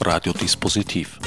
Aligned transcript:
Radiodispositiv. 0.00 1.18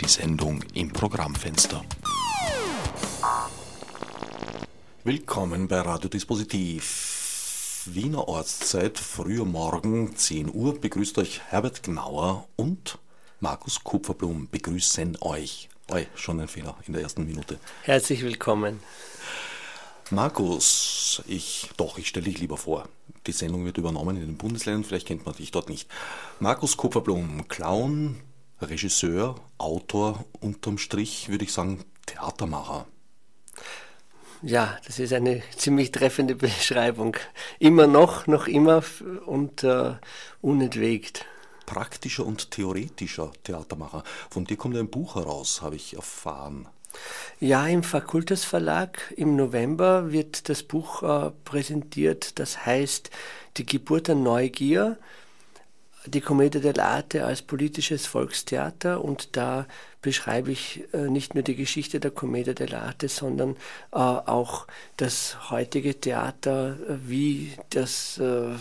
Die 0.00 0.08
Sendung 0.08 0.64
im 0.74 0.92
Programmfenster. 0.92 1.84
Willkommen 5.04 5.68
bei 5.68 5.80
Radiodispositiv. 5.80 7.84
Wiener 7.86 8.28
Ortszeit, 8.28 8.98
früher 8.98 9.44
Morgen, 9.44 10.16
10 10.16 10.52
Uhr, 10.52 10.80
begrüßt 10.80 11.18
euch 11.18 11.40
Herbert 11.48 11.82
Gnauer 11.82 12.48
und 12.56 12.98
Markus 13.40 13.82
Kupferblum 13.82 14.48
begrüßen 14.48 15.18
euch. 15.20 15.68
Oi, 15.90 16.06
schon 16.14 16.40
ein 16.40 16.48
Fehler 16.48 16.76
in 16.86 16.92
der 16.92 17.02
ersten 17.02 17.26
Minute. 17.26 17.58
Herzlich 17.82 18.22
willkommen. 18.22 18.80
Markus, 20.12 21.22
ich, 21.28 21.70
doch, 21.76 21.96
ich 21.96 22.08
stelle 22.08 22.24
dich 22.24 22.40
lieber 22.40 22.56
vor. 22.56 22.88
Die 23.28 23.32
Sendung 23.32 23.64
wird 23.64 23.78
übernommen 23.78 24.16
in 24.16 24.26
den 24.26 24.36
Bundesländern, 24.36 24.82
vielleicht 24.82 25.06
kennt 25.06 25.24
man 25.24 25.36
dich 25.36 25.52
dort 25.52 25.68
nicht. 25.68 25.88
Markus 26.40 26.76
Kupferblum, 26.76 27.46
Clown, 27.46 28.20
Regisseur, 28.60 29.36
Autor, 29.56 30.24
unterm 30.40 30.78
Strich 30.78 31.28
würde 31.28 31.44
ich 31.44 31.52
sagen 31.52 31.84
Theatermacher. 32.06 32.86
Ja, 34.42 34.78
das 34.84 34.98
ist 34.98 35.12
eine 35.12 35.42
ziemlich 35.56 35.92
treffende 35.92 36.34
Beschreibung. 36.34 37.16
Immer 37.60 37.86
noch, 37.86 38.26
noch 38.26 38.48
immer 38.48 38.82
und 39.26 39.62
äh, 39.62 39.94
unentwegt. 40.40 41.24
Praktischer 41.66 42.26
und 42.26 42.50
theoretischer 42.50 43.30
Theatermacher. 43.44 44.02
Von 44.28 44.44
dir 44.44 44.56
kommt 44.56 44.76
ein 44.76 44.90
Buch 44.90 45.14
heraus, 45.14 45.62
habe 45.62 45.76
ich 45.76 45.94
erfahren. 45.94 46.68
Ja, 47.38 47.66
im 47.66 47.82
Fakultas 47.82 48.44
Verlag 48.44 49.14
im 49.16 49.36
November 49.36 50.12
wird 50.12 50.48
das 50.48 50.62
Buch 50.62 51.02
äh, 51.02 51.30
präsentiert, 51.44 52.38
das 52.38 52.66
heißt 52.66 53.10
Die 53.56 53.66
Geburt 53.66 54.08
der 54.08 54.14
Neugier, 54.14 54.98
die 56.06 56.20
Commedia 56.20 56.60
dell'arte 56.60 57.22
als 57.24 57.42
politisches 57.42 58.06
Volkstheater 58.06 59.02
und 59.04 59.36
da 59.36 59.66
beschreibe 60.02 60.50
ich 60.50 60.82
äh, 60.92 61.08
nicht 61.08 61.34
nur 61.34 61.42
die 61.42 61.56
Geschichte 61.56 62.00
der 62.00 62.10
Commedia 62.10 62.54
dell'arte, 62.54 63.08
sondern 63.08 63.56
äh, 63.92 63.98
auch 63.98 64.66
das 64.96 65.50
heutige 65.50 66.00
Theater, 66.00 66.76
äh, 66.88 66.96
wie 67.06 67.52
das, 67.70 68.18
äh, 68.18 68.54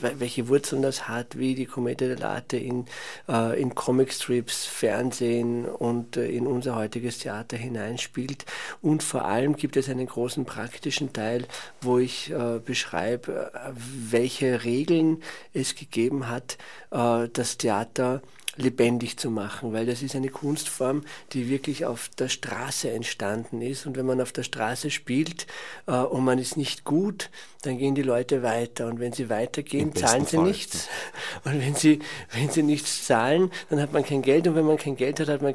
welche 0.00 0.48
Wurzeln 0.48 0.82
das 0.82 1.08
hat, 1.08 1.38
wie 1.38 1.54
die 1.54 1.66
Commedia 1.66 2.08
dell'arte 2.08 2.56
in, 2.56 2.86
äh, 3.28 3.60
in 3.60 3.74
Comicstrips, 3.74 4.64
Fernsehen 4.66 5.66
und 5.66 6.16
äh, 6.16 6.28
in 6.28 6.46
unser 6.46 6.76
heutiges 6.76 7.18
Theater 7.18 7.56
hineinspielt. 7.56 8.46
Und 8.80 9.02
vor 9.02 9.24
allem 9.24 9.56
gibt 9.56 9.76
es 9.76 9.88
einen 9.88 10.06
großen 10.06 10.44
praktischen 10.44 11.12
Teil, 11.12 11.46
wo 11.80 11.98
ich 11.98 12.32
beschreibe, 12.64 13.50
welche 13.74 14.64
Regeln 14.64 15.22
es 15.52 15.74
gegeben 15.74 16.28
hat, 16.28 16.58
das 16.90 17.56
Theater 17.58 18.22
lebendig 18.56 19.18
zu 19.18 19.30
machen, 19.30 19.72
weil 19.72 19.86
das 19.86 20.02
ist 20.02 20.16
eine 20.16 20.28
Kunstform, 20.28 21.04
die 21.32 21.48
wirklich 21.48 21.84
auf 21.84 22.10
der 22.18 22.28
Straße 22.28 22.90
entstanden 22.90 23.62
ist. 23.62 23.86
Und 23.86 23.96
wenn 23.96 24.06
man 24.06 24.20
auf 24.20 24.32
der 24.32 24.42
Straße 24.42 24.90
spielt 24.90 25.46
äh, 25.86 25.92
und 25.92 26.24
man 26.24 26.38
ist 26.38 26.56
nicht 26.56 26.84
gut, 26.84 27.30
dann 27.62 27.78
gehen 27.78 27.94
die 27.94 28.02
Leute 28.02 28.42
weiter. 28.42 28.86
Und 28.86 29.00
wenn 29.00 29.12
sie 29.12 29.28
weitergehen, 29.28 29.94
zahlen 29.94 30.24
sie 30.24 30.36
Fall. 30.36 30.46
nichts. 30.46 30.88
Und 31.44 31.60
wenn 31.60 31.74
sie, 31.74 31.98
wenn 32.32 32.50
sie 32.50 32.62
nichts 32.62 33.06
zahlen, 33.06 33.50
dann 33.70 33.80
hat 33.80 33.92
man 33.92 34.04
kein 34.04 34.22
Geld. 34.22 34.46
Und 34.46 34.54
wenn 34.54 34.66
man 34.66 34.76
kein 34.76 34.96
Geld 34.96 35.18
hat, 35.20 35.28
hat 35.28 35.42
man, 35.42 35.54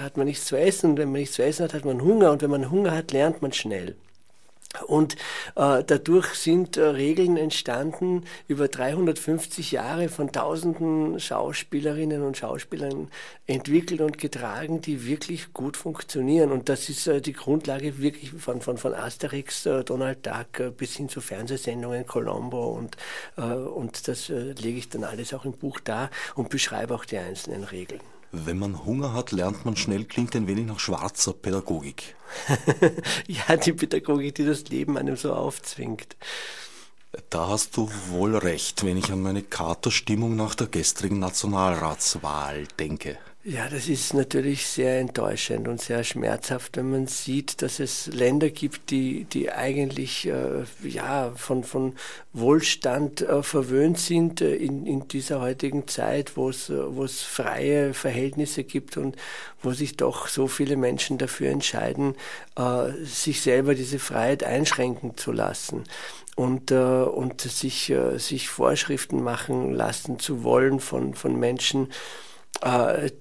hat 0.00 0.16
man 0.16 0.26
nichts 0.26 0.44
zu 0.44 0.56
essen. 0.56 0.90
Und 0.90 0.98
wenn 0.98 1.10
man 1.10 1.20
nichts 1.20 1.36
zu 1.36 1.42
essen 1.42 1.64
hat, 1.64 1.74
hat 1.74 1.84
man 1.84 2.02
Hunger. 2.02 2.32
Und 2.32 2.42
wenn 2.42 2.50
man 2.50 2.70
Hunger 2.70 2.92
hat, 2.92 3.12
lernt 3.12 3.40
man 3.40 3.52
schnell. 3.52 3.96
Und 4.86 5.14
äh, 5.56 5.82
dadurch 5.84 6.34
sind 6.34 6.76
äh, 6.76 6.82
Regeln 6.82 7.36
entstanden 7.36 8.24
über 8.46 8.68
350 8.68 9.72
Jahre 9.72 10.08
von 10.08 10.32
tausenden 10.32 11.20
Schauspielerinnen 11.20 12.22
und 12.22 12.36
Schauspielern 12.36 13.08
entwickelt 13.46 14.00
und 14.00 14.18
getragen, 14.18 14.80
die 14.80 15.06
wirklich 15.06 15.52
gut 15.52 15.76
funktionieren. 15.76 16.52
Und 16.52 16.68
das 16.68 16.88
ist 16.88 17.06
äh, 17.06 17.20
die 17.20 17.32
Grundlage 17.32 17.98
wirklich 17.98 18.32
von, 18.32 18.60
von, 18.60 18.78
von 18.78 18.94
Asterix, 18.94 19.66
äh, 19.66 19.84
Donald 19.84 20.26
Duck 20.26 20.60
äh, 20.60 20.70
bis 20.70 20.96
hin 20.96 21.08
zu 21.08 21.20
Fernsehsendungen, 21.20 22.06
Colombo 22.06 22.68
und, 22.68 22.96
äh, 23.36 23.42
und 23.42 24.08
das 24.08 24.28
lege 24.28 24.78
ich 24.78 24.88
dann 24.88 25.04
alles 25.04 25.32
auch 25.34 25.44
im 25.44 25.52
Buch 25.52 25.80
dar 25.80 26.10
und 26.34 26.48
beschreibe 26.48 26.94
auch 26.94 27.04
die 27.04 27.18
einzelnen 27.18 27.64
Regeln. 27.64 28.00
Wenn 28.30 28.58
man 28.58 28.84
Hunger 28.84 29.14
hat, 29.14 29.32
lernt 29.32 29.64
man 29.64 29.76
schnell, 29.76 30.04
klingt 30.04 30.36
ein 30.36 30.46
wenig 30.46 30.66
nach 30.66 30.78
schwarzer 30.78 31.32
Pädagogik. 31.32 32.14
ja, 33.26 33.56
die 33.56 33.72
Pädagogik, 33.72 34.34
die 34.34 34.44
das 34.44 34.68
Leben 34.68 34.98
einem 34.98 35.16
so 35.16 35.32
aufzwingt. 35.32 36.16
Da 37.30 37.48
hast 37.48 37.76
du 37.76 37.90
wohl 38.10 38.36
recht, 38.36 38.84
wenn 38.84 38.98
ich 38.98 39.10
an 39.10 39.22
meine 39.22 39.42
Katerstimmung 39.42 40.36
nach 40.36 40.54
der 40.54 40.66
gestrigen 40.66 41.18
Nationalratswahl 41.18 42.66
denke. 42.78 43.18
Ja, 43.50 43.66
das 43.66 43.88
ist 43.88 44.12
natürlich 44.12 44.66
sehr 44.66 45.00
enttäuschend 45.00 45.68
und 45.68 45.80
sehr 45.80 46.04
schmerzhaft, 46.04 46.76
wenn 46.76 46.90
man 46.90 47.06
sieht, 47.06 47.62
dass 47.62 47.80
es 47.80 48.06
Länder 48.08 48.50
gibt, 48.50 48.90
die, 48.90 49.24
die 49.24 49.50
eigentlich 49.50 50.26
äh, 50.26 50.64
ja, 50.82 51.32
von, 51.34 51.64
von 51.64 51.94
Wohlstand 52.34 53.22
äh, 53.22 53.42
verwöhnt 53.42 53.98
sind 53.98 54.42
äh, 54.42 54.54
in, 54.54 54.84
in 54.84 55.08
dieser 55.08 55.40
heutigen 55.40 55.88
Zeit, 55.88 56.36
wo 56.36 56.50
es, 56.50 56.68
äh, 56.68 56.94
wo 56.94 57.04
es 57.04 57.22
freie 57.22 57.94
Verhältnisse 57.94 58.64
gibt 58.64 58.98
und 58.98 59.16
wo 59.62 59.72
sich 59.72 59.96
doch 59.96 60.28
so 60.28 60.46
viele 60.46 60.76
Menschen 60.76 61.16
dafür 61.16 61.48
entscheiden, 61.48 62.16
äh, 62.58 62.90
sich 63.02 63.40
selber 63.40 63.74
diese 63.74 63.98
Freiheit 63.98 64.44
einschränken 64.44 65.16
zu 65.16 65.32
lassen 65.32 65.84
und, 66.36 66.70
äh, 66.70 66.74
und 66.74 67.40
sich, 67.40 67.88
äh, 67.88 68.18
sich 68.18 68.50
Vorschriften 68.50 69.22
machen 69.22 69.72
lassen 69.72 70.18
zu 70.18 70.44
wollen 70.44 70.80
von, 70.80 71.14
von 71.14 71.34
Menschen, 71.40 71.88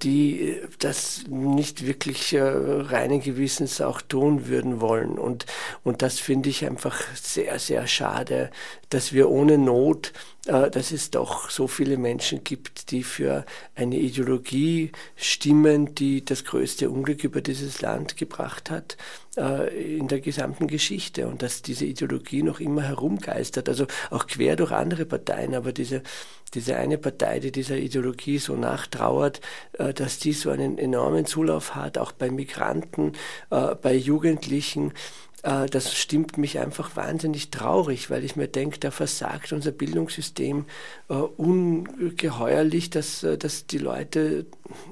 die 0.01 0.59
das 0.79 1.25
nicht 1.29 1.85
wirklich 1.85 2.33
äh, 2.33 2.41
reinen 2.41 3.21
Gewissens 3.21 3.81
auch 3.81 4.01
tun 4.01 4.47
würden 4.47 4.81
wollen. 4.81 5.19
Und, 5.19 5.45
und 5.83 6.01
das 6.01 6.19
finde 6.19 6.49
ich 6.49 6.65
einfach 6.65 6.99
sehr, 7.15 7.59
sehr 7.59 7.87
schade, 7.87 8.49
dass 8.89 9.13
wir 9.13 9.29
ohne 9.29 9.57
Not, 9.57 10.07
äh, 10.07 10.11
dass 10.47 10.91
es 10.91 11.11
doch 11.11 11.49
so 11.49 11.67
viele 11.67 11.97
Menschen 11.97 12.43
gibt, 12.43 12.91
die 12.91 13.03
für 13.03 13.45
eine 13.75 13.97
Ideologie 13.97 14.91
stimmen, 15.15 15.93
die 15.93 16.23
das 16.23 16.45
größte 16.45 16.89
Unglück 16.89 17.23
über 17.23 17.41
dieses 17.41 17.81
Land 17.81 18.17
gebracht 18.17 18.71
hat 18.71 18.97
in 19.37 20.07
der 20.07 20.19
gesamten 20.19 20.65
Geschichte 20.65 21.27
und 21.27 21.43
dass 21.43 21.61
diese 21.61 21.85
Ideologie 21.85 22.41
noch 22.41 22.59
immer 22.59 22.81
herumgeistert, 22.81 23.69
also 23.69 23.85
auch 24.09 24.25
quer 24.25 24.55
durch 24.55 24.71
andere 24.71 25.05
Parteien, 25.05 25.53
aber 25.53 25.73
diese 25.73 26.01
diese 26.53 26.77
eine 26.77 26.97
Partei, 26.97 27.39
die 27.39 27.51
dieser 27.51 27.77
Ideologie 27.77 28.37
so 28.37 28.55
nachtrauert, 28.55 29.41
äh, 29.73 29.93
dass 29.93 30.19
die 30.19 30.33
so 30.33 30.49
einen 30.49 30.77
enormen 30.77 31.25
Zulauf 31.25 31.75
hat, 31.75 31.97
auch 31.97 32.11
bei 32.11 32.29
Migranten, 32.29 33.13
äh, 33.49 33.75
bei 33.75 33.93
Jugendlichen. 33.93 34.93
Äh, 35.43 35.67
das 35.67 35.95
stimmt 35.95 36.37
mich 36.37 36.59
einfach 36.59 36.95
wahnsinnig 36.95 37.51
traurig, 37.51 38.09
weil 38.09 38.23
ich 38.23 38.35
mir 38.35 38.47
denke, 38.47 38.79
da 38.79 38.91
versagt 38.91 39.53
unser 39.53 39.71
Bildungssystem 39.71 40.65
ungeheuerlich, 41.07 42.89
dass, 42.89 43.25
dass 43.39 43.67
die 43.67 43.77
Leute 43.77 44.45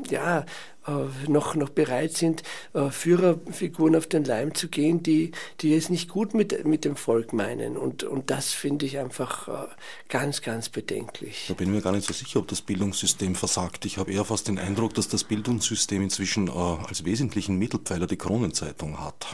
ja 0.10 0.46
äh, 0.88 1.30
noch, 1.30 1.56
noch 1.56 1.70
bereit 1.70 2.14
sind, 2.14 2.44
äh, 2.74 2.90
Führerfiguren 2.92 3.96
auf 3.96 4.06
den 4.06 4.24
Leim 4.24 4.54
zu 4.54 4.68
gehen, 4.68 5.02
die, 5.02 5.32
die 5.62 5.74
es 5.74 5.90
nicht 5.90 6.10
gut 6.10 6.36
mit, 6.36 6.66
mit 6.66 6.86
dem 6.86 6.96
Volk 6.96 7.34
meinen. 7.34 7.76
Und, 7.76 8.04
und 8.04 8.30
das 8.30 8.52
finde 8.52 8.86
ich 8.86 9.00
einfach 9.00 9.48
äh, 9.48 9.68
ganz, 10.10 10.44
ganz 10.44 10.70
bedenklich. 10.70 11.46
Da 11.48 11.56
bin 11.56 11.72
mir 11.72 11.82
gar 11.82 11.92
nicht 11.92 12.06
so 12.06 12.14
sicher, 12.14 12.40
ob 12.40 12.48
das 12.48 12.62
Bildungssystem 12.62 13.34
versagt. 13.34 13.86
Ich 13.86 13.98
habe 13.98 14.12
eher 14.12 14.26
fast 14.26 14.48
den 14.48 14.60
Eindruck, 14.60 14.94
dass 14.94 15.08
das 15.08 15.24
Bildungssystem 15.24 16.04
inzwischen 16.04 16.50
als 16.50 17.04
wesentlichen 17.04 17.58
Mittelpfeiler 17.58 18.06
die 18.06 18.18
Kronenzeitung 18.18 19.00
hat. 19.04 19.26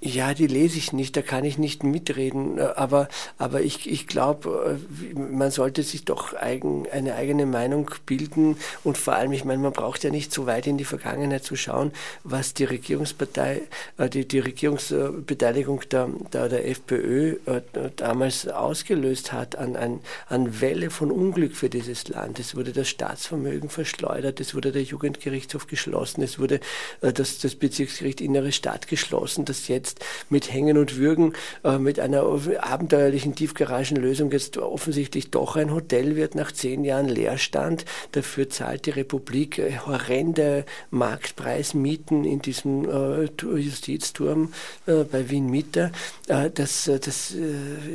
Ja, 0.00 0.32
die 0.32 0.46
lese 0.46 0.78
ich 0.78 0.92
nicht, 0.92 1.16
da 1.16 1.22
kann 1.22 1.44
ich 1.44 1.58
nicht 1.58 1.82
mitreden, 1.82 2.60
aber, 2.60 3.08
aber 3.36 3.62
ich, 3.62 3.90
ich 3.90 4.06
glaube, 4.06 4.78
äh, 4.80 5.18
man 5.18 5.50
sollte 5.50 5.82
sich 5.82 6.04
doch 6.04 6.34
eigen, 6.34 6.86
eine 6.92 7.16
eigene 7.16 7.46
Meinung 7.46 7.90
bilden 8.06 8.58
und 8.84 8.96
vor 8.96 9.14
allem, 9.14 9.32
ich 9.32 9.44
meine, 9.44 9.60
man 9.60 9.72
braucht 9.72 10.04
ja 10.04 10.10
nicht 10.10 10.32
so 10.32 10.46
weit 10.46 10.68
in 10.68 10.78
die 10.78 10.84
Vergangenheit 10.84 11.42
zu 11.42 11.56
schauen, 11.56 11.90
was 12.22 12.54
die 12.54 12.62
Regierungspartei, 12.62 13.62
äh, 13.96 14.08
die, 14.08 14.26
die 14.26 14.38
Regierungsbeteiligung 14.38 15.80
der, 15.90 16.08
der, 16.32 16.48
der 16.48 16.68
FPÖ 16.68 17.38
äh, 17.46 17.60
damals 17.96 18.46
ausgelöst 18.46 19.32
hat 19.32 19.56
an, 19.56 19.74
an, 19.74 19.98
an 20.28 20.60
Welle 20.60 20.90
von 20.90 21.10
Unglück 21.10 21.56
für 21.56 21.70
dieses 21.70 22.06
Land. 22.06 22.38
Es 22.38 22.54
wurde 22.54 22.70
das 22.70 22.88
Staatsvermögen 22.88 23.68
verschleudert, 23.68 24.38
es 24.38 24.54
wurde 24.54 24.70
der 24.70 24.82
Jugendgerichtshof 24.82 25.66
geschlossen, 25.66 26.22
es 26.22 26.38
wurde 26.38 26.60
das, 27.00 27.40
das 27.40 27.56
Bezirksgericht 27.56 28.20
Innere 28.20 28.52
Stadt 28.52 28.86
geschlossen, 28.86 29.44
das 29.44 29.66
jetzt 29.66 29.87
jetzt 29.88 30.04
mit 30.30 30.52
Hängen 30.52 30.78
und 30.78 30.96
Würgen, 30.96 31.34
äh, 31.64 31.78
mit 31.78 32.00
einer 32.00 32.24
abenteuerlichen 32.60 33.34
Tiefgaragenlösung 33.34 34.30
jetzt 34.32 34.58
offensichtlich 34.58 35.30
doch 35.30 35.56
ein 35.56 35.72
Hotel 35.72 36.16
wird 36.16 36.34
nach 36.34 36.52
zehn 36.52 36.84
Jahren 36.84 37.08
Leerstand. 37.08 37.84
Dafür 38.12 38.48
zahlt 38.50 38.86
die 38.86 38.90
Republik 38.90 39.58
äh, 39.58 39.78
horrende 39.86 40.64
Marktpreismieten 40.90 42.24
in 42.24 42.40
diesem 42.40 42.84
äh, 42.84 43.28
Justizturm 43.58 44.52
äh, 44.86 45.04
bei 45.04 45.30
Wien 45.30 45.50
Mitte. 45.50 45.92
Äh, 46.26 46.50
das 46.50 46.88
das 46.88 47.34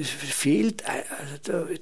fehlt 0.04 0.84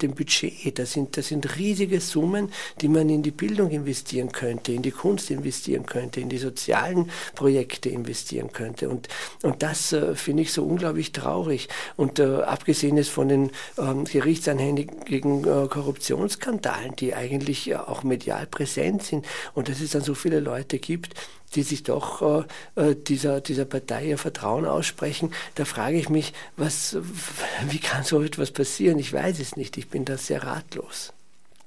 dem 0.02 0.14
Budget. 0.14 0.78
Das 0.80 0.94
sind, 0.94 1.18
das 1.18 1.28
sind 1.28 1.58
riesige 1.58 2.00
Summen, 2.00 2.52
die 2.80 2.88
man 2.88 3.10
in 3.10 3.24
die 3.24 3.32
Bildung 3.32 3.72
investieren 3.72 4.32
könnte, 4.32 4.72
in 4.72 4.82
die 4.82 4.92
Kunst 4.92 5.32
investieren 5.32 5.86
könnte, 5.86 6.22
in 6.22 6.30
die 6.30 6.38
sozialen 6.38 7.10
Projekte 7.36 7.90
investieren 7.90 8.52
könnte. 8.52 8.90
Und, 8.90 9.08
und 9.44 9.62
das 9.62 9.94
finde 10.16 10.44
ich 10.44 10.54
so 10.54 10.64
unglaublich 10.64 11.12
traurig. 11.12 11.70
Und 11.96 12.20
abgesehen 12.20 12.98
ist 12.98 13.10
von 13.10 13.30
den 13.30 13.52
ähm, 13.78 14.06
Gerichtsanhängigen 14.06 15.44
Korruptionsskandalen, 15.44 16.96
die 16.96 17.14
eigentlich 17.14 17.76
auch 17.76 18.04
medial 18.04 18.48
präsent 18.48 19.04
sind 19.04 19.26
und 19.54 19.70
dass 19.70 19.82
es 19.82 19.92
dann 19.92 20.02
so 20.02 20.14
viele 20.14 20.40
Leute 20.40 20.80
gibt, 20.80 21.16
die 21.56 21.64
sich 21.64 21.84
doch 21.84 22.46
äh, 22.76 22.92
äh, 22.92 22.96
dieser, 22.96 23.42
dieser 23.42 23.66
Partei 23.66 24.08
ihr 24.08 24.18
Vertrauen 24.18 24.66
aussprechen, 24.66 25.34
da 25.56 25.66
frage 25.66 25.98
ich 25.98 26.10
mich, 26.10 26.34
was, 26.58 26.98
wie 27.70 27.80
kann 27.80 28.04
so 28.04 28.22
etwas 28.22 28.52
passieren? 28.52 29.00
Ich 29.00 29.12
weiß 29.12 29.40
es 29.40 29.56
nicht, 29.56 29.78
ich 29.78 29.90
bin 29.90 30.06
da 30.06 30.18
sehr 30.18 30.44
ratlos. 30.44 31.14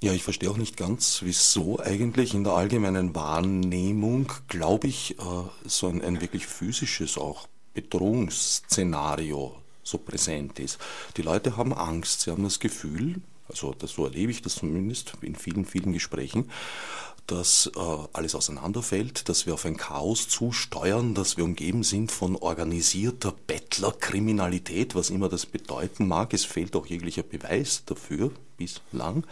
Ja, 0.01 0.11
ich 0.11 0.23
verstehe 0.23 0.49
auch 0.49 0.57
nicht 0.57 0.77
ganz, 0.77 1.21
wieso 1.23 1.79
eigentlich 1.79 2.33
in 2.33 2.43
der 2.43 2.53
allgemeinen 2.53 3.15
Wahrnehmung, 3.15 4.31
glaube 4.47 4.87
ich, 4.87 5.17
äh, 5.19 5.23
so 5.65 5.87
ein, 5.87 6.01
ein 6.01 6.21
wirklich 6.21 6.47
physisches 6.47 7.17
auch 7.17 7.47
Bedrohungsszenario 7.75 9.55
so 9.83 9.99
präsent 9.99 10.59
ist. 10.59 10.79
Die 11.17 11.21
Leute 11.21 11.57
haben 11.57 11.73
Angst, 11.73 12.21
sie 12.21 12.31
haben 12.31 12.43
das 12.43 12.59
Gefühl, 12.59 13.21
also 13.47 13.75
das, 13.77 13.91
so 13.91 14.05
erlebe 14.05 14.31
ich 14.31 14.41
das 14.41 14.55
zumindest 14.55 15.13
in 15.21 15.35
vielen, 15.35 15.65
vielen 15.65 15.93
Gesprächen, 15.93 16.49
dass 17.27 17.71
äh, 17.75 17.79
alles 18.13 18.35
auseinanderfällt, 18.35 19.29
dass 19.29 19.45
wir 19.45 19.53
auf 19.53 19.65
ein 19.65 19.77
Chaos 19.77 20.27
zusteuern, 20.27 21.13
dass 21.13 21.37
wir 21.37 21.43
umgeben 21.43 21.83
sind 21.83 22.11
von 22.11 22.35
organisierter 22.35 23.33
Bettlerkriminalität, 23.47 24.95
was 24.95 25.09
immer 25.09 25.29
das 25.29 25.45
bedeuten 25.45 26.07
mag. 26.07 26.33
Es 26.33 26.45
fehlt 26.45 26.75
auch 26.75 26.85
jeglicher 26.85 27.23
Beweis 27.23 27.83
dafür 27.85 28.31
bislang. 28.57 29.25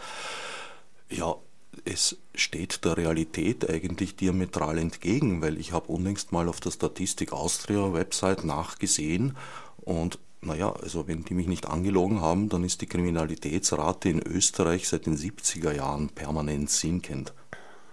Ja, 1.08 1.36
es 1.84 2.16
steht 2.34 2.84
der 2.84 2.96
Realität 2.96 3.68
eigentlich 3.68 4.16
diametral 4.16 4.78
entgegen, 4.78 5.42
weil 5.42 5.58
ich 5.58 5.72
habe 5.72 5.92
unlängst 5.92 6.32
mal 6.32 6.48
auf 6.48 6.60
der 6.60 6.70
Statistik 6.70 7.32
Austria 7.32 7.92
Website 7.92 8.44
nachgesehen 8.44 9.36
und 9.78 10.18
naja, 10.40 10.72
also 10.72 11.08
wenn 11.08 11.24
die 11.24 11.34
mich 11.34 11.46
nicht 11.46 11.66
angelogen 11.66 12.20
haben, 12.20 12.48
dann 12.48 12.64
ist 12.64 12.80
die 12.82 12.86
Kriminalitätsrate 12.86 14.10
in 14.10 14.20
Österreich 14.20 14.88
seit 14.88 15.06
den 15.06 15.16
70er 15.16 15.72
Jahren 15.72 16.10
permanent 16.10 16.70
sinkend. 16.70 17.32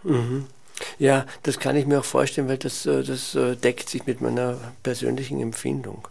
Mhm. 0.04 0.48
Ja, 1.00 1.26
das 1.44 1.60
kann 1.60 1.76
ich 1.76 1.86
mir 1.86 2.00
auch 2.00 2.06
vorstellen, 2.06 2.48
weil 2.48 2.58
das, 2.58 2.86
äh, 2.86 3.04
das 3.04 3.36
äh, 3.36 3.56
deckt 3.56 3.90
sich 3.90 4.06
mit 4.06 4.22
meiner 4.22 4.58
persönlichen 4.84 5.40
Empfindung. 5.40 6.08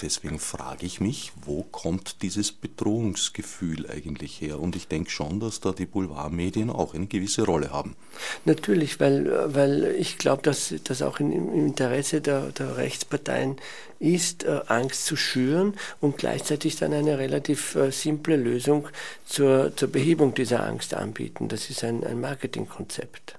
Deswegen 0.00 0.38
frage 0.38 0.86
ich 0.86 1.00
mich, 1.00 1.32
wo 1.44 1.62
kommt 1.62 2.22
dieses 2.22 2.52
Bedrohungsgefühl 2.52 3.90
eigentlich 3.90 4.40
her? 4.40 4.60
Und 4.60 4.76
ich 4.76 4.86
denke 4.86 5.10
schon, 5.10 5.40
dass 5.40 5.60
da 5.60 5.72
die 5.72 5.86
Boulevardmedien 5.86 6.70
auch 6.70 6.94
eine 6.94 7.06
gewisse 7.06 7.44
Rolle 7.44 7.70
haben. 7.70 7.96
Natürlich, 8.44 9.00
weil, 9.00 9.54
weil 9.54 9.84
ich 9.98 10.18
glaube, 10.18 10.42
dass 10.42 10.74
das 10.84 11.02
auch 11.02 11.20
im 11.20 11.32
Interesse 11.52 12.20
der, 12.20 12.52
der 12.52 12.76
Rechtsparteien 12.76 13.56
ist, 13.98 14.44
äh, 14.44 14.60
Angst 14.68 15.06
zu 15.06 15.16
schüren 15.16 15.74
und 16.00 16.18
gleichzeitig 16.18 16.76
dann 16.76 16.92
eine 16.92 17.18
relativ 17.18 17.74
äh, 17.74 17.90
simple 17.90 18.36
Lösung 18.36 18.88
zur, 19.26 19.74
zur 19.76 19.88
Behebung 19.88 20.34
dieser 20.34 20.64
Angst 20.64 20.94
anbieten. 20.94 21.48
Das 21.48 21.70
ist 21.70 21.82
ein, 21.82 22.04
ein 22.04 22.20
Marketingkonzept. 22.20 23.38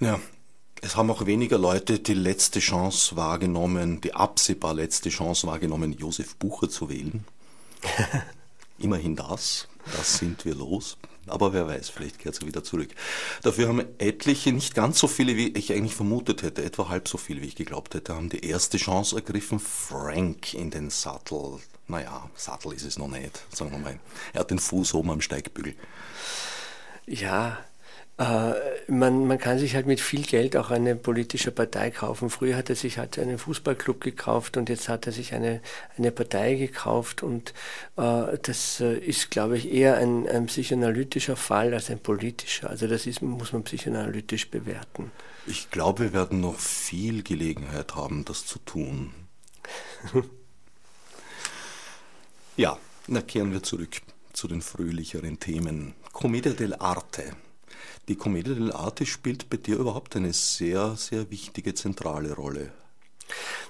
Ja, 0.00 0.20
es 0.80 0.96
haben 0.96 1.10
auch 1.10 1.26
weniger 1.26 1.58
Leute 1.58 1.98
die 1.98 2.14
letzte 2.14 2.60
Chance 2.60 3.16
wahrgenommen, 3.16 4.00
die 4.00 4.14
absehbar 4.14 4.74
letzte 4.74 5.10
Chance 5.10 5.46
wahrgenommen, 5.46 5.92
Josef 5.92 6.36
Bucher 6.36 6.68
zu 6.68 6.88
wählen. 6.88 7.24
Immerhin 8.78 9.16
das, 9.16 9.68
das 9.96 10.18
sind 10.18 10.44
wir 10.44 10.54
los. 10.54 10.96
Aber 11.26 11.52
wer 11.52 11.66
weiß, 11.66 11.90
vielleicht 11.90 12.18
kehrt 12.18 12.40
er 12.40 12.46
wieder 12.46 12.64
zurück. 12.64 12.90
Dafür 13.42 13.68
haben 13.68 13.84
etliche, 13.98 14.52
nicht 14.52 14.74
ganz 14.74 14.98
so 14.98 15.08
viele, 15.08 15.36
wie 15.36 15.48
ich 15.48 15.72
eigentlich 15.72 15.94
vermutet 15.94 16.42
hätte, 16.42 16.64
etwa 16.64 16.88
halb 16.88 17.08
so 17.08 17.18
viele, 17.18 17.42
wie 17.42 17.46
ich 17.48 17.56
geglaubt 17.56 17.94
hätte, 17.94 18.14
haben 18.14 18.30
die 18.30 18.44
erste 18.44 18.78
Chance 18.78 19.16
ergriffen, 19.16 19.58
Frank 19.58 20.54
in 20.54 20.70
den 20.70 20.90
Sattel. 20.90 21.58
Naja, 21.86 22.30
Sattel 22.34 22.72
ist 22.72 22.84
es 22.84 22.98
noch 22.98 23.08
nicht, 23.08 23.42
sagen 23.54 23.72
wir 23.72 23.78
mal. 23.78 23.98
Er 24.32 24.40
hat 24.40 24.50
den 24.50 24.58
Fuß 24.58 24.94
oben 24.94 25.10
am 25.10 25.20
Steigbügel. 25.20 25.74
Ja, 27.06 27.58
man, 28.18 29.28
man 29.28 29.38
kann 29.38 29.60
sich 29.60 29.76
halt 29.76 29.86
mit 29.86 30.00
viel 30.00 30.22
Geld 30.22 30.56
auch 30.56 30.70
eine 30.70 30.96
politische 30.96 31.52
Partei 31.52 31.92
kaufen. 31.92 32.30
Früher 32.30 32.56
hat 32.56 32.68
er 32.68 32.74
sich 32.74 32.98
halt 32.98 33.16
einen 33.16 33.38
Fußballclub 33.38 34.00
gekauft 34.00 34.56
und 34.56 34.68
jetzt 34.68 34.88
hat 34.88 35.06
er 35.06 35.12
sich 35.12 35.34
eine, 35.34 35.60
eine 35.96 36.10
Partei 36.10 36.56
gekauft 36.56 37.22
und 37.22 37.54
äh, 37.96 38.36
das 38.42 38.80
äh, 38.80 38.98
ist, 38.98 39.30
glaube 39.30 39.56
ich, 39.56 39.72
eher 39.72 39.98
ein, 39.98 40.28
ein 40.28 40.46
psychoanalytischer 40.46 41.36
Fall 41.36 41.72
als 41.72 41.90
ein 41.90 42.00
politischer. 42.00 42.68
Also 42.68 42.88
das 42.88 43.06
ist, 43.06 43.22
muss 43.22 43.52
man 43.52 43.62
psychoanalytisch 43.62 44.50
bewerten. 44.50 45.12
Ich 45.46 45.70
glaube, 45.70 46.04
wir 46.04 46.12
werden 46.12 46.40
noch 46.40 46.58
viel 46.58 47.22
Gelegenheit 47.22 47.94
haben, 47.94 48.24
das 48.24 48.46
zu 48.46 48.58
tun. 48.58 49.14
ja, 52.56 52.76
na 53.06 53.20
kehren 53.22 53.52
wir 53.52 53.62
zurück 53.62 54.00
zu 54.32 54.48
den 54.48 54.60
fröhlicheren 54.60 55.38
Themen. 55.38 55.94
Commedia 56.12 56.50
dell'arte 56.50 57.32
die 58.08 58.16
Commedia 58.16 58.54
dell'arte 58.54 59.06
spielt 59.06 59.50
bei 59.50 59.56
dir 59.56 59.76
überhaupt 59.76 60.16
eine 60.16 60.32
sehr, 60.32 60.96
sehr 60.96 61.30
wichtige 61.30 61.74
zentrale 61.74 62.34
Rolle. 62.34 62.72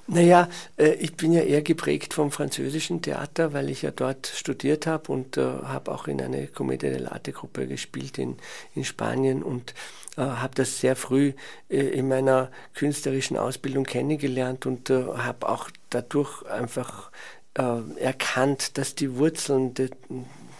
Naja, 0.07 0.49
äh, 0.79 0.93
ich 0.95 1.17
bin 1.17 1.33
ja 1.33 1.43
eher 1.43 1.63
geprägt 1.63 2.15
vom 2.15 2.31
französischen 2.31 3.03
Theater, 3.03 3.53
weil 3.53 3.69
ich 3.69 3.83
ja 3.83 3.91
dort 3.91 4.27
studiert 4.27 4.87
habe 4.87 5.13
und 5.13 5.37
äh, 5.37 5.43
habe 5.43 5.93
auch 5.93 6.09
in 6.09 6.21
eine 6.23 6.47
Commedia 6.47 6.91
dell'arte 6.91 7.33
Gruppe 7.33 7.67
gespielt 7.67 8.17
in, 8.19 8.39
in 8.75 8.85
Spanien 8.85 9.43
und 9.43 9.75
äh, 10.17 10.23
habe 10.23 10.55
das 10.55 10.81
sehr 10.81 10.97
früh 10.97 11.35
in 11.69 12.09
meiner 12.09 12.51
künstlerischen 12.75 13.37
Ausbildung 13.37 13.85
kennengelernt 13.85 14.65
und 14.65 14.89
habe 14.89 15.49
auch 15.49 15.71
dadurch 15.91 16.45
einfach 16.47 17.11
erkannt, 17.55 18.79
dass 18.79 18.95
die 18.95 19.17
Wurzeln 19.17 19.75
de, 19.75 19.91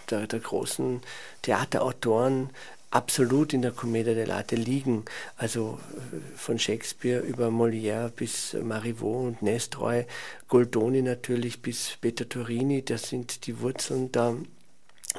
der, 0.09 0.27
der 0.27 0.39
großen 0.39 1.01
Theaterautoren 1.41 2.49
absolut 2.91 3.53
in 3.53 3.61
der 3.61 3.71
Commedia 3.71 4.13
dell'arte 4.13 4.55
liegen. 4.55 5.05
Also 5.37 5.79
äh, 6.11 6.37
von 6.37 6.59
Shakespeare 6.59 7.21
über 7.21 7.49
Molière 7.49 8.09
bis 8.09 8.53
Marivaux 8.53 9.27
und 9.27 9.41
Nestroy, 9.41 10.05
Goldoni 10.47 11.01
natürlich 11.01 11.61
bis 11.61 11.97
Peter 12.01 12.27
Torini, 12.27 12.83
das 12.83 13.09
sind 13.09 13.45
die 13.47 13.59
Wurzeln 13.59 14.11
da 14.11 14.35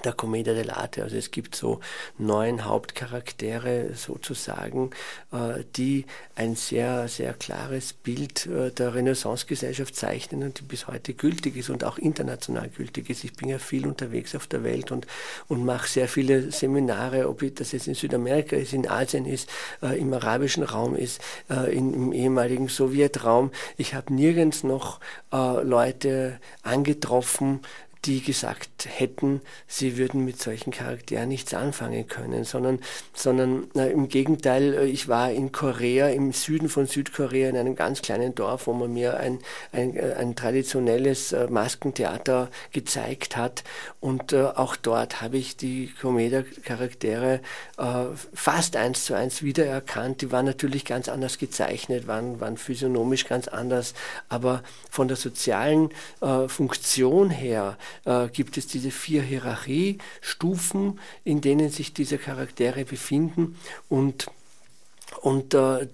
der 0.05 0.13
Commedia 0.13 0.53
dell'arte. 0.55 1.03
Also 1.03 1.17
es 1.17 1.31
gibt 1.31 1.55
so 1.55 1.81
neun 2.17 2.65
Hauptcharaktere 2.65 3.91
sozusagen, 3.95 4.91
äh, 5.33 5.65
die 5.77 6.07
ein 6.37 6.55
sehr, 6.55 7.09
sehr 7.09 7.35
klares 7.35 7.93
Bild 7.93 8.47
äh, 8.47 8.71
der 8.71 8.95
Renaissance-Gesellschaft 8.95 9.97
zeichnen 9.97 10.45
und 10.45 10.61
die 10.61 10.63
bis 10.63 10.87
heute 10.87 11.13
gültig 11.13 11.57
ist 11.57 11.71
und 11.71 11.85
auch 11.85 11.99
international 11.99 12.69
gültig 12.69 13.11
ist. 13.11 13.25
Ich 13.25 13.35
bin 13.35 13.49
ja 13.49 13.59
viel 13.59 13.87
unterwegs 13.87 14.35
auf 14.37 14.47
der 14.47 14.63
Welt 14.63 14.93
und, 14.93 15.07
und 15.49 15.65
mache 15.65 15.89
sehr 15.89 16.09
viele 16.09 16.53
Seminare, 16.53 17.29
ob 17.29 17.41
das 17.57 17.73
jetzt 17.73 17.89
in 17.89 17.95
Südamerika 17.95 18.55
ist, 18.57 18.73
in 18.73 18.89
Asien 18.89 19.27
ist, 19.27 19.51
äh, 19.83 19.99
im 19.99 20.13
arabischen 20.13 20.63
Raum 20.63 20.95
ist, 20.95 21.21
im 21.49 22.13
ehemaligen 22.13 22.69
Sowjetraum. 22.69 23.51
Ich 23.77 23.95
habe 23.95 24.13
nirgends 24.13 24.63
noch 24.63 25.01
Leute 25.31 26.39
angetroffen, 26.63 27.61
die 28.05 28.23
gesagt 28.23 28.87
hätten, 28.87 29.43
sie 29.67 29.99
würden 29.99 30.25
mit 30.25 30.41
solchen 30.41 30.71
Charakteren 30.71 31.29
nichts 31.29 31.53
anfangen 31.53 32.07
können, 32.07 32.45
sondern, 32.45 32.79
sondern 33.13 33.69
na, 33.75 33.87
im 33.87 34.09
Gegenteil, 34.09 34.75
äh, 34.75 34.87
ich 34.87 35.09
war 35.09 35.31
in 35.31 35.53
Korea, 35.53 36.09
im 36.09 36.33
Süden 36.33 36.69
von 36.69 36.87
Südkorea, 36.87 37.51
in 37.51 37.57
einem 37.57 37.77
ganz 37.77 38.01
kleinen 38.01 38.35
Dorf, 38.35 38.67
wo 38.67 38.73
man 38.73 38.93
mir 38.93 39.19
ein, 39.19 39.39
ein, 39.73 39.97
äh, 39.97 40.15
ein 40.19 40.35
traditionelles 40.35 41.33
äh, 41.33 41.49
Maskentheater 41.49 42.51
gezeigt 42.73 43.37
hat 43.37 43.65
und 44.01 44.33
äh, 44.33 44.45
auch 44.45 44.77
dort 44.77 45.21
habe 45.21 45.37
ich 45.37 45.57
die 45.57 45.93
Comedia-Charaktere 46.01 47.41
äh, 47.77 47.85
fast 48.33 48.77
eins 48.77 49.05
zu 49.05 49.15
eins 49.15 49.43
wiedererkannt. 49.43 50.23
Die 50.23 50.33
waren 50.33 50.47
natürlich 50.47 50.85
ganz 50.87 51.09
anders 51.09 51.37
gezeichnet, 51.37 52.07
waren, 52.07 52.41
waren 52.41 52.57
physiognomisch 52.57 53.27
ganz 53.27 53.47
anders, 53.47 53.95
aber 54.29 54.63
von 54.91 55.09
der 55.09 55.19
sozialen 55.19 55.91
äh, 56.23 56.49
Funktion 56.49 57.31
her, 57.31 57.77
äh, 58.05 58.29
gibt 58.29 58.57
es 58.57 58.67
diese 58.67 58.91
vier 58.91 59.23
Hierarchiestufen, 59.23 60.99
in 61.25 61.41
denen 61.41 61.71
sich 61.71 61.93
diese 61.93 62.19
Charaktere 62.19 62.85
befinden 62.85 63.57
und 63.89 64.31
Und 65.23 65.55
äh, 65.55 65.89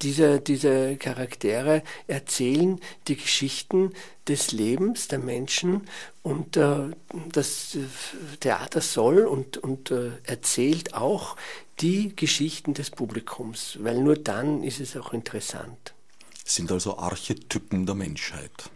diese, 0.00 0.38
diese 0.40 0.96
Charaktere 0.96 1.82
erzählen 2.06 2.80
die 3.08 3.16
Geschichten 3.16 3.92
des 4.28 4.52
Lebens 4.52 5.08
der 5.08 5.18
Menschen 5.18 5.82
und 6.22 6.56
äh, 6.56 6.90
das 7.32 7.76
Theater 8.38 8.80
soll 8.80 9.26
und, 9.26 9.56
und 9.58 9.90
äh, 9.90 10.12
erzählt 10.22 10.94
auch 10.94 11.36
die 11.80 12.14
Geschichten 12.14 12.74
des 12.74 12.90
Publikums, 12.90 13.76
weil 13.80 13.98
nur 13.98 14.16
dann 14.16 14.62
ist 14.62 14.80
es 14.80 14.96
auch 14.96 15.12
interessant. 15.12 15.92
Sind 16.44 16.70
also 16.70 16.96
Archetypen 16.96 17.86
der 17.86 17.96
Menschheit. 17.96 18.70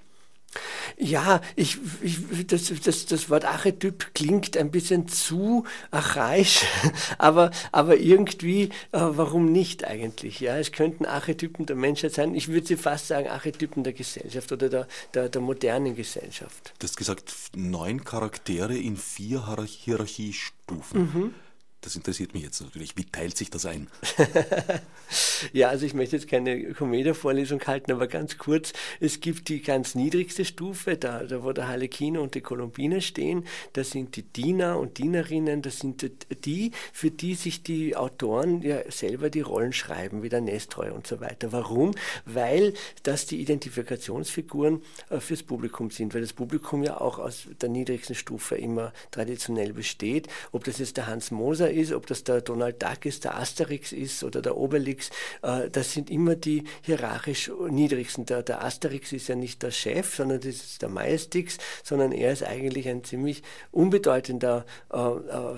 Ja, 0.96 1.40
ich, 1.56 1.78
ich, 2.02 2.46
das, 2.46 2.72
das, 2.82 3.06
das 3.06 3.30
Wort 3.30 3.44
Archetyp 3.44 4.14
klingt 4.14 4.56
ein 4.56 4.70
bisschen 4.70 5.08
zu 5.08 5.64
archaisch, 5.90 6.64
aber, 7.18 7.50
aber 7.72 7.96
irgendwie, 7.96 8.64
äh, 8.92 9.00
warum 9.00 9.52
nicht 9.52 9.84
eigentlich? 9.84 10.40
Ja, 10.40 10.58
es 10.58 10.72
könnten 10.72 11.04
Archetypen 11.06 11.66
der 11.66 11.76
Menschheit 11.76 12.14
sein. 12.14 12.34
Ich 12.34 12.48
würde 12.48 12.76
fast 12.76 13.08
sagen 13.08 13.28
Archetypen 13.28 13.84
der 13.84 13.92
Gesellschaft 13.92 14.50
oder 14.52 14.68
der, 14.68 14.88
der, 15.14 15.28
der 15.28 15.40
modernen 15.40 15.94
Gesellschaft. 15.94 16.74
Du 16.78 16.84
hast 16.86 16.96
gesagt, 16.96 17.32
neun 17.54 18.04
Charaktere 18.04 18.76
in 18.76 18.96
vier 18.96 19.46
Hierarchiestufen. 19.64 21.00
Mhm. 21.00 21.34
Das 21.80 21.94
interessiert 21.94 22.34
mich 22.34 22.42
jetzt 22.42 22.60
natürlich. 22.60 22.96
Wie 22.96 23.04
teilt 23.04 23.36
sich 23.36 23.50
das 23.50 23.64
ein? 23.64 23.86
ja, 25.52 25.68
also 25.68 25.86
ich 25.86 25.94
möchte 25.94 26.16
jetzt 26.16 26.26
keine 26.26 26.72
Komödie-Vorlesung 26.72 27.60
halten, 27.68 27.92
aber 27.92 28.08
ganz 28.08 28.36
kurz. 28.36 28.72
Es 28.98 29.20
gibt 29.20 29.48
die 29.48 29.62
ganz 29.62 29.94
niedrigste 29.94 30.44
Stufe, 30.44 30.96
da, 30.96 31.22
da 31.22 31.44
wo 31.44 31.52
der 31.52 31.68
Harlekino 31.68 32.20
und 32.20 32.34
die 32.34 32.40
Kolumbine 32.40 33.00
stehen. 33.00 33.44
Das 33.74 33.90
sind 33.92 34.16
die 34.16 34.24
Diener 34.24 34.76
und 34.76 34.98
Dienerinnen. 34.98 35.62
Das 35.62 35.78
sind 35.78 36.10
die, 36.44 36.72
für 36.92 37.12
die 37.12 37.36
sich 37.36 37.62
die 37.62 37.94
Autoren 37.94 38.60
ja 38.62 38.78
selber 38.90 39.30
die 39.30 39.42
Rollen 39.42 39.72
schreiben, 39.72 40.24
wie 40.24 40.28
der 40.28 40.40
Nestroy 40.40 40.90
und 40.90 41.06
so 41.06 41.20
weiter. 41.20 41.52
Warum? 41.52 41.94
Weil 42.24 42.74
das 43.04 43.26
die 43.26 43.40
Identifikationsfiguren 43.40 44.82
äh, 45.10 45.20
fürs 45.20 45.44
Publikum 45.44 45.92
sind, 45.92 46.12
weil 46.12 46.22
das 46.22 46.32
Publikum 46.32 46.82
ja 46.82 47.00
auch 47.00 47.20
aus 47.20 47.46
der 47.60 47.68
niedrigsten 47.68 48.16
Stufe 48.16 48.56
immer 48.56 48.92
traditionell 49.12 49.72
besteht. 49.72 50.26
Ob 50.50 50.64
das 50.64 50.78
jetzt 50.78 50.96
der 50.96 51.06
Hans 51.06 51.30
Moser 51.30 51.67
Caesar 51.68 51.70
ist, 51.70 51.92
ob 51.92 52.06
das 52.06 52.24
der 52.24 52.40
Donald 52.40 52.82
Duck 52.82 53.04
ist, 53.04 53.24
der 53.24 53.36
Asterix 53.36 53.92
ist 53.92 54.24
oder 54.24 54.42
der 54.42 54.56
Obelix, 54.56 55.10
äh, 55.42 55.70
das 55.70 55.92
sind 55.92 56.10
immer 56.10 56.36
die 56.36 56.64
hierarchisch 56.82 57.50
niedrigsten. 57.70 58.26
Der, 58.26 58.42
der, 58.42 58.64
Asterix 58.64 59.12
ist 59.12 59.28
ja 59.28 59.34
nicht 59.34 59.62
der 59.62 59.70
Chef, 59.70 60.14
sondern 60.14 60.38
das 60.40 60.48
ist 60.48 60.82
der 60.82 60.88
Majestix, 60.88 61.58
sondern 61.82 62.12
er 62.12 62.32
ist 62.32 62.42
eigentlich 62.42 62.88
ein 62.88 63.04
ziemlich 63.04 63.42
unbedeutender 63.70 64.64
äh, 64.92 64.98
äh, 64.98 65.56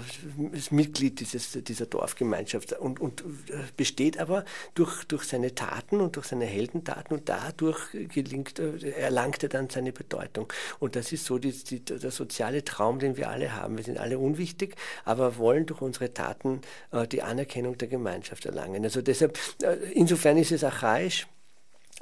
Mitglied 0.70 1.20
dieses, 1.20 1.52
dieser 1.52 1.86
Dorfgemeinschaft 1.86 2.72
und, 2.74 3.00
und 3.00 3.20
äh, 3.20 3.58
besteht 3.76 4.18
aber 4.18 4.44
durch, 4.74 5.04
durch 5.04 5.24
seine 5.24 5.54
Taten 5.54 6.00
und 6.00 6.16
durch 6.16 6.26
seine 6.26 6.46
Heldentaten 6.46 7.16
und 7.16 7.28
dadurch 7.28 7.80
gelingt, 7.92 8.58
erlangt 8.58 9.42
er 9.42 9.48
dann 9.48 9.70
seine 9.70 9.92
Bedeutung. 9.92 10.52
Und 10.78 10.96
das 10.96 11.12
ist 11.12 11.24
so 11.24 11.38
die, 11.38 11.52
die, 11.52 11.84
der 11.84 12.10
soziale 12.10 12.64
Traum, 12.64 12.98
den 12.98 13.16
wir 13.16 13.30
alle 13.30 13.54
haben. 13.54 13.76
Wir 13.76 13.84
sind 13.84 13.98
alle 13.98 14.18
unwichtig, 14.18 14.76
aber 15.04 15.36
wollen 15.36 15.66
durch 15.66 15.80
unsere 15.80 15.99
unsere 16.00 16.14
Taten 16.14 16.60
äh, 16.92 17.06
die 17.06 17.22
Anerkennung 17.22 17.76
der 17.78 17.88
Gemeinschaft 17.88 18.46
erlangen. 18.46 18.84
Also 18.84 19.02
deshalb, 19.02 19.38
äh, 19.62 19.74
insofern 19.92 20.36
ist 20.38 20.52
es 20.52 20.64
archaisch. 20.64 21.26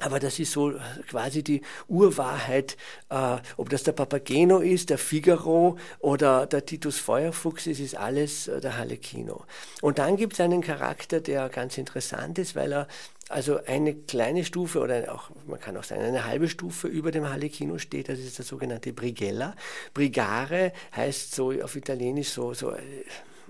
Aber 0.01 0.19
das 0.19 0.39
ist 0.39 0.53
so 0.53 0.73
quasi 1.09 1.43
die 1.43 1.61
Urwahrheit, 1.89 2.77
äh, 3.09 3.37
ob 3.57 3.69
das 3.69 3.83
der 3.83 3.91
Papageno 3.91 4.59
ist, 4.59 4.89
der 4.91 4.97
Figaro 4.97 5.77
oder 5.99 6.45
der 6.45 6.65
Titus 6.65 6.99
Feuerfuchs 6.99 7.67
ist, 7.67 7.81
ist 7.81 7.97
alles 7.97 8.47
äh, 8.47 8.61
der 8.61 8.77
Halekino. 8.77 9.43
Und 9.81 9.99
dann 9.99 10.15
gibt 10.15 10.33
es 10.33 10.39
einen 10.39 10.61
Charakter, 10.61 11.19
der 11.19 11.49
ganz 11.49 11.77
interessant 11.77 12.39
ist, 12.39 12.55
weil 12.55 12.71
er 12.71 12.87
also 13.29 13.59
eine 13.65 13.93
kleine 13.93 14.43
Stufe 14.43 14.79
oder 14.79 15.13
auch, 15.13 15.29
man 15.45 15.59
kann 15.59 15.77
auch 15.77 15.83
sagen, 15.83 16.01
eine 16.01 16.25
halbe 16.25 16.49
Stufe 16.49 16.87
über 16.87 17.11
dem 17.11 17.29
Halekino 17.29 17.77
steht, 17.77 18.09
das 18.09 18.19
ist 18.19 18.39
der 18.39 18.45
sogenannte 18.45 18.91
Brigella. 18.91 19.55
Brigare 19.93 20.73
heißt 20.95 21.35
so 21.35 21.51
auf 21.61 21.75
Italienisch 21.75 22.29
so, 22.29 22.53
so 22.53 22.73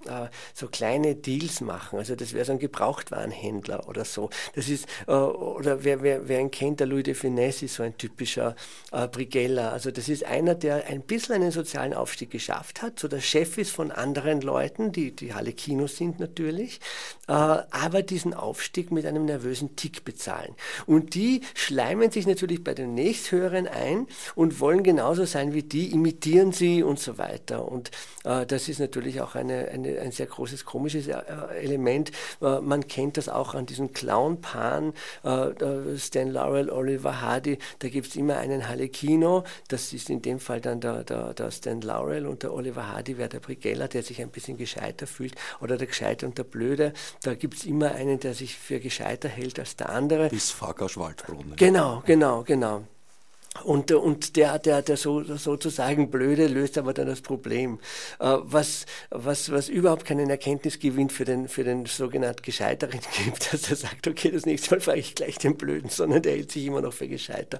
äh, 0.08 0.30
so 0.54 0.68
kleine 0.68 1.16
Deals 1.16 1.62
machen. 1.62 2.00
Also 2.00 2.16
das 2.16 2.34
wäre 2.34 2.46
so 2.46 2.54
ein 2.54 2.60
Gebrauchtwarenhändler 2.60 3.88
oder 3.88 4.06
so. 4.06 4.30
Das 4.56 4.70
ist, 4.70 4.88
äh, 5.08 5.12
oder 5.12 5.84
wer, 5.84 6.02
wer, 6.02 6.28
wer 6.28 6.40
ihn 6.40 6.52
kennt, 6.52 6.80
der 6.80 6.88
Louis 6.88 7.04
de 7.04 7.14
Finesse 7.14 7.66
ist 7.66 7.76
so 7.76 7.84
ein 7.84 7.98
typischer 7.98 8.56
äh, 8.92 9.08
Brigella. 9.08 9.70
Also 9.70 9.92
das 9.92 10.10
ist 10.10 10.26
einer, 10.26 10.56
der 10.56 10.88
ein 10.88 11.02
bisschen 11.02 11.36
einen 11.36 11.52
sozialen 11.52 11.94
Aufstieg 11.94 12.32
geschafft 12.32 12.82
hat, 12.82 13.00
so 13.00 13.08
der 13.08 13.22
Chef 13.22 13.58
ist 13.58 13.72
von 13.72 13.92
anderen 13.92 14.42
Leuten, 14.42 14.92
die, 14.92 15.16
die 15.16 15.30
Kinos 15.54 15.98
sind 15.98 16.20
natürlich, 16.20 16.80
äh, 17.28 17.32
aber 17.32 18.02
diesen 18.02 18.34
Aufstieg 18.34 18.92
mit 18.92 19.06
einem 19.06 19.26
nervösen 19.26 19.76
Tick 19.76 20.06
bezahlen. 20.06 20.56
Und 20.86 21.16
die 21.16 21.42
schleimen 21.54 22.12
sich 22.12 22.28
natürlich 22.28 22.64
bei 22.64 22.74
den 22.74 22.94
nächsthöheren 22.94 23.68
ein 23.68 24.08
und 24.36 24.60
wollen 24.60 24.84
genauso 24.84 25.26
sein 25.26 25.54
wie 25.54 25.64
die, 25.64 25.92
imitieren 25.92 26.52
sie 26.52 26.84
und 26.84 27.00
so 27.00 27.18
weiter. 27.18 27.70
Und 27.70 27.92
äh, 28.24 28.46
das 28.46 28.70
ist 28.70 28.80
natürlich 28.80 29.22
auch 29.22 29.36
eine 29.36 29.50
eine, 29.50 29.89
ein 29.98 30.12
sehr 30.12 30.26
großes 30.26 30.66
komisches 30.66 31.08
äh, 31.08 31.16
Element. 31.62 32.12
Äh, 32.42 32.60
man 32.60 32.88
kennt 32.88 33.18
das 33.18 33.30
auch 33.30 33.56
an 33.56 33.66
diesen 33.66 33.94
Clown-Paaren, 33.94 34.94
äh, 35.24 35.98
Stan 35.98 36.30
Laurel, 36.30 36.70
Oliver 36.70 37.22
Hardy, 37.22 37.58
da 37.80 37.90
gibt 37.90 38.08
es 38.08 38.16
immer 38.16 38.38
einen 38.38 38.68
Halekino, 38.68 39.44
das 39.68 39.94
ist 39.94 40.10
in 40.10 40.22
dem 40.22 40.40
Fall 40.40 40.62
dann 40.62 40.82
der, 40.82 41.04
der, 41.04 41.34
der 41.34 41.52
Stan 41.52 41.82
Laurel 41.82 42.28
und 42.28 42.44
der 42.44 42.54
Oliver 42.54 42.88
Hardy 42.88 43.18
wäre 43.18 43.30
der 43.30 43.40
Brigella, 43.40 43.88
der 43.88 44.04
sich 44.04 44.22
ein 44.22 44.30
bisschen 44.30 44.58
gescheiter 44.58 45.08
fühlt, 45.08 45.36
oder 45.62 45.78
der 45.78 45.88
Gescheite 45.88 46.26
und 46.26 46.38
der 46.38 46.44
Blöde, 46.44 46.94
da 47.24 47.34
gibt 47.34 47.56
es 47.56 47.66
immer 47.66 47.96
einen, 47.96 48.20
der 48.20 48.34
sich 48.34 48.58
für 48.58 48.80
gescheiter 48.80 49.30
hält 49.30 49.60
als 49.60 49.76
der 49.76 49.90
andere. 49.90 50.30
Bis 50.30 50.52
Fager 50.52 50.90
Schwaldbrunn. 50.90 51.54
Genau, 51.56 52.04
genau, 52.06 52.44
genau. 52.44 52.84
Und, 53.64 53.92
und 53.92 54.36
der, 54.36 54.60
der, 54.60 54.84
der 54.84 54.96
so, 54.96 55.24
sozusagen 55.24 56.12
Blöde 56.12 56.48
löst 56.48 56.78
aber 56.78 56.94
dann 56.94 57.08
das 57.08 57.22
Problem, 57.22 57.80
äh, 58.20 58.38
was, 58.42 58.86
was, 59.10 59.52
was 59.52 59.70
überhaupt 59.70 60.06
keinen 60.06 60.30
Erkenntnisgewinn 60.30 61.10
für 61.10 61.26
den, 61.26 61.48
für 61.48 61.64
den 61.64 61.88
sogenannten 61.88 62.44
Gescheiteren 62.44 63.00
gibt, 63.26 63.52
dass 63.52 63.70
er 63.70 63.76
sagt, 63.76 64.08
okay, 64.08 64.32
das 64.32 64.46
nächste 64.46 64.76
Mal 64.76 64.82
frage 64.82 65.00
ich 65.00 65.16
gleich 65.16 65.40
den 65.40 65.58
Blöden, 65.58 65.90
sondern 65.90 66.22
der 66.22 66.34
hält 66.34 66.52
sich 66.52 66.66
immer 66.66 66.82
noch 66.82 66.94
für 66.94 67.08
gescheiter. 67.08 67.60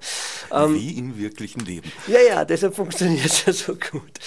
Ähm, 0.52 0.76
Wie 0.76 0.92
im 0.92 1.18
wirklichen 1.18 1.62
Leben. 1.62 1.92
Ja, 2.08 2.22
ja, 2.22 2.46
deshalb 2.46 2.76
funktioniert 2.76 3.26
es 3.26 3.46
ja 3.46 3.54
so 3.54 3.74
gut. 3.74 4.20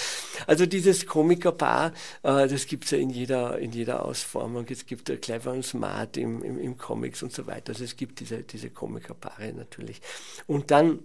Also 0.45 0.65
dieses 0.65 1.07
Komikerpaar, 1.07 1.93
äh, 2.23 2.47
das 2.47 2.67
gibt 2.67 2.85
es 2.85 2.91
ja 2.91 2.97
in 2.97 3.09
jeder, 3.09 3.57
in 3.57 3.71
jeder 3.71 4.05
Ausformung. 4.05 4.65
Es 4.69 4.85
gibt 4.85 5.07
ja 5.07 5.15
Clever 5.15 5.53
und 5.53 5.65
Smart 5.65 6.17
im, 6.17 6.43
im, 6.43 6.59
im 6.59 6.77
Comics 6.77 7.23
und 7.23 7.31
so 7.31 7.47
weiter. 7.47 7.71
Also 7.71 7.85
es 7.85 7.95
gibt 7.95 8.19
diese, 8.19 8.43
diese 8.43 8.69
Komikerpaare 8.69 9.53
natürlich. 9.53 10.01
Und 10.45 10.69
dann 10.69 10.99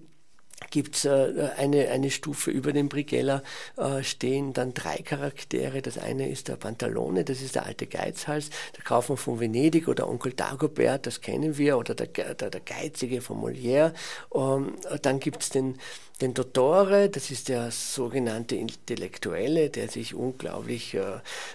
gibt 0.70 0.96
es 0.96 1.04
äh, 1.04 1.50
eine, 1.56 1.88
eine 1.88 2.10
Stufe 2.10 2.50
über 2.50 2.72
dem 2.72 2.88
Brigella, 2.88 3.42
äh, 3.76 4.02
stehen 4.02 4.52
dann 4.52 4.74
drei 4.74 4.98
Charaktere. 4.98 5.82
Das 5.82 5.98
eine 5.98 6.28
ist 6.28 6.48
der 6.48 6.56
Pantalone, 6.56 7.24
das 7.24 7.40
ist 7.40 7.54
der 7.54 7.66
alte 7.66 7.86
Geizhals, 7.86 8.50
der 8.76 8.84
Kaufmann 8.84 9.18
von 9.18 9.40
Venedig 9.40 9.88
oder 9.88 10.08
Onkel 10.08 10.32
Dagobert, 10.32 11.06
das 11.06 11.20
kennen 11.20 11.56
wir, 11.58 11.78
oder 11.78 11.94
der, 11.94 12.06
der, 12.06 12.50
der 12.50 12.60
Geizige 12.60 13.20
von 13.20 13.40
Molière. 13.40 13.92
Ähm, 14.34 14.74
dann 15.02 15.20
gibt 15.20 15.42
es 15.42 15.50
den, 15.50 15.78
den 16.20 16.34
Dottore, 16.34 17.08
das 17.08 17.30
ist 17.30 17.48
der 17.48 17.70
sogenannte 17.70 18.56
Intellektuelle, 18.56 19.70
der 19.70 19.88
sich 19.88 20.14
unglaublich 20.14 20.94
äh, 20.94 21.00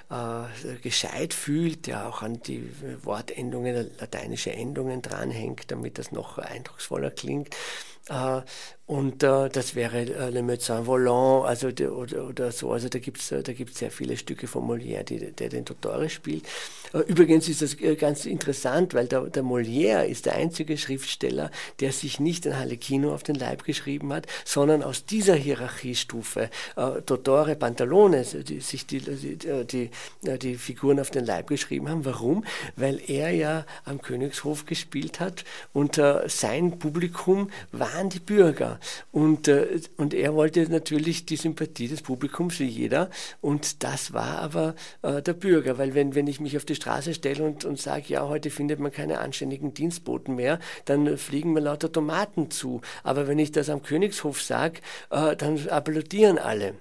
äh, 0.09 0.77
gescheit 0.81 1.33
fühlt, 1.33 1.87
der 1.87 2.07
auch 2.07 2.21
an 2.21 2.41
die 2.41 2.69
Wortendungen, 3.03 3.91
lateinische 3.99 4.53
Endungen 4.53 5.01
dranhängt, 5.01 5.69
damit 5.69 5.97
das 5.97 6.11
noch 6.11 6.37
eindrucksvoller 6.37 7.11
klingt. 7.11 7.55
Äh, 8.09 8.41
und 8.85 9.23
äh, 9.23 9.47
das 9.47 9.75
wäre 9.75 9.99
äh, 9.99 10.29
Le 10.29 10.41
Médecin 10.41 10.85
Volant, 10.85 11.45
also 11.45 11.67
oder, 11.67 12.27
oder 12.27 12.51
so. 12.51 12.71
Also 12.73 12.89
da 12.89 12.99
gibt 12.99 13.21
es 13.21 13.31
äh, 13.31 13.41
da 13.41 13.53
gibt's 13.53 13.79
sehr 13.79 13.91
viele 13.91 14.17
Stücke 14.17 14.45
von 14.45 14.67
Molière, 14.67 15.03
die, 15.03 15.31
der 15.31 15.47
den 15.47 15.63
Dottore 15.63 16.09
spielt. 16.09 16.43
Äh, 16.93 16.99
übrigens 16.99 17.47
ist 17.47 17.61
das 17.61 17.79
äh, 17.79 17.95
ganz 17.95 18.25
interessant, 18.25 18.93
weil 18.93 19.07
der, 19.07 19.21
der 19.21 19.41
Molière 19.41 20.03
ist 20.03 20.25
der 20.25 20.35
einzige 20.35 20.77
Schriftsteller, 20.77 21.49
der 21.79 21.93
sich 21.93 22.19
nicht 22.19 22.45
ein 22.45 22.59
Halekino 22.59 23.13
auf 23.13 23.23
den 23.23 23.35
Leib 23.35 23.63
geschrieben 23.63 24.11
hat, 24.11 24.27
sondern 24.43 24.83
aus 24.83 25.05
dieser 25.05 25.35
Hierarchiestufe, 25.35 26.49
äh, 26.75 27.01
Dottore, 27.05 27.55
Pantalone, 27.55 28.23
die, 28.23 28.59
sich 28.59 28.85
die, 28.85 28.99
die, 28.99 29.37
die, 29.65 29.89
die 30.39 30.55
Figuren 30.55 30.99
auf 30.99 31.09
den 31.09 31.25
Leib 31.25 31.47
geschrieben 31.47 31.87
haben. 31.87 32.03
Warum? 32.03 32.43
Weil 32.75 32.99
er 33.07 33.31
ja 33.31 33.65
am 33.85 34.01
Königshof 34.01 34.65
gespielt 34.65 35.21
hat 35.21 35.45
und 35.71 36.01
sein 36.27 36.79
Publikum 36.79 37.49
waren 37.71 38.09
die 38.09 38.19
Bürger. 38.19 38.72
Und, 39.11 39.47
äh, 39.47 39.79
und 39.97 40.13
er 40.13 40.33
wollte 40.35 40.69
natürlich 40.69 41.25
die 41.25 41.35
Sympathie 41.35 41.87
des 41.87 42.01
Publikums 42.01 42.59
wie 42.59 42.65
jeder. 42.65 43.09
Und 43.41 43.83
das 43.83 44.13
war 44.13 44.39
aber 44.39 44.75
äh, 45.01 45.21
der 45.21 45.33
Bürger, 45.33 45.77
weil 45.77 45.93
wenn, 45.93 46.15
wenn 46.15 46.27
ich 46.27 46.39
mich 46.39 46.57
auf 46.57 46.65
die 46.65 46.75
Straße 46.75 47.13
stelle 47.13 47.43
und, 47.43 47.65
und 47.65 47.79
sage, 47.79 48.05
ja, 48.07 48.27
heute 48.27 48.49
findet 48.49 48.79
man 48.79 48.91
keine 48.91 49.19
anständigen 49.19 49.73
Dienstboten 49.73 50.35
mehr, 50.35 50.59
dann 50.85 51.17
fliegen 51.17 51.53
mir 51.53 51.61
lauter 51.61 51.91
Tomaten 51.91 52.51
zu. 52.51 52.81
Aber 53.03 53.27
wenn 53.27 53.39
ich 53.39 53.51
das 53.51 53.69
am 53.69 53.83
Königshof 53.83 54.41
sage, 54.41 54.81
äh, 55.09 55.35
dann 55.35 55.67
applaudieren 55.69 56.37
alle. 56.37 56.75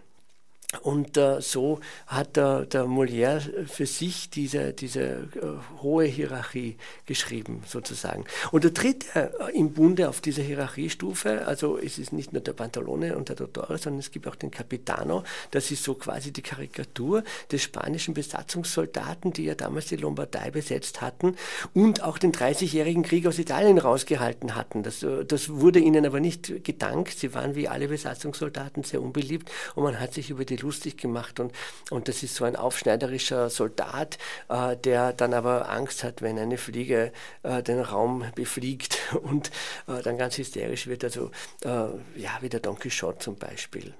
Und 0.80 1.18
äh, 1.18 1.40
so 1.40 1.80
hat 2.06 2.36
der, 2.36 2.64
der 2.64 2.86
Molière 2.86 3.40
für 3.66 3.84
sich 3.86 4.30
diese, 4.30 4.72
diese 4.72 5.00
äh, 5.02 5.82
hohe 5.82 6.06
Hierarchie 6.06 6.76
geschrieben, 7.04 7.62
sozusagen. 7.66 8.24
Und 8.52 8.64
der 8.64 8.70
dritte 8.70 9.34
äh, 9.38 9.56
im 9.56 9.74
Bunde 9.74 10.08
auf 10.08 10.22
dieser 10.22 10.42
Hierarchiestufe, 10.42 11.46
also 11.46 11.78
es 11.78 11.98
ist 11.98 12.12
nicht 12.12 12.32
nur 12.32 12.40
der 12.40 12.54
Pantalone 12.54 13.16
und 13.16 13.28
der 13.28 13.36
Dottore, 13.36 13.76
sondern 13.76 14.00
es 14.00 14.10
gibt 14.10 14.26
auch 14.26 14.34
den 14.34 14.50
Capitano, 14.50 15.24
das 15.50 15.70
ist 15.70 15.84
so 15.84 15.94
quasi 15.94 16.32
die 16.32 16.42
Karikatur 16.42 17.22
des 17.50 17.62
spanischen 17.62 18.14
Besatzungssoldaten, 18.14 19.32
die 19.34 19.44
ja 19.44 19.54
damals 19.54 19.86
die 19.86 19.96
Lombardei 19.96 20.50
besetzt 20.50 21.02
hatten 21.02 21.36
und 21.74 22.02
auch 22.02 22.16
den 22.16 22.32
30-jährigen 22.32 23.02
Krieg 23.02 23.26
aus 23.26 23.38
Italien 23.38 23.76
rausgehalten 23.76 24.54
hatten. 24.54 24.82
Das, 24.82 25.02
äh, 25.02 25.26
das 25.26 25.50
wurde 25.50 25.80
ihnen 25.80 26.06
aber 26.06 26.20
nicht 26.20 26.64
gedankt. 26.64 27.18
Sie 27.18 27.34
waren 27.34 27.54
wie 27.54 27.68
alle 27.68 27.88
Besatzungssoldaten 27.88 28.84
sehr 28.84 29.02
unbeliebt 29.02 29.50
und 29.74 29.84
man 29.84 30.00
hat 30.00 30.14
sich 30.14 30.30
über 30.30 30.46
die 30.46 30.61
lustig 30.62 30.96
gemacht 30.96 31.40
und, 31.40 31.52
und 31.90 32.08
das 32.08 32.22
ist 32.22 32.34
so 32.34 32.44
ein 32.44 32.56
aufschneiderischer 32.56 33.50
Soldat, 33.50 34.18
äh, 34.48 34.76
der 34.76 35.12
dann 35.12 35.34
aber 35.34 35.68
Angst 35.68 36.04
hat, 36.04 36.22
wenn 36.22 36.38
eine 36.38 36.58
Fliege 36.58 37.12
äh, 37.42 37.62
den 37.62 37.80
Raum 37.80 38.24
befliegt 38.34 38.98
und 39.22 39.50
äh, 39.88 40.02
dann 40.02 40.18
ganz 40.18 40.38
hysterisch 40.38 40.86
wird, 40.86 41.04
also 41.04 41.30
äh, 41.64 41.68
ja, 41.68 42.38
wie 42.40 42.48
der 42.48 42.60
Don 42.60 42.78
Quixote 42.78 43.18
zum 43.18 43.36
Beispiel. 43.36 43.94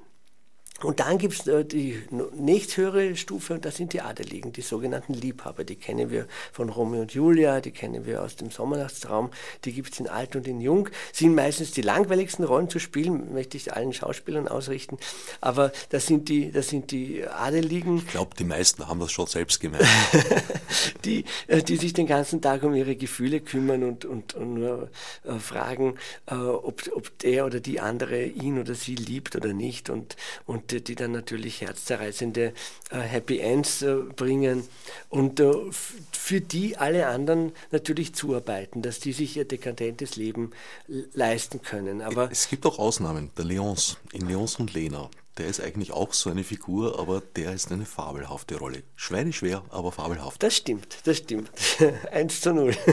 Und 0.81 1.01
dann 1.01 1.19
gibt 1.19 1.35
es 1.35 1.47
äh, 1.47 1.65
die 1.65 2.03
nächsthöhere 2.33 3.15
Stufe 3.17 3.55
und 3.55 3.65
das 3.65 3.77
sind 3.77 3.93
die 3.93 4.01
Adeligen, 4.01 4.53
die 4.53 4.63
sogenannten 4.63 5.15
Liebhaber. 5.15 5.65
Die 5.65 5.77
kennen 5.77 6.11
wir 6.11 6.27
von 6.53 6.69
Romeo 6.69 7.03
und 7.03 7.15
Julia, 7.15 7.61
die 7.61 7.71
kennen 7.71 8.05
wir 8.05 8.23
aus 8.23 8.37
dem 8.37 8.51
Sommernachtstraum, 8.51 9.31
die 9.65 9.73
gibt 9.73 9.93
es 9.93 10.01
in 10.01 10.09
Alt 10.09 10.35
und 10.35 10.49
in 10.49 10.61
Jung. 10.61 10.89
Sind 11.13 11.35
meistens 11.35 11.71
die 11.71 11.83
langweiligsten 11.83 12.45
Rollen 12.45 12.69
zu 12.69 12.79
spielen, 12.79 13.33
möchte 13.33 13.57
ich 13.57 13.73
allen 13.73 13.93
Schauspielern 13.93 14.49
ausrichten. 14.49 14.99
Aber 15.41 15.73
das 15.91 16.07
sind 16.07 16.29
die, 16.29 16.51
das 16.51 16.69
sind 16.69 16.91
die 16.91 17.25
Adeligen. 17.27 17.99
Ich 17.99 18.09
glaube, 18.09 18.35
die 18.37 18.45
meisten 18.45 18.87
haben 18.89 18.99
das 18.99 19.13
schon 19.13 19.27
selbst 19.27 19.61
gemerkt. 19.61 19.87
die, 21.05 21.25
äh, 21.47 21.63
die 21.63 21.77
sich 21.77 21.93
den 21.93 22.07
ganzen 22.07 22.41
Tag 22.41 22.65
um 22.65 22.75
ihre 22.75 22.97
Gefühle 22.97 23.41
kümmern 23.41 23.85
und, 23.85 24.05
und, 24.05 24.35
und 24.35 24.55
nur 24.55 24.91
äh, 25.25 25.39
fragen, 25.39 25.97
äh, 26.27 26.35
ob, 26.35 26.83
ob 26.95 27.17
der 27.21 27.47
oder 27.47 27.61
die 27.61 27.79
andere 27.79 28.25
ihn 28.25 28.59
oder 28.59 28.75
sie 28.75 28.97
liebt 28.97 29.37
oder 29.37 29.53
nicht. 29.53 29.89
Und, 29.89 30.17
und 30.45 30.62
die 30.63 30.95
dann 30.95 31.13
natürlich 31.13 31.61
herzzerreißende 31.61 32.53
äh, 32.91 32.99
Happy 32.99 33.39
Ends 33.39 33.83
äh, 33.83 33.95
bringen 33.95 34.65
und 35.09 35.41
äh, 35.41 35.53
für 36.13 36.41
die 36.41 36.77
alle 36.77 37.07
anderen 37.09 37.53
natürlich 37.71 38.15
zuarbeiten, 38.15 38.83
dass 38.83 39.01
die 39.01 39.13
sich 39.13 39.37
ihr 39.37 39.45
dekadentes 39.45 40.17
Leben 40.17 40.53
leisten 41.15 41.63
können. 41.63 42.03
Aber 42.03 42.31
es 42.31 42.49
gibt 42.49 42.65
auch 42.67 42.79
Ausnahmen, 42.79 43.31
der 43.37 43.45
Leons, 43.45 43.99
in 44.13 44.27
Leons 44.27 44.57
und 44.57 44.75
Lena. 44.75 45.11
Der 45.39 45.47
ist 45.47 45.61
eigentlich 45.61 45.93
auch 45.93 46.13
so 46.13 46.31
eine 46.31 46.45
Figur, 46.45 46.99
aber 46.99 47.23
der 47.37 47.55
ist 47.55 47.73
eine 47.73 47.87
fabelhafte 47.87 48.57
Rolle. 48.57 48.83
Schweineschwer, 48.97 49.65
aber 49.71 49.91
fabelhaft. 49.91 50.43
Das 50.43 50.57
stimmt, 50.57 50.99
das 51.05 51.19
stimmt. 51.19 51.51
Eins 52.13 52.41
zu 52.43 52.53
null. 52.53 52.77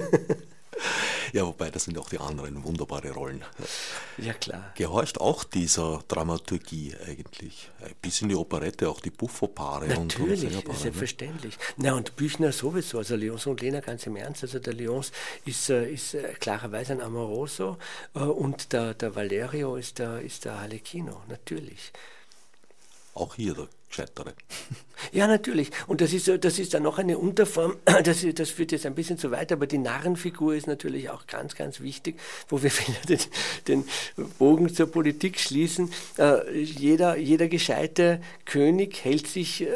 Ja, 1.33 1.45
wobei 1.45 1.69
das 1.69 1.85
sind 1.85 1.97
auch 1.97 2.09
die 2.09 2.19
anderen 2.19 2.63
wunderbare 2.63 3.11
Rollen. 3.11 3.43
Ja, 4.17 4.33
klar. 4.33 4.73
Gehorcht 4.75 5.19
auch 5.21 5.43
dieser 5.43 6.03
Dramaturgie 6.07 6.95
eigentlich. 7.05 7.69
Bis 8.01 8.21
in 8.21 8.29
die 8.29 8.35
Operette, 8.35 8.89
auch 8.89 9.01
die 9.01 9.09
Buffo-Paare 9.09 9.85
und, 9.97 10.19
und. 10.19 10.29
Ne? 10.29 10.37
selbstverständlich. 10.73 11.57
Ne? 11.77 11.89
Na, 11.89 11.93
und 11.93 12.15
Büchner 12.15 12.51
sowieso, 12.51 12.99
also 12.99 13.15
Leons 13.15 13.45
und 13.45 13.61
Lena 13.61 13.79
ganz 13.79 14.05
im 14.05 14.15
Ernst. 14.15 14.43
Also 14.43 14.59
der 14.59 14.73
Leons 14.73 15.11
ist, 15.45 15.69
äh, 15.69 15.91
ist 15.91 16.13
äh, 16.13 16.33
klarerweise 16.39 16.93
ein 16.93 17.01
Amoroso 17.01 17.77
äh, 18.15 18.19
und 18.19 18.73
der, 18.73 18.93
der 18.93 19.15
Valerio 19.15 19.75
ist 19.75 19.99
der, 19.99 20.21
ist 20.21 20.45
der 20.45 20.59
Harlequino, 20.59 21.21
natürlich. 21.27 21.91
Auch 23.13 23.35
hier 23.35 23.53
der 23.53 23.67
Gescheitere. 23.89 24.33
Ja, 25.11 25.27
natürlich. 25.27 25.71
Und 25.87 26.01
das 26.01 26.13
ist, 26.13 26.29
das 26.43 26.59
ist 26.59 26.73
dann 26.73 26.83
noch 26.83 26.97
eine 26.99 27.17
Unterform, 27.17 27.77
das, 28.03 28.25
das 28.35 28.49
führt 28.49 28.71
jetzt 28.71 28.85
ein 28.85 28.95
bisschen 28.95 29.17
zu 29.17 29.31
weit, 29.31 29.51
aber 29.51 29.65
die 29.65 29.77
Narrenfigur 29.77 30.55
ist 30.55 30.67
natürlich 30.67 31.09
auch 31.09 31.25
ganz, 31.25 31.55
ganz 31.55 31.79
wichtig, 31.79 32.19
wo 32.49 32.61
wir 32.61 32.71
den, 33.09 33.19
den 33.67 33.85
Bogen 34.37 34.73
zur 34.73 34.87
Politik 34.87 35.39
schließen. 35.39 35.91
Äh, 36.17 36.59
jeder, 36.59 37.17
jeder 37.17 37.47
gescheite 37.47 38.21
König 38.45 39.03
hält 39.03 39.27
sich 39.27 39.61
äh, 39.61 39.67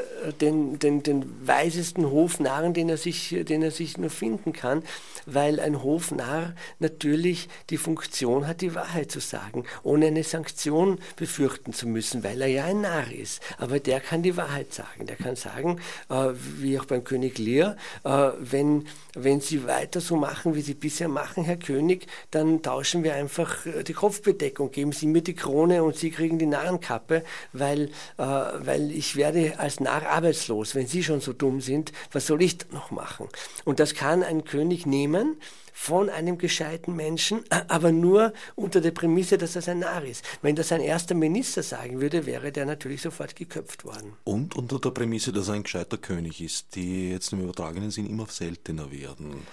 den, 0.41 0.79
den, 0.79 1.03
den 1.03 1.48
weisesten 1.48 2.10
Hofnarren, 2.10 2.74
den 2.74 2.89
er, 2.89 2.98
sich, 2.98 3.36
den 3.48 3.63
er 3.63 3.72
sich 3.72 3.98
nur 3.98 4.10
finden 4.10 4.53
kann, 4.53 4.84
weil 5.25 5.60
ein 5.60 5.82
Hofnarr 5.84 6.53
natürlich 6.79 7.48
die 7.70 7.77
Funktion 7.77 8.46
hat, 8.46 8.62
die 8.62 8.75
Wahrheit 8.75 9.12
zu 9.12 9.20
sagen, 9.22 9.63
ohne 9.84 10.08
eine 10.08 10.24
Sanktion 10.24 11.00
befürchten 11.15 11.74
zu 11.74 11.88
müssen, 11.88 12.24
weil 12.24 12.41
er 12.41 12.48
ja 12.48 12.65
ein 12.65 12.82
Narr 12.82 13.12
ist. 13.12 13.41
Aber 13.58 13.79
der 13.79 14.01
kann 14.03 14.22
die 14.22 14.38
Wahrheit 14.38 14.74
sagen. 14.74 15.07
Der 15.07 15.15
kann 15.15 15.36
sagen, 15.36 15.79
äh, 16.10 16.29
wie 16.59 16.79
auch 16.79 16.85
beim 16.85 17.03
König 17.03 17.37
Lear, 17.39 17.77
äh, 18.03 18.29
wenn, 18.39 18.87
wenn 19.16 19.42
Sie 19.42 19.66
weiter 19.66 20.01
so 20.01 20.16
machen, 20.16 20.55
wie 20.55 20.61
Sie 20.61 20.75
bisher 20.75 21.07
machen, 21.07 21.44
Herr 21.44 21.57
König, 21.57 22.07
dann 22.31 22.61
tauschen 22.61 23.03
wir 23.03 23.16
einfach 23.16 23.66
äh, 23.66 23.83
die 23.83 23.94
Kopfbedeckung, 23.94 24.72
geben 24.72 24.92
Sie 24.92 25.07
mir 25.07 25.22
die 25.22 25.35
Krone 25.35 25.83
und 25.83 25.96
Sie 25.96 26.11
kriegen 26.11 26.37
die 26.37 26.46
Narrenkappe, 26.46 27.24
weil, 27.53 27.89
äh, 28.18 28.24
weil 28.24 28.92
ich 28.92 29.16
werde 29.16 29.59
als 29.59 29.79
Narr 29.79 30.07
arbeitslos. 30.07 30.75
Wenn 30.75 30.87
Sie 30.87 31.03
schon 31.03 31.22
so 31.22 31.33
dumm 31.33 31.61
sind, 31.61 31.92
was 32.11 32.27
soll 32.27 32.42
ich 32.42 32.57
noch 32.72 32.92
machen? 32.92 33.27
Und 33.66 33.79
das 33.79 33.96
kann 33.96 34.24
ein 34.24 34.44
König 34.44 34.85
nehmen, 34.85 35.37
von 35.74 36.09
einem 36.09 36.38
gescheiten 36.38 36.96
Menschen, 36.96 37.44
aber 37.68 37.92
nur 37.92 38.31
unter 38.55 38.79
der 38.79 38.92
Prämisse, 38.92 39.38
dass 39.38 39.55
er 39.55 39.68
ein 39.68 39.79
Narr 39.79 40.05
ist. 40.05 40.24
Wenn 40.42 40.55
das 40.55 40.72
ein 40.72 40.81
erster 40.81 41.16
Minister 41.16 41.64
sagen 41.64 42.00
würde, 42.00 42.25
wäre 42.25 42.51
der 42.51 42.66
natürlich 42.66 43.01
sofort 43.01 43.36
geköpft 43.36 43.83
worden. 43.83 44.14
Und 44.24 44.55
unter 44.55 44.79
der 44.79 44.92
Prämisse, 44.92 45.33
dass 45.33 45.50
er 45.50 45.55
ein 45.55 45.64
gescheiter 45.64 45.98
König 45.98 46.42
ist, 46.42 46.75
die 46.75 47.09
jetzt 47.12 47.33
im 47.33 47.42
übertragenen 47.42 47.92
Sinn 47.92 48.07
immer 48.07 48.27
seltener 48.27 48.92
werden. 48.92 49.46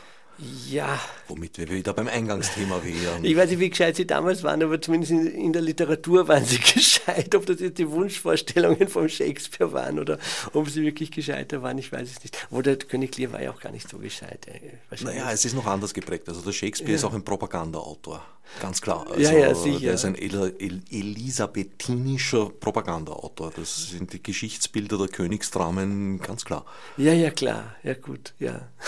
Ja. 0.69 0.99
Womit 1.29 1.59
wir 1.59 1.69
wieder 1.69 1.93
beim 1.93 2.09
Eingangsthema 2.09 2.83
wären. 2.83 3.25
Ich 3.25 3.37
weiß 3.37 3.51
nicht, 3.51 3.61
wie 3.61 3.71
gescheit 3.71 3.97
Sie 3.97 4.07
damals 4.07 4.43
waren, 4.43 4.63
aber 4.63 4.81
zumindest 4.81 5.13
in, 5.13 5.27
in, 5.27 5.53
der 5.53 5.63
Literatur 5.63 6.29
waren 6.29 6.45
Sie 6.45 6.59
gescheit. 6.75 7.35
Ob 7.35 7.47
das 7.47 7.61
jetzt 7.61 7.79
die 7.79 7.91
Wunschvorstellungen 7.91 8.89
von 8.89 9.09
Shakespeare 9.09 9.73
waren 9.73 9.99
oder 9.99 10.19
ob 10.53 10.69
sie 10.71 10.83
wirklich 10.83 11.11
gescheiter 11.11 11.63
waren, 11.63 11.77
ich 11.79 11.93
weiß 11.93 12.11
es 12.11 12.23
nicht. 12.23 12.47
Wo 12.51 12.63
der 12.63 12.77
König 12.77 13.17
Lear 13.19 13.33
war 13.33 13.43
ja 13.43 13.51
auch 13.51 13.61
gar 13.61 13.73
nicht 13.73 13.89
so 13.89 13.99
gescheit. 13.99 14.47
Äh, 14.47 15.05
naja, 15.05 15.31
es 15.31 15.45
ist 15.45 15.55
noch 15.55 15.67
anders 15.67 15.93
geprägt. 15.93 16.29
Also 16.29 16.41
der 16.41 16.53
Shakespeare 16.53 16.93
ja. 16.93 16.97
ist 16.97 17.05
auch 17.05 17.15
ein 17.15 17.25
Propagandaautor. 17.25 18.25
Ganz 18.61 18.81
klar. 18.81 19.07
Also, 19.09 19.21
ja, 19.21 19.33
ja, 19.39 19.55
sicher. 19.55 19.79
Der 19.81 19.95
ist 19.95 20.05
ein 20.05 20.17
El 20.17 20.55
El 20.59 20.83
elisabethinischer 20.91 22.51
Propagandaautor. 22.51 23.53
Das 23.55 23.91
sind 23.91 24.13
die 24.13 24.23
Geschichtsbilder 24.23 24.99
der 24.99 25.09
Königsdramen, 25.09 26.19
ganz 26.19 26.45
klar. 26.45 26.65
Ja, 26.97 27.13
ja, 27.13 27.31
klar. 27.31 27.77
Ja, 27.83 27.95
gut, 27.95 28.35
ja. 28.39 28.69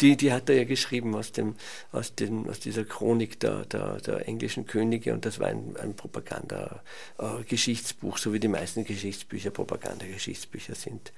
Die, 0.00 0.16
die 0.16 0.32
hat 0.32 0.47
er 0.48 0.56
ja 0.56 0.64
geschrieben 0.64 1.14
aus, 1.14 1.30
dem, 1.32 1.54
aus, 1.92 2.14
dem, 2.14 2.48
aus 2.48 2.60
dieser 2.60 2.84
Chronik 2.84 3.38
der, 3.40 3.66
der, 3.66 4.00
der 4.00 4.26
englischen 4.28 4.66
Könige 4.66 5.12
und 5.12 5.24
das 5.24 5.38
war 5.38 5.46
ein, 5.48 5.76
ein 5.76 5.94
Propaganda-Geschichtsbuch, 5.94 8.18
so 8.18 8.32
wie 8.32 8.40
die 8.40 8.48
meisten 8.48 8.84
Geschichtsbücher 8.84 9.50
Propagandageschichtsbücher 9.50 10.74
sind. 10.74 11.12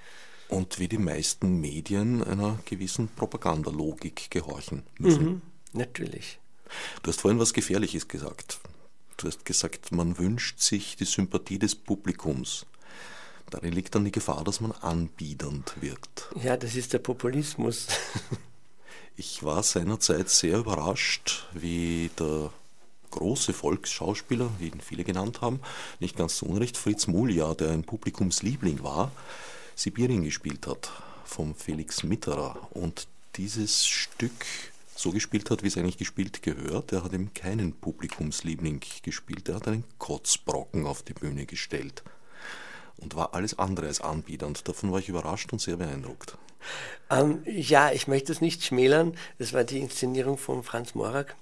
Und 0.48 0.78
wie 0.78 0.88
die 0.88 0.98
meisten 0.98 1.60
Medien 1.60 2.22
einer 2.24 2.58
gewissen 2.64 3.08
Propagandalogik 3.08 4.30
gehorchen 4.30 4.82
müssen. 4.98 5.24
Mhm, 5.24 5.42
natürlich. 5.72 6.38
Du 7.02 7.10
hast 7.10 7.20
vorhin 7.20 7.38
was 7.38 7.52
Gefährliches 7.52 8.08
gesagt. 8.08 8.60
Du 9.16 9.26
hast 9.26 9.44
gesagt, 9.44 9.92
man 9.92 10.18
wünscht 10.18 10.60
sich 10.60 10.96
die 10.96 11.04
Sympathie 11.04 11.58
des 11.58 11.76
Publikums. 11.76 12.64
Darin 13.50 13.72
liegt 13.72 13.94
dann 13.94 14.04
die 14.04 14.12
Gefahr, 14.12 14.44
dass 14.44 14.60
man 14.60 14.72
anbiedernd 14.72 15.74
wirkt. 15.80 16.30
Ja, 16.42 16.56
das 16.56 16.76
ist 16.76 16.92
der 16.92 17.00
Populismus. 17.00 17.88
ich 19.16 19.42
war 19.42 19.62
seinerzeit 19.62 20.28
sehr 20.28 20.58
überrascht, 20.58 21.46
wie 21.52 22.10
der 22.18 22.50
große 23.10 23.52
Volksschauspieler, 23.52 24.50
wie 24.58 24.68
ihn 24.68 24.80
viele 24.80 25.04
genannt 25.04 25.40
haben, 25.40 25.60
nicht 25.98 26.16
ganz 26.16 26.36
zu 26.36 26.46
Unrecht, 26.46 26.76
Fritz 26.76 27.06
Mulja, 27.06 27.54
der 27.54 27.70
ein 27.70 27.84
Publikumsliebling 27.84 28.82
war, 28.82 29.10
Sibirien 29.74 30.24
gespielt 30.24 30.66
hat, 30.66 30.90
vom 31.24 31.54
Felix 31.54 32.02
Mitterer. 32.02 32.68
Und 32.70 33.08
dieses 33.36 33.86
Stück 33.86 34.46
so 35.00 35.12
gespielt 35.12 35.50
hat, 35.50 35.62
wie 35.62 35.68
es 35.68 35.78
eigentlich 35.78 35.98
gespielt 35.98 36.42
gehört. 36.42 36.92
Er 36.92 37.02
hat 37.02 37.12
eben 37.12 37.32
keinen 37.32 37.72
Publikumsliebling 37.72 38.80
gespielt, 39.02 39.48
er 39.48 39.56
hat 39.56 39.68
einen 39.68 39.84
Kotzbrocken 39.98 40.86
auf 40.86 41.02
die 41.02 41.14
Bühne 41.14 41.46
gestellt 41.46 42.02
und 42.98 43.14
war 43.14 43.34
alles 43.34 43.58
andere 43.58 43.86
als 43.86 44.00
anbiedernd. 44.00 44.68
Davon 44.68 44.92
war 44.92 44.98
ich 44.98 45.08
überrascht 45.08 45.52
und 45.52 45.60
sehr 45.60 45.78
beeindruckt. 45.78 46.36
Ähm, 47.10 47.42
ja, 47.46 47.90
ich 47.92 48.08
möchte 48.08 48.32
es 48.32 48.40
nicht 48.40 48.64
schmälern. 48.64 49.16
Das 49.38 49.52
war 49.52 49.64
die 49.64 49.78
Inszenierung 49.78 50.38
von 50.38 50.62
Franz 50.62 50.94
Morak. 50.94 51.36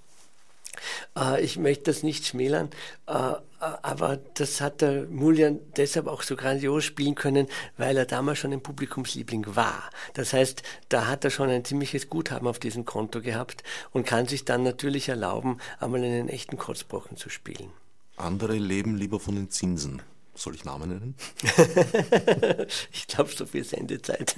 Äh, 1.16 1.42
ich 1.42 1.58
möchte 1.58 1.84
das 1.84 2.02
nicht 2.02 2.26
schmälern, 2.26 2.70
äh, 3.06 3.32
aber 3.58 4.18
das 4.34 4.60
hat 4.60 4.80
der 4.80 5.06
Muljan 5.06 5.58
deshalb 5.76 6.06
auch 6.06 6.22
so 6.22 6.36
grandios 6.36 6.84
spielen 6.84 7.14
können, 7.14 7.48
weil 7.76 7.96
er 7.96 8.06
damals 8.06 8.38
schon 8.38 8.52
ein 8.52 8.62
Publikumsliebling 8.62 9.56
war. 9.56 9.90
Das 10.14 10.32
heißt, 10.32 10.62
da 10.88 11.06
hat 11.06 11.24
er 11.24 11.30
schon 11.30 11.50
ein 11.50 11.64
ziemliches 11.64 12.08
Guthaben 12.08 12.46
auf 12.46 12.58
diesem 12.58 12.84
Konto 12.84 13.20
gehabt 13.20 13.64
und 13.90 14.06
kann 14.06 14.26
sich 14.26 14.44
dann 14.44 14.62
natürlich 14.62 15.08
erlauben, 15.08 15.58
einmal 15.80 16.02
einen 16.02 16.28
echten 16.28 16.56
Kotzbrochen 16.56 17.16
zu 17.16 17.30
spielen. 17.30 17.70
Andere 18.16 18.56
leben 18.56 18.96
lieber 18.96 19.20
von 19.20 19.34
den 19.34 19.50
Zinsen 19.50 20.02
Soll 20.38 20.54
ich 20.54 20.64
Namen 20.64 20.88
nennen? 20.90 21.14
ich 22.92 23.08
glaube, 23.08 23.30
so 23.34 23.44
viel 23.44 23.64
Sendezeit. 23.64 24.36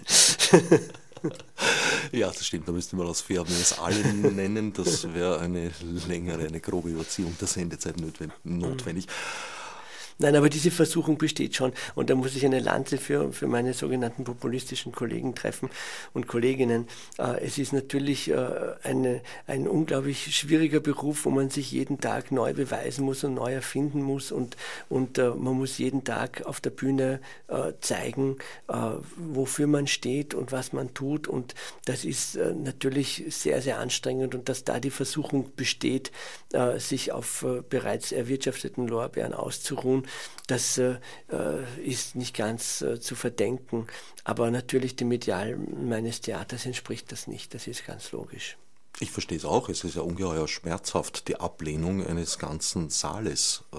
ja, 2.12 2.28
das 2.28 2.46
stimmt. 2.46 2.66
Da 2.66 2.72
müsste 2.72 2.96
man 2.96 3.06
aus 3.06 3.20
Fairness 3.20 3.78
alle 3.78 4.02
nennen. 4.14 4.72
Das 4.72 5.12
wäre 5.12 5.40
eine 5.40 5.70
längere, 6.08 6.46
eine 6.46 6.60
grobe 6.60 6.88
Überziehung 6.88 7.36
der 7.38 7.48
Sendezeit 7.48 7.96
notwendig. 8.44 9.08
Nein, 10.22 10.36
aber 10.36 10.50
diese 10.50 10.70
Versuchung 10.70 11.16
besteht 11.16 11.56
schon. 11.56 11.72
Und 11.94 12.10
da 12.10 12.14
muss 12.14 12.36
ich 12.36 12.44
eine 12.44 12.60
Lanze 12.60 12.98
für, 12.98 13.32
für 13.32 13.46
meine 13.46 13.72
sogenannten 13.72 14.24
populistischen 14.24 14.92
Kollegen 14.92 15.34
treffen 15.34 15.70
und 16.12 16.26
Kolleginnen. 16.26 16.88
Äh, 17.18 17.40
es 17.40 17.56
ist 17.56 17.72
natürlich 17.72 18.30
äh, 18.30 18.36
eine, 18.82 19.22
ein 19.46 19.66
unglaublich 19.66 20.36
schwieriger 20.36 20.80
Beruf, 20.80 21.24
wo 21.24 21.30
man 21.30 21.48
sich 21.48 21.72
jeden 21.72 22.02
Tag 22.02 22.32
neu 22.32 22.52
beweisen 22.52 23.06
muss 23.06 23.24
und 23.24 23.32
neu 23.32 23.54
erfinden 23.54 24.02
muss. 24.02 24.30
Und, 24.30 24.58
und 24.90 25.16
äh, 25.16 25.30
man 25.30 25.54
muss 25.54 25.78
jeden 25.78 26.04
Tag 26.04 26.42
auf 26.44 26.60
der 26.60 26.70
Bühne 26.70 27.20
zeigen, 27.80 28.36
wofür 29.16 29.66
man 29.66 29.86
steht 29.86 30.34
und 30.34 30.52
was 30.52 30.72
man 30.72 30.94
tut. 30.94 31.28
Und 31.28 31.54
das 31.84 32.04
ist 32.04 32.36
natürlich 32.36 33.24
sehr, 33.28 33.60
sehr 33.60 33.78
anstrengend. 33.78 34.34
Und 34.34 34.48
dass 34.48 34.64
da 34.64 34.78
die 34.78 34.90
Versuchung 34.90 35.52
besteht, 35.56 36.12
sich 36.78 37.12
auf 37.12 37.44
bereits 37.68 38.12
erwirtschafteten 38.12 38.86
Lorbeeren 38.86 39.34
auszuruhen, 39.34 40.04
das 40.46 40.78
äh, 40.78 40.98
ist 41.82 42.16
nicht 42.16 42.36
ganz 42.36 42.82
äh, 42.82 43.00
zu 43.00 43.14
verdenken. 43.14 43.86
Aber 44.24 44.50
natürlich 44.50 44.96
dem 44.96 45.12
Ideal 45.12 45.56
meines 45.56 46.20
Theaters 46.20 46.66
entspricht 46.66 47.12
das 47.12 47.26
nicht. 47.26 47.54
Das 47.54 47.66
ist 47.66 47.86
ganz 47.86 48.12
logisch. 48.12 48.56
Ich 48.98 49.10
verstehe 49.10 49.38
es 49.38 49.44
auch. 49.44 49.68
Es 49.68 49.84
ist 49.84 49.96
ja 49.96 50.02
ungeheuer 50.02 50.48
schmerzhaft, 50.48 51.28
die 51.28 51.36
Ablehnung 51.36 52.06
eines 52.06 52.38
ganzen 52.38 52.90
Saales 52.90 53.64
äh, 53.72 53.76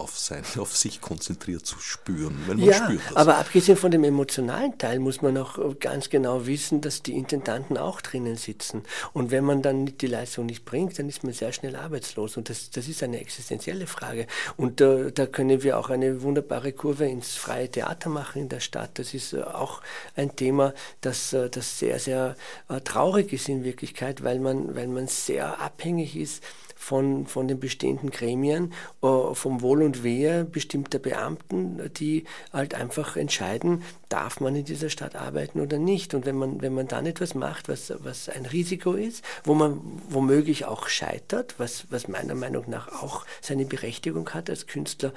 auf, 0.00 0.18
sein, 0.18 0.42
auf 0.58 0.76
sich 0.76 1.00
konzentriert 1.00 1.66
zu 1.66 1.78
spüren, 1.78 2.44
wenn 2.46 2.58
man 2.58 2.68
ja, 2.68 2.84
spürt 2.84 3.02
das. 3.08 3.16
Aber 3.16 3.38
abgesehen 3.38 3.76
von 3.76 3.90
dem 3.90 4.04
emotionalen 4.04 4.76
Teil 4.78 4.98
muss 4.98 5.22
man 5.22 5.36
auch 5.36 5.58
ganz 5.78 6.10
genau 6.10 6.46
wissen, 6.46 6.80
dass 6.80 7.02
die 7.02 7.16
Intendanten 7.16 7.76
auch 7.76 8.00
drinnen 8.00 8.36
sitzen. 8.36 8.82
Und 9.12 9.30
wenn 9.30 9.44
man 9.44 9.62
dann 9.62 9.96
die 9.98 10.06
Leistung 10.06 10.46
nicht 10.46 10.64
bringt, 10.64 10.98
dann 10.98 11.08
ist 11.08 11.24
man 11.24 11.32
sehr 11.32 11.52
schnell 11.52 11.76
arbeitslos. 11.76 12.36
Und 12.36 12.48
das, 12.48 12.70
das 12.70 12.88
ist 12.88 13.02
eine 13.02 13.20
existenzielle 13.20 13.86
Frage. 13.86 14.26
Und 14.56 14.80
äh, 14.80 15.12
da 15.12 15.26
können 15.26 15.62
wir 15.62 15.78
auch 15.78 15.90
eine 15.90 16.22
wunderbare 16.22 16.72
Kurve 16.72 17.06
ins 17.06 17.36
freie 17.36 17.70
Theater 17.70 18.10
machen 18.10 18.42
in 18.42 18.48
der 18.48 18.60
Stadt. 18.60 18.98
Das 18.98 19.14
ist 19.14 19.32
äh, 19.32 19.42
auch 19.42 19.82
ein 20.16 20.34
Thema, 20.36 20.74
das, 21.00 21.32
äh, 21.32 21.50
das 21.50 21.78
sehr, 21.78 21.98
sehr 21.98 22.36
äh, 22.68 22.80
traurig 22.80 23.32
ist 23.32 23.48
in 23.48 23.64
Wirklichkeit, 23.64 24.24
weil 24.24 24.38
man, 24.38 24.74
weil 24.74 24.88
man 24.88 25.08
sehr 25.08 25.60
abhängig 25.60 26.16
ist 26.16 26.42
von, 26.80 27.26
von 27.26 27.46
den 27.46 27.60
bestehenden 27.60 28.10
Gremien, 28.10 28.72
äh, 29.02 29.34
vom 29.34 29.60
Wohl 29.60 29.82
und 29.82 30.02
Wehe 30.02 30.46
bestimmter 30.46 30.98
Beamten, 30.98 31.78
die 31.98 32.24
halt 32.54 32.74
einfach 32.74 33.16
entscheiden, 33.16 33.82
darf 34.08 34.40
man 34.40 34.56
in 34.56 34.64
dieser 34.64 34.88
Stadt 34.88 35.14
arbeiten 35.14 35.60
oder 35.60 35.78
nicht. 35.78 36.14
Und 36.14 36.24
wenn 36.24 36.36
man, 36.36 36.62
wenn 36.62 36.74
man 36.74 36.88
dann 36.88 37.04
etwas 37.04 37.34
macht, 37.34 37.68
was, 37.68 37.92
was 37.98 38.30
ein 38.30 38.46
Risiko 38.46 38.94
ist, 38.94 39.22
wo 39.44 39.52
man 39.52 39.78
womöglich 40.08 40.64
auch 40.64 40.88
scheitert, 40.88 41.54
was, 41.58 41.84
was 41.90 42.08
meiner 42.08 42.34
Meinung 42.34 42.64
nach 42.68 43.02
auch 43.02 43.26
seine 43.42 43.66
Berechtigung 43.66 44.30
hat 44.30 44.48
als 44.48 44.66
Künstler, 44.66 45.12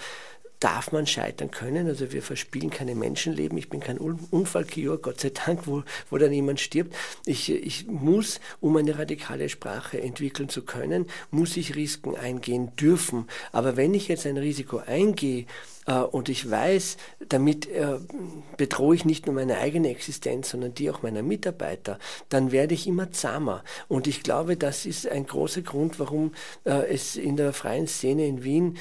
darf 0.64 0.94
man 0.94 1.06
scheitern 1.06 1.52
können. 1.52 1.88
Also 1.88 2.12
wir 2.14 2.22
verspielen 2.22 2.70
keine 2.70 2.96
Menschenleben. 2.96 3.58
Ich 3.58 3.70
bin 3.70 3.82
kein 3.82 3.98
Unfallchirurg, 3.98 5.04
Gott 5.04 5.20
sei 5.20 5.32
Dank, 5.32 5.68
wo, 5.68 5.84
wo 6.10 6.18
dann 6.18 6.32
jemand 6.32 6.62
stirbt. 6.62 6.96
Ich, 7.26 7.52
ich 7.52 7.88
muss, 7.88 8.40
um 8.62 8.78
eine 8.78 8.98
radikale 8.98 9.50
Sprache 9.50 10.02
entwickeln 10.02 10.48
zu 10.48 10.62
können, 10.64 11.08
muss 11.32 11.58
ich 11.58 11.76
Risiken 11.76 12.16
eingehen 12.16 12.76
dürfen. 12.78 13.28
Aber 13.52 13.76
wenn 13.76 13.94
ich 13.94 14.08
jetzt 14.08 14.26
ein 14.26 14.38
Risiko 14.38 14.78
eingehe, 14.78 15.46
und 15.86 16.30
ich 16.30 16.50
weiß, 16.50 16.98
damit 17.28 17.68
äh, 17.68 17.98
bedrohe 18.58 18.96
ich 18.96 19.06
nicht 19.06 19.26
nur 19.26 19.36
meine 19.36 19.58
eigene 19.58 19.90
Existenz, 19.90 20.50
sondern 20.50 20.74
die 20.74 20.90
auch 20.90 21.02
meiner 21.02 21.24
Mitarbeiter, 21.24 22.00
dann 22.30 22.52
werde 22.52 22.74
ich 22.74 22.88
immer 22.88 23.12
zahmer. 23.12 23.64
Und 23.88 24.08
ich 24.08 24.24
glaube, 24.24 24.56
das 24.56 24.86
ist 24.86 25.08
ein 25.08 25.26
großer 25.26 25.62
Grund, 25.62 26.00
warum 26.00 26.34
äh, 26.64 26.94
es 26.94 27.16
in 27.16 27.38
der 27.38 27.54
freien 27.54 27.88
Szene 27.88 28.28
in 28.28 28.44
Wien 28.44 28.78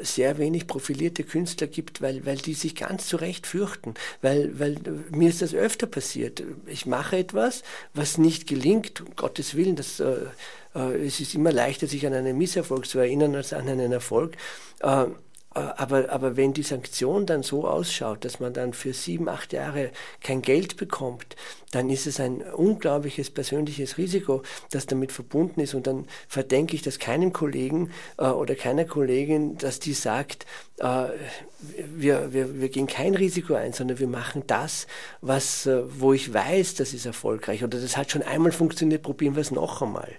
sehr 0.00 0.38
wenig 0.38 0.66
profilierte 0.66 1.22
Künstler 1.22 1.68
gibt, 1.68 2.02
weil, 2.02 2.26
weil 2.26 2.38
die 2.38 2.54
sich 2.54 2.74
ganz 2.74 3.06
zu 3.06 3.16
Recht 3.16 3.46
fürchten. 3.46 3.94
Weil, 4.22 4.58
weil 4.58 4.76
mir 5.10 5.28
ist 5.28 5.40
das 5.40 5.54
öfter 5.54 5.86
passiert. 5.86 6.42
Ich 6.66 6.84
mache 6.84 7.18
etwas, 7.18 7.62
was 7.94 8.18
nicht 8.18 8.48
gelingt, 8.48 9.00
um 9.00 9.14
Gottes 9.14 9.54
Willen, 9.54 9.76
das 9.76 10.02
es 10.74 11.20
ist 11.20 11.34
immer 11.34 11.52
leichter, 11.52 11.86
sich 11.86 12.06
an 12.06 12.12
einen 12.12 12.36
Misserfolg 12.36 12.86
zu 12.86 12.98
erinnern, 12.98 13.34
als 13.36 13.52
an 13.52 13.68
einen 13.68 13.92
Erfolg. 13.92 14.36
Äh, 15.58 15.72
aber, 15.76 16.10
aber 16.10 16.36
wenn 16.36 16.52
die 16.52 16.62
Sanktion 16.62 17.26
dann 17.26 17.42
so 17.42 17.66
ausschaut, 17.66 18.24
dass 18.24 18.40
man 18.40 18.52
dann 18.52 18.72
für 18.72 18.92
sieben, 18.92 19.28
acht 19.28 19.52
Jahre 19.52 19.90
kein 20.22 20.42
Geld 20.42 20.76
bekommt, 20.76 21.36
dann 21.70 21.90
ist 21.90 22.06
es 22.06 22.20
ein 22.20 22.42
unglaubliches 22.42 23.30
persönliches 23.30 23.98
Risiko, 23.98 24.42
das 24.70 24.86
damit 24.86 25.12
verbunden 25.12 25.60
ist. 25.60 25.74
Und 25.74 25.86
dann 25.86 26.06
verdenke 26.28 26.74
ich 26.74 26.82
das 26.82 26.98
keinem 26.98 27.32
Kollegen 27.32 27.90
äh, 28.18 28.26
oder 28.26 28.54
keiner 28.54 28.84
Kollegin, 28.84 29.58
dass 29.58 29.80
die 29.80 29.92
sagt, 29.92 30.46
äh, 30.78 31.08
wir, 31.94 32.32
wir, 32.32 32.60
wir 32.60 32.68
gehen 32.68 32.86
kein 32.86 33.14
Risiko 33.14 33.54
ein, 33.54 33.72
sondern 33.72 33.98
wir 33.98 34.06
machen 34.06 34.44
das, 34.46 34.86
was, 35.20 35.66
äh, 35.66 35.82
wo 36.00 36.12
ich 36.12 36.32
weiß, 36.32 36.74
das 36.74 36.94
ist 36.94 37.06
erfolgreich 37.06 37.64
oder 37.64 37.80
das 37.80 37.96
hat 37.96 38.10
schon 38.10 38.22
einmal 38.22 38.52
funktioniert, 38.52 39.02
probieren 39.02 39.34
wir 39.34 39.40
es 39.40 39.50
noch 39.50 39.82
einmal. 39.82 40.12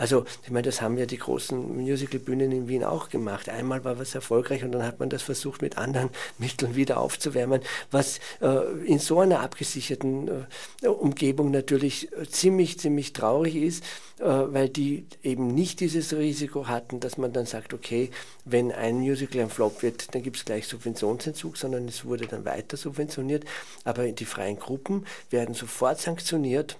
Also, 0.00 0.24
ich 0.44 0.50
meine, 0.50 0.62
das 0.62 0.80
haben 0.80 0.96
ja 0.96 1.04
die 1.04 1.18
großen 1.18 1.76
Musicalbühnen 1.76 2.50
in 2.52 2.68
Wien 2.68 2.84
auch 2.84 3.10
gemacht. 3.10 3.50
Einmal 3.50 3.84
war 3.84 3.98
was 3.98 4.14
erfolgreich 4.14 4.64
und 4.64 4.72
dann 4.72 4.82
hat 4.82 4.98
man 4.98 5.10
das 5.10 5.20
versucht, 5.20 5.60
mit 5.60 5.76
anderen 5.76 6.08
Mitteln 6.38 6.74
wieder 6.74 6.98
aufzuwärmen, 6.98 7.60
was 7.90 8.18
äh, 8.40 8.62
in 8.86 8.98
so 8.98 9.20
einer 9.20 9.40
abgesicherten 9.40 10.46
äh, 10.80 10.86
Umgebung 10.86 11.50
natürlich 11.50 12.10
äh, 12.12 12.26
ziemlich, 12.26 12.78
ziemlich 12.78 13.12
traurig 13.12 13.56
ist, 13.56 13.84
äh, 14.20 14.24
weil 14.24 14.70
die 14.70 15.04
eben 15.22 15.48
nicht 15.48 15.80
dieses 15.80 16.14
Risiko 16.14 16.66
hatten, 16.66 17.00
dass 17.00 17.18
man 17.18 17.34
dann 17.34 17.44
sagt, 17.44 17.74
okay, 17.74 18.08
wenn 18.46 18.72
ein 18.72 19.00
Musical 19.00 19.42
ein 19.42 19.50
Flop 19.50 19.82
wird, 19.82 20.14
dann 20.14 20.22
gibt 20.22 20.38
es 20.38 20.46
gleich 20.46 20.66
Subventionsentzug, 20.66 21.58
sondern 21.58 21.86
es 21.88 22.06
wurde 22.06 22.26
dann 22.26 22.46
weiter 22.46 22.78
subventioniert. 22.78 23.44
Aber 23.84 24.10
die 24.10 24.24
freien 24.24 24.58
Gruppen 24.58 25.04
werden 25.28 25.54
sofort 25.54 26.00
sanktioniert 26.00 26.78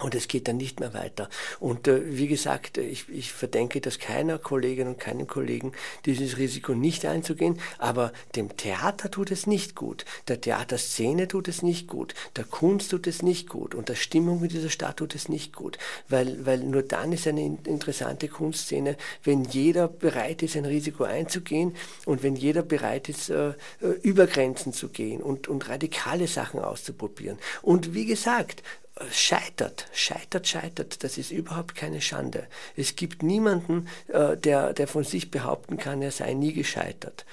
und 0.00 0.14
es 0.14 0.28
geht 0.28 0.48
dann 0.48 0.56
nicht 0.56 0.80
mehr 0.80 0.94
weiter. 0.94 1.28
Und 1.60 1.88
äh, 1.88 2.16
wie 2.16 2.28
gesagt, 2.28 2.78
ich, 2.78 3.08
ich 3.08 3.32
verdenke 3.32 3.80
das 3.80 3.98
keiner 3.98 4.38
Kollegin 4.38 4.88
und 4.88 4.98
keinem 4.98 5.26
Kollegen, 5.26 5.72
dieses 6.06 6.38
Risiko 6.38 6.74
nicht 6.74 7.04
einzugehen. 7.04 7.60
Aber 7.78 8.12
dem 8.36 8.56
Theater 8.56 9.10
tut 9.10 9.30
es 9.30 9.46
nicht 9.46 9.74
gut. 9.74 10.04
Der 10.28 10.40
Theaterszene 10.40 11.28
tut 11.28 11.48
es 11.48 11.62
nicht 11.62 11.88
gut. 11.88 12.14
Der 12.36 12.44
Kunst 12.44 12.90
tut 12.90 13.06
es 13.06 13.22
nicht 13.22 13.48
gut. 13.48 13.74
Und 13.74 13.88
der 13.88 13.96
Stimmung 13.96 14.42
in 14.42 14.48
dieser 14.48 14.70
Stadt 14.70 14.98
tut 14.98 15.14
es 15.14 15.28
nicht 15.28 15.54
gut. 15.54 15.78
Weil, 16.08 16.46
weil 16.46 16.58
nur 16.58 16.82
dann 16.82 17.12
ist 17.12 17.26
eine 17.26 17.58
interessante 17.64 18.28
Kunstszene, 18.28 18.96
wenn 19.24 19.44
jeder 19.44 19.88
bereit 19.88 20.42
ist, 20.42 20.56
ein 20.56 20.64
Risiko 20.64 21.04
einzugehen 21.04 21.74
und 22.04 22.22
wenn 22.22 22.36
jeder 22.36 22.62
bereit 22.62 23.08
ist, 23.08 23.30
äh, 23.30 23.48
äh 23.48 23.54
über 24.02 24.26
Grenzen 24.26 24.72
zu 24.72 24.88
gehen 24.88 25.22
und, 25.22 25.48
und 25.48 25.68
radikale 25.68 26.28
Sachen 26.28 26.60
auszuprobieren. 26.60 27.38
Und 27.62 27.94
wie 27.94 28.06
gesagt, 28.06 28.62
scheitert, 29.10 29.86
scheitert, 29.92 30.46
scheitert, 30.46 31.04
das 31.04 31.18
ist 31.18 31.30
überhaupt 31.30 31.74
keine 31.74 32.00
Schande. 32.00 32.46
Es 32.76 32.96
gibt 32.96 33.22
niemanden, 33.22 33.88
äh, 34.08 34.36
der, 34.36 34.72
der 34.72 34.88
von 34.88 35.04
sich 35.04 35.30
behaupten 35.30 35.76
kann, 35.76 36.02
er 36.02 36.12
sei 36.12 36.34
nie 36.34 36.52
gescheitert. 36.52 37.24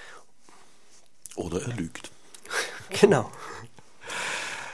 Oder 1.36 1.62
er 1.62 1.74
lügt. 1.74 2.12
genau. 3.02 3.32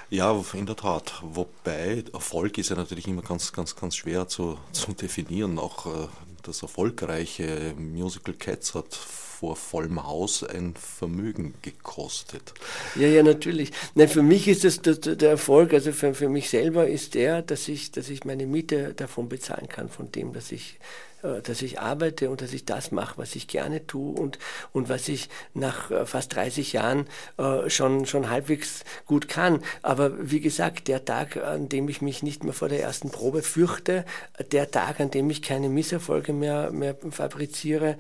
Ja, 0.10 0.38
in 0.54 0.66
der 0.66 0.76
Tat. 0.76 1.22
Wobei 1.24 2.04
Erfolg 2.14 2.58
ist 2.58 2.70
ja 2.70 2.76
natürlich 2.76 3.08
immer 3.08 3.22
ganz, 3.22 3.54
ganz, 3.54 3.76
ganz 3.76 3.96
schwer 3.96 4.28
zu, 4.28 4.60
zu 4.74 4.92
definieren. 4.92 5.58
Auch 5.58 5.86
äh, 5.86 6.08
das 6.44 6.62
erfolgreiche 6.62 7.74
Musical 7.78 8.34
Cats 8.34 8.76
hat 8.76 9.00
vor 9.42 9.56
vollem 9.56 10.04
Haus 10.06 10.44
ein 10.44 10.76
Vermögen 10.76 11.56
gekostet. 11.64 12.54
Ja, 12.96 13.08
ja, 13.08 13.24
natürlich. 13.24 13.72
Nein, 13.96 14.08
für 14.08 14.22
mich 14.22 14.48
ist 14.48 14.64
das, 14.64 14.84
das, 14.84 15.00
der 15.00 15.32
Erfolg, 15.32 15.74
also 15.74 15.92
für, 15.92 16.14
für 16.14 16.30
mich 16.30 16.52
selber 16.52 16.88
ist 16.88 17.16
der, 17.16 17.42
dass 17.42 17.68
ich, 17.68 17.92
dass 17.92 18.10
ich 18.10 18.24
meine 18.24 18.46
Miete 18.46 18.94
davon 18.94 19.30
bezahlen 19.30 19.68
kann, 19.68 19.90
von 19.90 20.12
dem, 20.12 20.32
dass 20.32 20.52
ich 20.52 20.78
äh, 21.24 21.42
dass 21.42 21.62
ich 21.62 21.80
arbeite 21.80 22.30
und 22.30 22.42
dass 22.42 22.54
ich 22.54 22.66
das 22.66 22.92
mache, 22.92 23.18
was 23.18 23.36
ich 23.36 23.48
gerne 23.48 23.86
tue 23.86 24.20
und, 24.20 24.40
und 24.74 24.90
was 24.90 25.08
ich 25.08 25.30
nach 25.54 25.92
äh, 25.92 26.06
fast 26.06 26.36
30 26.36 26.74
Jahren 26.74 27.08
äh, 27.38 27.70
schon, 27.70 28.06
schon 28.06 28.30
halbwegs 28.30 28.84
gut 29.06 29.28
kann. 29.28 29.64
Aber 29.82 30.12
wie 30.20 30.40
gesagt, 30.40 30.88
der 30.88 31.06
Tag, 31.06 31.38
an 31.38 31.70
dem 31.70 31.90
ich 31.90 32.02
mich 32.02 32.24
nicht 32.24 32.44
mehr 32.44 32.54
vor 32.54 32.70
der 32.70 32.82
ersten 32.82 33.12
Probe 33.12 33.42
fürchte, 33.42 34.06
der 34.52 34.70
Tag, 34.72 35.00
an 35.00 35.12
dem 35.12 35.30
ich 35.30 35.42
keine 35.42 35.70
Misserfolge 35.70 36.34
mehr, 36.34 36.72
mehr 36.72 36.96
fabriziere, 37.12 37.98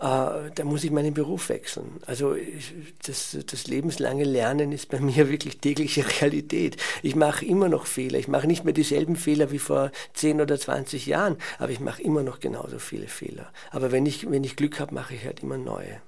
äh, 0.00 0.50
da 0.54 0.64
muss 0.64 0.84
ich 0.84 0.90
meinen 0.90 1.14
Beruf 1.14 1.48
wechseln. 1.48 2.00
Also 2.06 2.34
ich, 2.34 2.74
das, 3.06 3.36
das 3.46 3.66
lebenslange 3.66 4.24
Lernen 4.24 4.72
ist 4.72 4.88
bei 4.88 5.00
mir 5.08 5.28
wirklich 5.28 5.58
tägliche 5.58 6.04
Realität. 6.20 6.76
Ich 7.02 7.14
mache 7.14 7.44
immer 7.44 7.68
noch 7.68 7.86
Fehler. 7.86 8.18
Ich 8.18 8.28
mache 8.28 8.46
nicht 8.46 8.64
mehr 8.64 8.74
dieselben 8.74 9.16
Fehler 9.16 9.50
wie 9.50 9.58
vor 9.58 9.92
10 10.14 10.40
oder 10.40 10.58
20 10.58 11.06
Jahren, 11.06 11.36
aber 11.58 11.70
ich 11.70 11.80
mache 11.80 12.02
immer 12.02 12.22
noch 12.22 12.40
genauso 12.40 12.78
viele 12.78 13.08
Fehler. 13.08 13.52
Aber 13.70 13.92
wenn 13.92 14.06
ich, 14.06 14.30
wenn 14.30 14.44
ich 14.44 14.56
Glück 14.56 14.80
habe, 14.80 14.94
mache 14.94 15.14
ich 15.14 15.24
halt 15.24 15.40
immer 15.40 15.58
neue. 15.58 16.00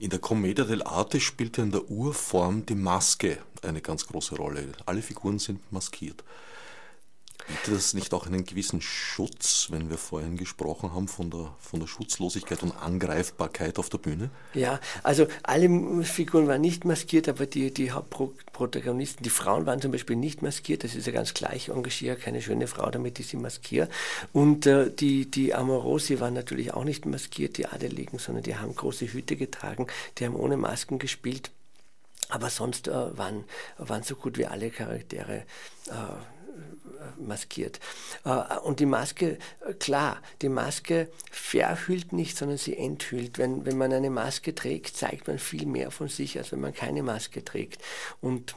In 0.00 0.10
der 0.10 0.20
Commedia 0.20 0.64
dell'arte 0.64 1.18
spielt 1.18 1.58
in 1.58 1.72
der 1.72 1.90
Urform 1.90 2.64
die 2.64 2.76
Maske 2.76 3.38
eine 3.62 3.80
ganz 3.80 4.06
große 4.06 4.36
Rolle. 4.36 4.68
Alle 4.86 5.02
Figuren 5.02 5.40
sind 5.40 5.72
maskiert. 5.72 6.22
Bietet 7.46 7.74
das 7.74 7.94
nicht 7.94 8.12
auch 8.12 8.26
einen 8.26 8.44
gewissen 8.44 8.80
Schutz, 8.82 9.68
wenn 9.70 9.88
wir 9.88 9.96
vorhin 9.96 10.36
gesprochen 10.36 10.92
haben 10.92 11.08
von 11.08 11.30
der, 11.30 11.54
von 11.60 11.80
der 11.80 11.86
Schutzlosigkeit 11.86 12.62
und 12.62 12.72
Angreifbarkeit 12.72 13.78
auf 13.78 13.88
der 13.88 13.98
Bühne? 13.98 14.30
Ja, 14.52 14.80
also 15.02 15.26
alle 15.44 16.04
Figuren 16.04 16.46
waren 16.46 16.60
nicht 16.60 16.84
maskiert, 16.84 17.28
aber 17.28 17.46
die, 17.46 17.72
die 17.72 17.92
Hauptprotagonisten, 17.92 19.22
die 19.22 19.30
Frauen 19.30 19.64
waren 19.66 19.80
zum 19.80 19.92
Beispiel 19.92 20.16
nicht 20.16 20.42
maskiert. 20.42 20.84
Das 20.84 20.94
ist 20.94 21.06
ja 21.06 21.12
ganz 21.12 21.32
gleich, 21.32 21.68
engagiere 21.68 22.16
keine 22.16 22.42
schöne 22.42 22.66
Frau, 22.66 22.90
damit 22.90 23.18
ich 23.18 23.28
sie 23.28 23.36
maskiere. 23.36 23.88
Und 24.32 24.66
äh, 24.66 24.90
die, 24.90 25.30
die 25.30 25.54
Amorosi 25.54 26.20
waren 26.20 26.34
natürlich 26.34 26.74
auch 26.74 26.84
nicht 26.84 27.06
maskiert, 27.06 27.56
die 27.56 27.66
Adeligen, 27.66 28.18
sondern 28.18 28.42
die 28.42 28.56
haben 28.56 28.74
große 28.74 29.06
Hüte 29.06 29.36
getragen, 29.36 29.86
die 30.18 30.26
haben 30.26 30.36
ohne 30.36 30.56
Masken 30.56 30.98
gespielt. 30.98 31.50
Aber 32.28 32.50
sonst 32.50 32.88
äh, 32.88 33.16
waren, 33.16 33.44
waren 33.78 34.02
so 34.02 34.16
gut 34.16 34.36
wie 34.36 34.46
alle 34.46 34.70
Charaktere 34.70 35.44
äh, 35.86 35.92
maskiert. 37.18 37.80
Äh, 38.24 38.58
und 38.58 38.80
die 38.80 38.86
Maske, 38.86 39.38
äh, 39.66 39.74
klar, 39.74 40.20
die 40.42 40.48
Maske 40.48 41.08
verhüllt 41.30 42.12
nicht, 42.12 42.36
sondern 42.36 42.58
sie 42.58 42.76
enthüllt. 42.76 43.38
Wenn, 43.38 43.64
wenn 43.66 43.78
man 43.78 43.92
eine 43.92 44.10
Maske 44.10 44.54
trägt, 44.54 44.96
zeigt 44.96 45.26
man 45.26 45.38
viel 45.38 45.66
mehr 45.66 45.90
von 45.90 46.08
sich, 46.08 46.38
als 46.38 46.52
wenn 46.52 46.60
man 46.60 46.74
keine 46.74 47.02
Maske 47.02 47.44
trägt. 47.44 47.82
Und 48.20 48.54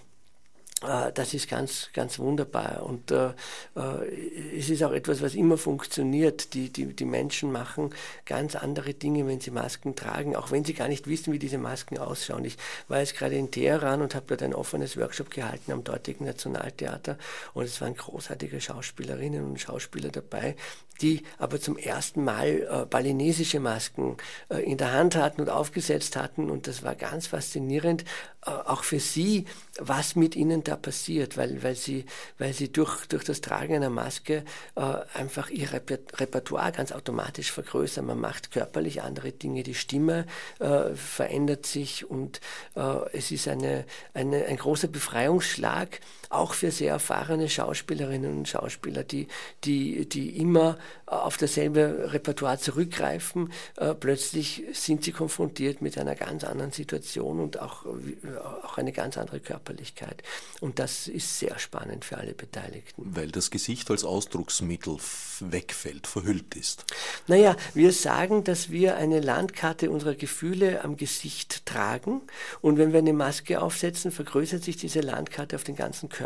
das 0.81 1.33
ist 1.35 1.47
ganz, 1.47 1.89
ganz 1.93 2.17
wunderbar. 2.17 2.83
Und 2.83 3.11
äh, 3.11 3.29
äh, 3.75 4.57
es 4.57 4.69
ist 4.69 4.83
auch 4.83 4.91
etwas, 4.91 5.21
was 5.21 5.35
immer 5.35 5.57
funktioniert. 5.57 6.55
Die, 6.55 6.71
die, 6.71 6.87
die 6.87 7.05
Menschen 7.05 7.51
machen 7.51 7.91
ganz 8.25 8.55
andere 8.55 8.95
Dinge, 8.95 9.27
wenn 9.27 9.39
sie 9.39 9.51
Masken 9.51 9.95
tragen, 9.95 10.35
auch 10.35 10.49
wenn 10.49 10.65
sie 10.65 10.73
gar 10.73 10.87
nicht 10.87 11.07
wissen, 11.07 11.33
wie 11.33 11.39
diese 11.39 11.59
Masken 11.59 11.99
ausschauen. 11.99 12.45
Ich 12.45 12.57
war 12.87 12.99
jetzt 12.99 13.15
gerade 13.15 13.35
in 13.35 13.51
Teheran 13.51 14.01
und 14.01 14.15
habe 14.15 14.25
dort 14.27 14.41
ein 14.41 14.55
offenes 14.55 14.97
Workshop 14.97 15.29
gehalten 15.29 15.71
am 15.71 15.83
dortigen 15.83 16.25
Nationaltheater. 16.25 17.17
Und 17.53 17.65
es 17.65 17.79
waren 17.79 17.95
großartige 17.95 18.59
Schauspielerinnen 18.59 19.45
und 19.45 19.61
Schauspieler 19.61 20.09
dabei, 20.09 20.55
die 21.01 21.23
aber 21.37 21.59
zum 21.59 21.77
ersten 21.77 22.23
Mal 22.23 22.47
äh, 22.47 22.85
balinesische 22.85 23.59
Masken 23.59 24.17
äh, 24.49 24.63
in 24.63 24.77
der 24.77 24.93
Hand 24.93 25.15
hatten 25.15 25.41
und 25.41 25.49
aufgesetzt 25.49 26.15
hatten. 26.15 26.49
Und 26.49 26.67
das 26.67 26.83
war 26.83 26.95
ganz 26.95 27.27
faszinierend, 27.27 28.03
äh, 28.45 28.49
auch 28.49 28.83
für 28.83 28.99
sie, 28.99 29.45
was 29.79 30.15
mit 30.15 30.35
ihnen 30.35 30.63
da 30.63 30.75
passiert, 30.75 31.37
weil, 31.37 31.61
weil 31.63 31.75
sie, 31.75 32.05
weil 32.37 32.53
sie 32.53 32.71
durch, 32.71 33.05
durch 33.07 33.23
das 33.23 33.41
Tragen 33.41 33.75
einer 33.75 33.89
Maske 33.89 34.43
äh, 34.75 34.81
einfach 35.13 35.49
ihr 35.49 35.71
Repertoire 35.73 36.71
ganz 36.71 36.91
automatisch 36.91 37.51
vergrößern. 37.51 38.05
Man 38.05 38.19
macht 38.19 38.51
körperlich 38.51 39.01
andere 39.01 39.31
Dinge, 39.31 39.63
die 39.63 39.75
Stimme 39.75 40.25
äh, 40.59 40.93
verändert 40.95 41.65
sich 41.65 42.09
und 42.09 42.41
äh, 42.75 42.81
es 43.13 43.31
ist 43.31 43.47
eine, 43.47 43.85
eine, 44.13 44.45
ein 44.45 44.57
großer 44.57 44.87
Befreiungsschlag, 44.87 45.99
auch 46.31 46.53
für 46.53 46.71
sehr 46.71 46.91
erfahrene 46.93 47.49
Schauspielerinnen 47.49 48.37
und 48.39 48.47
Schauspieler, 48.47 49.03
die, 49.03 49.27
die, 49.63 50.07
die 50.07 50.37
immer 50.37 50.77
auf 51.05 51.35
dasselbe 51.35 52.13
Repertoire 52.13 52.57
zurückgreifen. 52.57 53.51
Äh, 53.75 53.93
plötzlich 53.95 54.63
sind 54.71 55.03
sie 55.03 55.11
konfrontiert 55.11 55.81
mit 55.81 55.97
einer 55.97 56.15
ganz 56.15 56.45
anderen 56.45 56.71
Situation 56.71 57.41
und 57.41 57.59
auch, 57.59 57.85
äh, 57.85 58.37
auch 58.63 58.77
eine 58.77 58.93
ganz 58.93 59.17
andere 59.17 59.41
Körperlichkeit. 59.41 60.23
Und 60.61 60.79
das 60.79 61.09
ist 61.09 61.39
sehr 61.39 61.59
spannend 61.59 62.05
für 62.05 62.17
alle 62.17 62.33
Beteiligten. 62.33 63.13
Weil 63.13 63.29
das 63.29 63.51
Gesicht 63.51 63.91
als 63.91 64.05
Ausdrucksmittel 64.05 64.97
wegfällt, 65.41 66.07
verhüllt 66.07 66.55
ist. 66.55 66.85
Naja, 67.27 67.57
wir 67.73 67.91
sagen, 67.91 68.45
dass 68.45 68.69
wir 68.69 68.95
eine 68.95 69.19
Landkarte 69.19 69.91
unserer 69.91 70.15
Gefühle 70.15 70.83
am 70.83 70.95
Gesicht 70.95 71.65
tragen. 71.65 72.21
Und 72.61 72.77
wenn 72.77 72.93
wir 72.93 72.99
eine 72.99 73.13
Maske 73.13 73.61
aufsetzen, 73.61 74.11
vergrößert 74.11 74.63
sich 74.63 74.77
diese 74.77 75.01
Landkarte 75.01 75.57
auf 75.57 75.65
den 75.65 75.75
ganzen 75.75 76.07
Körper. 76.07 76.20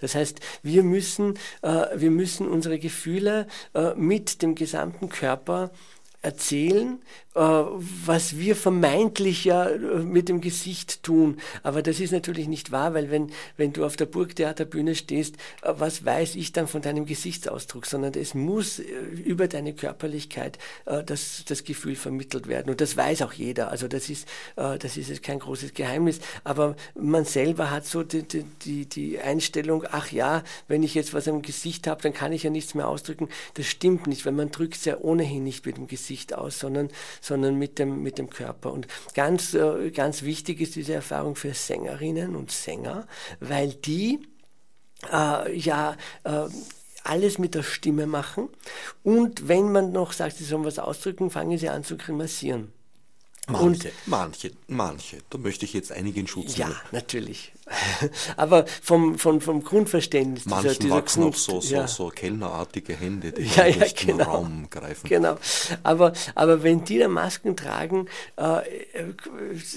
Das 0.00 0.14
heißt, 0.14 0.40
wir 0.62 0.82
müssen, 0.82 1.34
äh, 1.62 1.86
wir 1.94 2.10
müssen 2.10 2.48
unsere 2.48 2.78
Gefühle 2.78 3.46
äh, 3.74 3.94
mit 3.94 4.42
dem 4.42 4.54
gesamten 4.54 5.08
Körper 5.08 5.70
erzählen, 6.26 6.98
äh, 7.36 7.40
was 7.40 8.38
wir 8.38 8.56
vermeintlich 8.56 9.44
ja 9.44 9.68
äh, 9.68 9.98
mit 9.98 10.30
dem 10.30 10.40
Gesicht 10.40 11.02
tun. 11.02 11.36
Aber 11.62 11.82
das 11.82 12.00
ist 12.00 12.10
natürlich 12.10 12.48
nicht 12.48 12.72
wahr, 12.72 12.94
weil 12.94 13.10
wenn, 13.10 13.30
wenn 13.56 13.72
du 13.72 13.84
auf 13.84 13.94
der 13.94 14.06
Burgtheaterbühne 14.06 14.94
stehst, 14.94 15.36
äh, 15.62 15.74
was 15.76 16.04
weiß 16.04 16.34
ich 16.34 16.52
dann 16.52 16.66
von 16.66 16.80
deinem 16.80 17.04
Gesichtsausdruck, 17.04 17.84
sondern 17.84 18.14
es 18.14 18.34
muss 18.34 18.78
über 18.78 19.48
deine 19.48 19.74
Körperlichkeit 19.74 20.58
das, 20.84 21.44
das 21.46 21.64
Gefühl 21.64 21.94
vermittelt 21.94 22.48
werden. 22.48 22.70
Und 22.70 22.80
das 22.80 22.96
weiß 22.96 23.22
auch 23.22 23.32
jeder. 23.32 23.70
Also 23.70 23.86
das 23.88 24.08
ist, 24.08 24.26
das 24.54 24.96
ist 24.96 25.08
jetzt 25.08 25.22
kein 25.22 25.38
großes 25.38 25.74
Geheimnis. 25.74 26.20
Aber 26.44 26.76
man 26.94 27.24
selber 27.24 27.70
hat 27.70 27.86
so 27.86 28.02
die, 28.02 28.22
die, 28.22 28.86
die 28.86 29.18
Einstellung, 29.18 29.84
ach 29.90 30.10
ja, 30.12 30.42
wenn 30.68 30.82
ich 30.82 30.94
jetzt 30.94 31.14
was 31.14 31.28
am 31.28 31.42
Gesicht 31.42 31.86
habe, 31.86 32.02
dann 32.02 32.14
kann 32.14 32.32
ich 32.32 32.42
ja 32.44 32.50
nichts 32.50 32.74
mehr 32.74 32.88
ausdrücken. 32.88 33.28
Das 33.54 33.66
stimmt 33.66 34.06
nicht, 34.06 34.24
weil 34.24 34.32
man 34.32 34.50
drückt 34.50 34.76
es 34.76 34.84
ja 34.84 34.98
ohnehin 34.98 35.44
nicht 35.44 35.66
mit 35.66 35.76
dem 35.76 35.86
Gesicht 35.86 36.15
aus, 36.32 36.58
sondern 36.58 36.88
sondern 37.20 37.56
mit 37.56 37.78
dem, 37.78 38.02
mit 38.02 38.18
dem 38.18 38.30
Körper. 38.30 38.72
Und 38.72 38.86
ganz, 39.14 39.54
äh, 39.54 39.90
ganz 39.90 40.22
wichtig 40.22 40.60
ist 40.60 40.76
diese 40.76 40.94
Erfahrung 40.94 41.36
für 41.36 41.54
Sängerinnen 41.54 42.36
und 42.36 42.50
Sänger, 42.50 43.06
weil 43.40 43.74
die 43.74 44.20
äh, 45.12 45.56
ja 45.56 45.96
äh, 46.24 46.48
alles 47.04 47.38
mit 47.38 47.54
der 47.54 47.62
Stimme 47.62 48.06
machen. 48.06 48.48
Und 49.02 49.48
wenn 49.48 49.72
man 49.72 49.92
noch 49.92 50.12
sagt, 50.12 50.36
sie 50.36 50.44
sollen 50.44 50.64
was 50.64 50.78
ausdrücken, 50.78 51.30
fangen 51.30 51.58
sie 51.58 51.68
an 51.68 51.84
zu 51.84 51.96
grimassieren. 51.96 52.72
Manche, 53.48 53.88
und, 53.88 53.92
manche, 54.06 54.50
manche. 54.66 55.18
Da 55.30 55.38
möchte 55.38 55.64
ich 55.64 55.72
jetzt 55.72 55.92
einige 55.92 56.18
in 56.18 56.26
Schutz 56.26 56.58
nehmen. 56.58 56.72
Ja, 56.72 56.82
natürlich. 56.90 57.52
Aber 58.36 58.66
vom, 58.66 59.18
vom, 59.18 59.40
vom 59.40 59.64
Grundverständnis 59.64 60.46
Manchen 60.46 60.68
dieser, 60.68 60.80
dieser 60.80 60.94
wachsen 60.94 61.24
auch 61.24 61.34
so, 61.34 61.60
so, 61.60 61.74
ja. 61.74 61.88
so 61.88 62.08
kellnerartige 62.08 62.94
Hände, 62.94 63.32
die 63.32 63.42
ja, 63.56 63.66
ja, 63.66 63.86
genau. 63.94 64.16
den 64.16 64.20
Raum 64.20 64.70
greifen. 64.70 65.08
Genau. 65.08 65.36
Aber, 65.82 66.12
aber 66.34 66.62
wenn 66.62 66.84
die 66.84 66.98
da 66.98 67.08
Masken 67.08 67.56
tragen, 67.56 68.06
äh, 68.36 68.60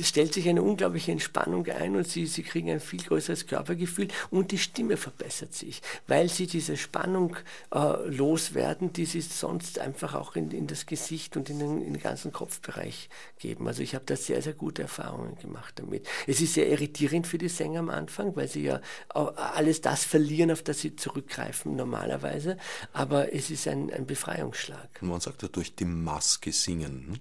stellt 0.01 0.33
sich 0.33 0.47
eine 0.47 0.61
unglaubliche 0.61 1.11
Entspannung 1.11 1.65
ein 1.67 1.95
und 1.95 2.07
sie, 2.07 2.27
sie 2.27 2.43
kriegen 2.43 2.69
ein 2.69 2.79
viel 2.79 3.01
größeres 3.01 3.47
Körpergefühl 3.47 4.09
und 4.29 4.51
die 4.51 4.59
Stimme 4.59 4.95
verbessert 4.95 5.53
sich, 5.53 5.81
weil 6.07 6.29
sie 6.29 6.45
diese 6.45 6.77
Spannung 6.77 7.37
äh, 7.73 8.07
loswerden, 8.07 8.93
die 8.93 9.05
sie 9.05 9.21
sonst 9.21 9.79
einfach 9.79 10.13
auch 10.13 10.35
in, 10.35 10.51
in 10.51 10.67
das 10.67 10.85
Gesicht 10.85 11.35
und 11.37 11.49
in 11.49 11.57
den, 11.57 11.81
in 11.81 11.93
den 11.93 12.03
ganzen 12.03 12.31
Kopfbereich 12.31 13.09
geben. 13.39 13.67
Also 13.67 13.81
ich 13.81 13.95
habe 13.95 14.05
da 14.05 14.15
sehr, 14.15 14.43
sehr 14.43 14.53
gute 14.53 14.83
Erfahrungen 14.83 15.37
gemacht 15.39 15.73
damit. 15.77 16.07
Es 16.27 16.39
ist 16.39 16.53
sehr 16.53 16.67
irritierend 16.67 17.25
für 17.25 17.39
die 17.39 17.49
Sänger 17.49 17.78
am 17.79 17.89
Anfang, 17.89 18.35
weil 18.35 18.47
sie 18.47 18.63
ja 18.63 18.81
alles 19.09 19.81
das 19.81 20.03
verlieren, 20.03 20.51
auf 20.51 20.61
das 20.61 20.79
sie 20.79 20.95
zurückgreifen 20.95 21.75
normalerweise. 21.75 22.57
Aber 22.93 23.33
es 23.33 23.49
ist 23.49 23.67
ein, 23.67 23.91
ein 23.91 24.05
Befreiungsschlag. 24.05 25.01
Man 25.01 25.19
sagt 25.19 25.41
ja 25.41 25.47
durch 25.47 25.75
die 25.75 25.85
Maske 25.85 26.51
singen. 26.51 27.07
Hm? 27.07 27.19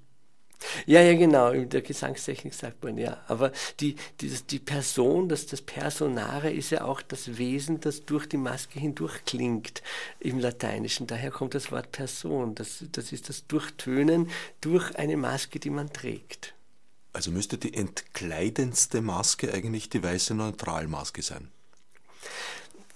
Ja, 0.87 1.01
ja, 1.01 1.15
genau. 1.17 1.51
In 1.51 1.69
der 1.69 1.83
Gesangstechnik 1.83 2.53
sagt 2.53 2.83
man 2.83 2.99
ja. 2.99 3.19
Aber 3.29 3.53
die, 3.81 3.97
die, 4.21 4.29
die 4.29 4.59
Person, 4.59 5.29
das, 5.29 5.47
das 5.47 5.63
Personare 5.63 6.51
ist 6.51 6.71
ja 6.71 6.85
auch 6.85 7.01
das 7.01 7.39
Wesen, 7.39 7.81
das 7.81 8.05
durch 8.05 8.29
die 8.29 8.37
Maske 8.37 8.81
hindurch 8.81 9.25
klingt 9.25 9.83
im 10.21 10.39
Lateinischen. 10.39 11.07
Daher 11.07 11.31
kommt 11.31 11.55
das 11.55 11.71
Wort 11.71 11.93
Person. 11.93 12.55
Das, 12.55 12.85
das 12.93 13.13
ist 13.13 13.29
das 13.29 13.47
Durchtönen 13.47 14.31
durch 14.61 14.97
eine 14.97 15.17
Maske, 15.17 15.61
die 15.61 15.71
man 15.71 15.93
trägt. 15.93 16.55
Also 17.13 17.31
müsste 17.31 17.59
die 17.59 17.75
entkleidendste 17.75 19.01
Maske 19.01 19.53
eigentlich 19.53 19.89
die 19.89 20.03
weiße 20.03 20.35
Neutralmaske 20.35 21.23
sein. 21.23 21.51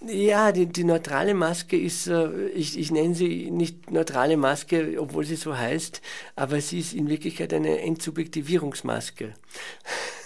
Ja, 0.05 0.51
die, 0.51 0.67
die 0.67 0.83
neutrale 0.83 1.33
Maske 1.33 1.77
ist, 1.77 2.09
äh, 2.09 2.49
ich, 2.49 2.77
ich 2.77 2.91
nenne 2.91 3.15
sie 3.15 3.51
nicht 3.53 3.91
neutrale 3.91 4.37
Maske, 4.37 4.97
obwohl 4.99 5.25
sie 5.25 5.37
so 5.37 5.57
heißt, 5.57 6.03
aber 6.35 6.61
sie 6.61 6.81
ist 6.81 6.93
in 6.93 7.09
Wirklichkeit 7.09 7.55
eine 7.55 7.79
Entsubjektivierungsmaske. 7.81 9.35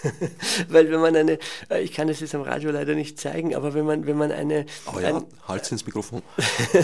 Weil 0.69 0.91
wenn 0.91 0.99
man 0.99 1.15
eine, 1.15 1.39
äh, 1.69 1.81
ich 1.81 1.93
kann 1.93 2.09
es 2.09 2.19
jetzt 2.19 2.35
am 2.35 2.41
Radio 2.41 2.71
leider 2.71 2.95
nicht 2.95 3.19
zeigen, 3.19 3.55
aber 3.55 3.73
wenn 3.73 3.85
man, 3.85 4.05
wenn 4.05 4.17
man 4.17 4.31
eine... 4.31 4.65
Aber 4.85 5.01
ja, 5.01 5.15
ein, 5.15 5.25
Hals 5.47 5.71
ins 5.71 5.85
Mikrofon. 5.85 6.21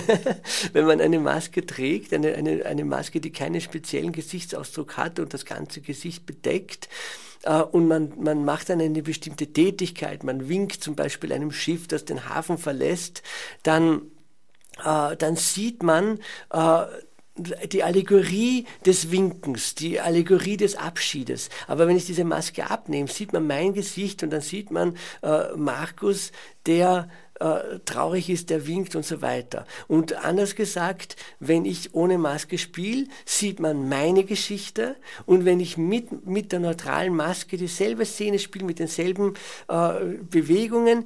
wenn 0.73 0.85
man 0.85 1.01
eine 1.01 1.19
Maske 1.19 1.65
trägt, 1.65 2.13
eine, 2.13 2.33
eine, 2.33 2.65
eine 2.65 2.85
Maske, 2.85 3.19
die 3.19 3.31
keinen 3.31 3.61
speziellen 3.61 4.11
Gesichtsausdruck 4.11 4.97
hat 4.97 5.19
und 5.19 5.33
das 5.33 5.45
ganze 5.45 5.81
Gesicht 5.81 6.25
bedeckt, 6.25 6.89
äh, 7.43 7.61
und 7.61 7.87
man, 7.87 8.13
man 8.17 8.43
macht 8.43 8.69
dann 8.69 8.81
eine 8.81 9.03
bestimmte 9.03 9.47
Tätigkeit, 9.47 10.23
man 10.23 10.49
winkt 10.49 10.83
zum 10.83 10.95
Beispiel 10.95 11.31
einem 11.31 11.51
Schiff, 11.51 11.87
das 11.87 12.05
den 12.05 12.29
Hafen 12.29 12.57
verlässt, 12.57 13.21
dann, 13.63 14.01
äh, 14.83 15.15
dann 15.15 15.35
sieht 15.35 15.83
man, 15.83 16.19
äh, 16.51 16.85
die 17.35 17.83
Allegorie 17.83 18.65
des 18.85 19.11
Winkens, 19.11 19.73
die 19.73 19.99
Allegorie 19.99 20.57
des 20.57 20.75
Abschiedes. 20.75 21.49
Aber 21.67 21.87
wenn 21.87 21.97
ich 21.97 22.05
diese 22.05 22.23
Maske 22.23 22.69
abnehme, 22.69 23.07
sieht 23.07 23.33
man 23.33 23.47
mein 23.47 23.73
Gesicht 23.73 24.21
und 24.23 24.29
dann 24.29 24.41
sieht 24.41 24.69
man 24.69 24.95
äh, 25.23 25.55
Markus, 25.55 26.31
der 26.67 27.09
äh, 27.39 27.79
traurig 27.85 28.29
ist, 28.29 28.51
der 28.51 28.67
winkt 28.67 28.95
und 28.95 29.05
so 29.05 29.23
weiter. 29.23 29.65
Und 29.87 30.13
anders 30.23 30.55
gesagt, 30.55 31.15
wenn 31.39 31.65
ich 31.65 31.95
ohne 31.95 32.19
Maske 32.19 32.59
spiele, 32.59 33.07
sieht 33.25 33.59
man 33.59 33.89
meine 33.89 34.23
Geschichte 34.23 34.95
und 35.25 35.43
wenn 35.43 35.59
ich 35.59 35.75
mit, 35.75 36.27
mit 36.27 36.51
der 36.51 36.59
neutralen 36.59 37.15
Maske 37.15 37.57
dieselbe 37.57 38.05
Szene 38.05 38.37
spiele, 38.37 38.65
mit 38.65 38.77
denselben 38.77 39.33
äh, 39.67 39.93
Bewegungen, 40.29 41.05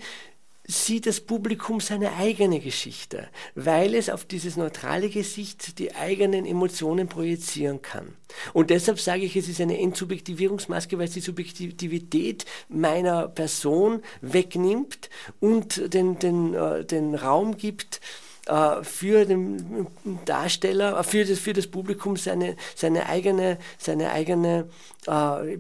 sieht 0.68 1.06
das 1.06 1.22
Publikum 1.22 1.80
seine 1.80 2.14
eigene 2.14 2.60
Geschichte, 2.60 3.30
weil 3.56 3.96
es 3.96 4.10
auf 4.10 4.26
dieses 4.26 4.58
neutrale 4.58 5.10
Gesicht 5.10 5.80
die 5.80 5.96
eigenen 5.96 6.46
Emotionen 6.46 7.08
projizieren 7.08 7.82
kann. 7.82 8.18
Und 8.52 8.70
deshalb 8.70 9.00
sage 9.00 9.24
ich, 9.24 9.38
es 9.38 9.48
ist 9.48 9.62
eine 9.62 9.80
Entsubjektivierungsmaske, 9.80 10.98
weil 10.98 11.06
es 11.06 11.14
die 11.14 11.22
Subjektivität 11.22 12.46
meiner 12.68 13.30
Person 13.30 14.02
wegnimmt 14.20 15.10
und 15.40 15.94
den, 15.94 16.20
den, 16.20 16.54
äh, 16.54 16.84
den 16.84 17.16
Raum 17.16 17.56
gibt, 17.56 18.02
äh, 18.48 18.84
für 18.84 19.24
den 19.24 19.88
Darsteller, 20.26 21.00
äh, 21.00 21.04
für 21.04 21.24
das, 21.24 21.40
für 21.40 21.54
das 21.54 21.68
Publikum 21.68 22.18
seine, 22.18 22.58
seine 22.76 23.08
eigene, 23.08 23.58
seine 23.78 24.12
eigene 24.12 24.70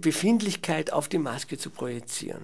Befindlichkeit 0.02 0.92
auf 0.92 1.08
die 1.08 1.20
Maske 1.20 1.58
zu 1.58 1.70
projizieren. 1.70 2.42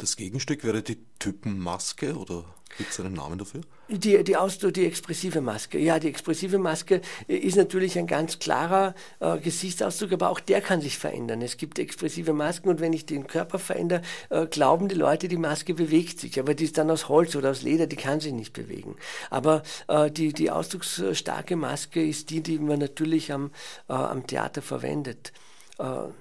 Das 0.00 0.16
Gegenstück 0.16 0.64
wäre 0.64 0.82
die 0.82 0.96
Typenmaske 1.18 2.16
oder 2.16 2.46
gibt 2.78 2.90
es 2.90 2.98
einen 3.00 3.12
Namen 3.12 3.36
dafür? 3.36 3.60
Die, 3.88 4.24
die, 4.24 4.34
Ausdruck, 4.34 4.72
die 4.72 4.86
expressive 4.86 5.42
Maske. 5.42 5.78
Ja, 5.78 5.98
die 5.98 6.08
expressive 6.08 6.56
Maske 6.58 7.02
ist 7.26 7.58
natürlich 7.58 7.98
ein 7.98 8.06
ganz 8.06 8.38
klarer 8.38 8.94
äh, 9.18 9.38
Gesichtsausdruck, 9.38 10.12
aber 10.12 10.30
auch 10.30 10.40
der 10.40 10.62
kann 10.62 10.80
sich 10.80 10.96
verändern. 10.96 11.42
Es 11.42 11.58
gibt 11.58 11.78
expressive 11.78 12.32
Masken 12.32 12.70
und 12.70 12.80
wenn 12.80 12.94
ich 12.94 13.04
den 13.04 13.26
Körper 13.26 13.58
verändere, 13.58 14.00
äh, 14.30 14.46
glauben 14.46 14.88
die 14.88 14.94
Leute, 14.94 15.28
die 15.28 15.36
Maske 15.36 15.74
bewegt 15.74 16.18
sich. 16.18 16.40
Aber 16.40 16.54
die 16.54 16.64
ist 16.64 16.78
dann 16.78 16.90
aus 16.90 17.10
Holz 17.10 17.36
oder 17.36 17.50
aus 17.50 17.60
Leder, 17.60 17.86
die 17.86 17.96
kann 17.96 18.20
sich 18.20 18.32
nicht 18.32 18.54
bewegen. 18.54 18.96
Aber 19.28 19.62
äh, 19.88 20.10
die, 20.10 20.32
die 20.32 20.50
ausdrucksstarke 20.50 21.56
Maske 21.56 22.02
ist 22.02 22.30
die, 22.30 22.42
die 22.42 22.58
man 22.58 22.78
natürlich 22.78 23.32
am, 23.34 23.50
äh, 23.90 23.92
am 23.92 24.26
Theater 24.26 24.62
verwendet. 24.62 25.34
Äh, 25.80 26.12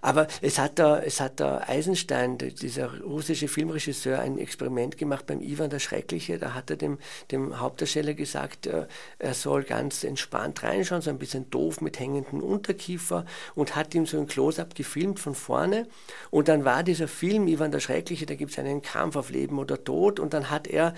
aber 0.00 0.28
es 0.40 0.58
hat 0.58 0.78
da, 0.78 1.00
es 1.00 1.20
hat 1.20 1.40
da 1.40 1.62
Eisenstein, 1.66 2.38
dieser 2.38 3.00
russische 3.00 3.48
Filmregisseur, 3.48 4.20
ein 4.20 4.38
Experiment 4.38 4.96
gemacht 4.96 5.26
beim 5.26 5.40
Ivan 5.40 5.70
der 5.70 5.80
Schreckliche. 5.80 6.38
Da 6.38 6.54
hat 6.54 6.70
er 6.70 6.76
dem, 6.76 6.98
dem 7.32 7.58
Hauptdarsteller 7.60 8.14
gesagt, 8.14 8.66
äh, 8.66 8.86
er 9.18 9.34
soll 9.34 9.64
ganz 9.64 10.04
entspannt 10.04 10.62
reinschauen, 10.62 11.02
so 11.02 11.10
ein 11.10 11.18
bisschen 11.18 11.50
doof 11.50 11.80
mit 11.80 11.98
hängenden 11.98 12.40
Unterkiefer 12.40 13.24
und 13.54 13.74
hat 13.74 13.94
ihm 13.94 14.06
so 14.06 14.18
ein 14.18 14.26
Close-up 14.26 14.74
gefilmt 14.74 15.18
von 15.18 15.34
vorne. 15.34 15.88
Und 16.30 16.48
dann 16.48 16.64
war 16.64 16.82
dieser 16.82 17.08
Film, 17.08 17.48
Ivan 17.48 17.72
der 17.72 17.80
Schreckliche, 17.80 18.26
da 18.26 18.36
gibt 18.36 18.52
es 18.52 18.58
einen 18.58 18.82
Kampf 18.82 19.16
auf 19.16 19.30
Leben 19.30 19.58
oder 19.58 19.82
Tod 19.82 20.20
und 20.20 20.32
dann 20.32 20.50
hat 20.50 20.68
er 20.68 20.94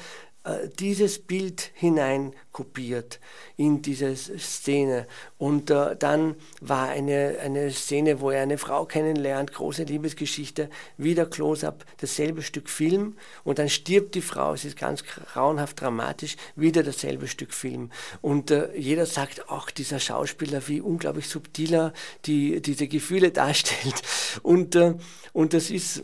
dieses 0.78 1.18
Bild 1.18 1.70
hinein 1.74 2.32
kopiert 2.52 3.20
in 3.56 3.82
diese 3.82 4.16
Szene. 4.16 5.06
Und 5.36 5.70
äh, 5.70 5.96
dann 5.96 6.34
war 6.60 6.88
eine, 6.88 7.36
eine 7.42 7.70
Szene, 7.70 8.20
wo 8.20 8.30
er 8.30 8.42
eine 8.42 8.56
Frau 8.56 8.86
kennenlernt, 8.86 9.52
große 9.52 9.84
Liebesgeschichte, 9.84 10.70
wieder 10.96 11.26
Close-up, 11.26 11.84
dasselbe 11.98 12.42
Stück 12.42 12.70
Film 12.70 13.16
und 13.44 13.58
dann 13.58 13.68
stirbt 13.68 14.14
die 14.14 14.22
Frau, 14.22 14.54
es 14.54 14.64
ist 14.64 14.78
ganz 14.78 15.04
grauenhaft 15.04 15.80
dramatisch, 15.80 16.36
wieder 16.56 16.82
dasselbe 16.82 17.28
Stück 17.28 17.52
Film. 17.52 17.90
Und 18.22 18.50
äh, 18.50 18.74
jeder 18.76 19.06
sagt, 19.06 19.44
ach, 19.48 19.70
dieser 19.70 20.00
Schauspieler, 20.00 20.66
wie 20.68 20.80
unglaublich 20.80 21.28
subtiler 21.28 21.92
die, 22.24 22.62
diese 22.62 22.88
Gefühle 22.88 23.30
darstellt. 23.30 24.02
Und, 24.42 24.74
äh, 24.74 24.94
und 25.32 25.52
das 25.52 25.70
ist 25.70 26.02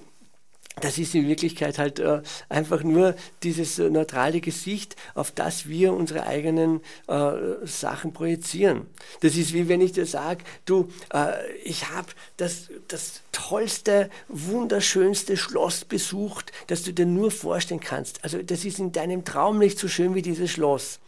das 0.81 0.99
ist 0.99 1.15
in 1.15 1.27
Wirklichkeit 1.27 1.79
halt 1.79 1.99
äh, 2.01 2.21
einfach 2.51 2.83
nur 2.83 3.15
dieses 3.43 3.79
äh, 3.79 3.89
neutrale 3.89 4.41
Gesicht, 4.43 4.95
auf 5.15 5.31
das 5.31 5.69
wir 5.69 5.95
unsere 5.95 6.27
eigenen 6.27 6.83
äh, 7.09 7.33
Sachen 7.65 8.13
projizieren. 8.13 8.87
Das 9.21 9.37
ist 9.37 9.55
wie 9.55 9.69
wenn 9.69 9.81
ich 9.81 9.93
dir 9.93 10.05
sage, 10.05 10.45
du, 10.67 10.93
äh, 11.15 11.33
ich 11.65 11.91
habe 11.91 12.09
das, 12.37 12.69
das 12.89 13.23
tollste, 13.33 14.11
wunderschönste 14.29 15.39
Schloss 15.39 15.87
besucht, 15.87 16.53
das 16.67 16.83
du 16.83 16.93
dir 16.93 17.07
nur 17.07 17.31
vorstellen 17.31 17.81
kannst. 17.81 18.23
Also 18.23 18.43
das 18.43 18.67
ist 18.67 18.79
in 18.79 18.93
deinem 18.93 19.25
Traum 19.25 19.59
nicht 19.59 19.79
so 19.79 19.89
schön 19.89 20.15
wie 20.15 20.23
dieses 20.23 20.51
Schloss. 20.51 20.99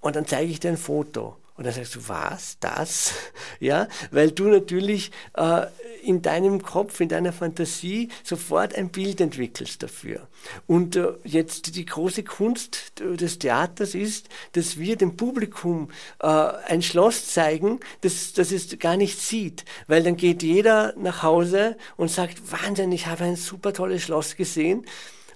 Und 0.00 0.16
dann 0.16 0.26
zeige 0.26 0.50
ich 0.50 0.60
dir 0.60 0.70
ein 0.70 0.76
Foto. 0.78 1.36
Und 1.56 1.64
dann 1.64 1.72
sagst 1.72 1.94
du, 1.94 2.08
was, 2.08 2.58
das? 2.60 3.14
Ja, 3.58 3.88
weil 4.10 4.32
du 4.32 4.48
natürlich 4.48 5.10
äh, 5.34 5.66
in 6.02 6.20
deinem 6.20 6.62
Kopf, 6.62 7.00
in 7.00 7.08
deiner 7.08 7.32
Fantasie 7.32 8.10
sofort 8.22 8.74
ein 8.74 8.90
Bild 8.90 9.20
entwickelst 9.20 9.82
dafür. 9.82 10.28
Und 10.66 10.96
äh, 10.96 11.14
jetzt 11.24 11.74
die 11.74 11.86
große 11.86 12.22
Kunst 12.22 12.92
des 13.00 13.38
Theaters 13.38 13.94
ist, 13.94 14.28
dass 14.52 14.78
wir 14.78 14.96
dem 14.96 15.16
Publikum 15.16 15.90
äh, 16.20 16.26
ein 16.26 16.82
Schloss 16.82 17.28
zeigen, 17.28 17.80
das, 18.02 18.34
das 18.34 18.52
es 18.52 18.78
gar 18.78 18.98
nicht 18.98 19.18
sieht. 19.18 19.64
Weil 19.86 20.02
dann 20.02 20.16
geht 20.16 20.42
jeder 20.42 20.92
nach 20.98 21.22
Hause 21.22 21.78
und 21.96 22.10
sagt, 22.10 22.52
Wahnsinn, 22.52 22.92
ich 22.92 23.06
habe 23.06 23.24
ein 23.24 23.36
super 23.36 23.72
tolles 23.72 24.02
Schloss 24.02 24.36
gesehen. 24.36 24.84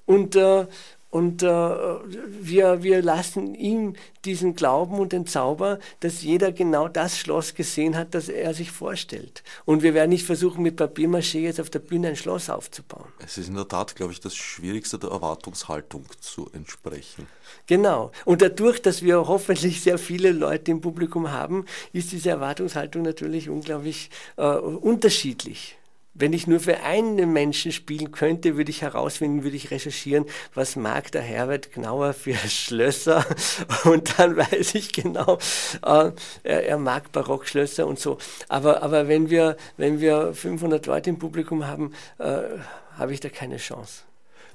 Und, 0.05 0.37
äh, 0.37 0.67
und 1.11 1.43
äh, 1.43 1.47
wir, 1.47 2.83
wir 2.83 3.03
lassen 3.03 3.55
ihm 3.55 3.95
diesen 4.25 4.55
Glauben 4.55 4.99
und 4.99 5.13
den 5.13 5.27
Zauber, 5.27 5.79
dass 6.01 6.23
jeder 6.23 6.53
genau 6.53 6.87
das 6.89 7.19
Schloss 7.19 7.55
gesehen 7.55 7.97
hat, 7.97 8.15
das 8.15 8.29
er 8.29 8.55
sich 8.55 8.71
vorstellt. 8.71 9.43
Und 9.65 9.83
wir 9.83 9.95
werden 9.95 10.11
nicht 10.11 10.25
versuchen, 10.25 10.63
mit 10.63 10.81
Papiermaché 10.81 11.41
jetzt 11.41 11.61
auf 11.61 11.71
der 11.71 11.81
Bühne 11.81 12.09
ein 12.09 12.17
Schloss 12.17 12.49
aufzubauen. 12.49 13.09
Es 13.19 13.39
ist 13.39 13.49
in 13.49 13.57
der 13.57 13.67
Tat, 13.67 13.97
glaube 13.97 14.13
ich, 14.13 14.21
das 14.21 14.37
Schwierigste 14.37 14.99
der 14.99 15.11
Erwartungshaltung 15.11 16.05
zu 16.21 16.49
entsprechen. 16.53 17.27
Genau. 17.67 18.13
Und 18.25 18.43
dadurch, 18.43 18.81
dass 18.81 19.03
wir 19.03 19.27
hoffentlich 19.27 19.81
sehr 19.81 19.99
viele 19.99 20.31
Leute 20.31 20.71
im 20.71 20.81
Publikum 20.81 21.33
haben, 21.33 21.65
ist 21.93 22.13
diese 22.13 22.31
Erwartungshaltung 22.31 23.03
natürlich 23.03 23.49
unglaublich 23.49 24.11
äh, 24.37 24.47
unterschiedlich. 24.47 25.80
Wenn 26.13 26.33
ich 26.33 26.47
nur 26.47 26.59
für 26.59 26.81
einen 26.81 27.33
Menschen 27.33 27.71
spielen 27.71 28.11
könnte, 28.11 28.57
würde 28.57 28.71
ich 28.71 28.83
herausfinden, 28.83 29.45
würde 29.45 29.57
ich 29.57 29.71
recherchieren, 29.71 30.27
was 30.55 30.75
mag 30.75 31.13
der 31.13 31.23
Herbert 31.23 31.73
Gnauer 31.73 32.13
für 32.15 32.35
Schlösser 32.49 33.25
und 33.85 34.19
dann 34.19 34.37
weiß 34.37 34.75
ich 34.75 34.93
genau, 34.93 35.39
äh, 35.83 36.11
er, 36.43 36.67
er, 36.67 36.79
mag 36.79 37.13
Barockschlösser 37.13 37.87
und 37.87 37.99
so. 37.99 38.19
Aber, 38.49 38.83
aber 38.83 39.07
wenn, 39.07 39.31
wir, 39.31 39.57
wenn 39.77 40.01
wir 40.01 40.35
500 40.35 40.85
Leute 40.87 41.11
im 41.11 41.19
Publikum 41.19 41.67
haben, 41.67 41.93
äh, 42.19 42.43
habe 42.97 43.13
ich 43.13 43.21
da 43.21 43.29
keine 43.29 43.59
Chance. 43.59 44.03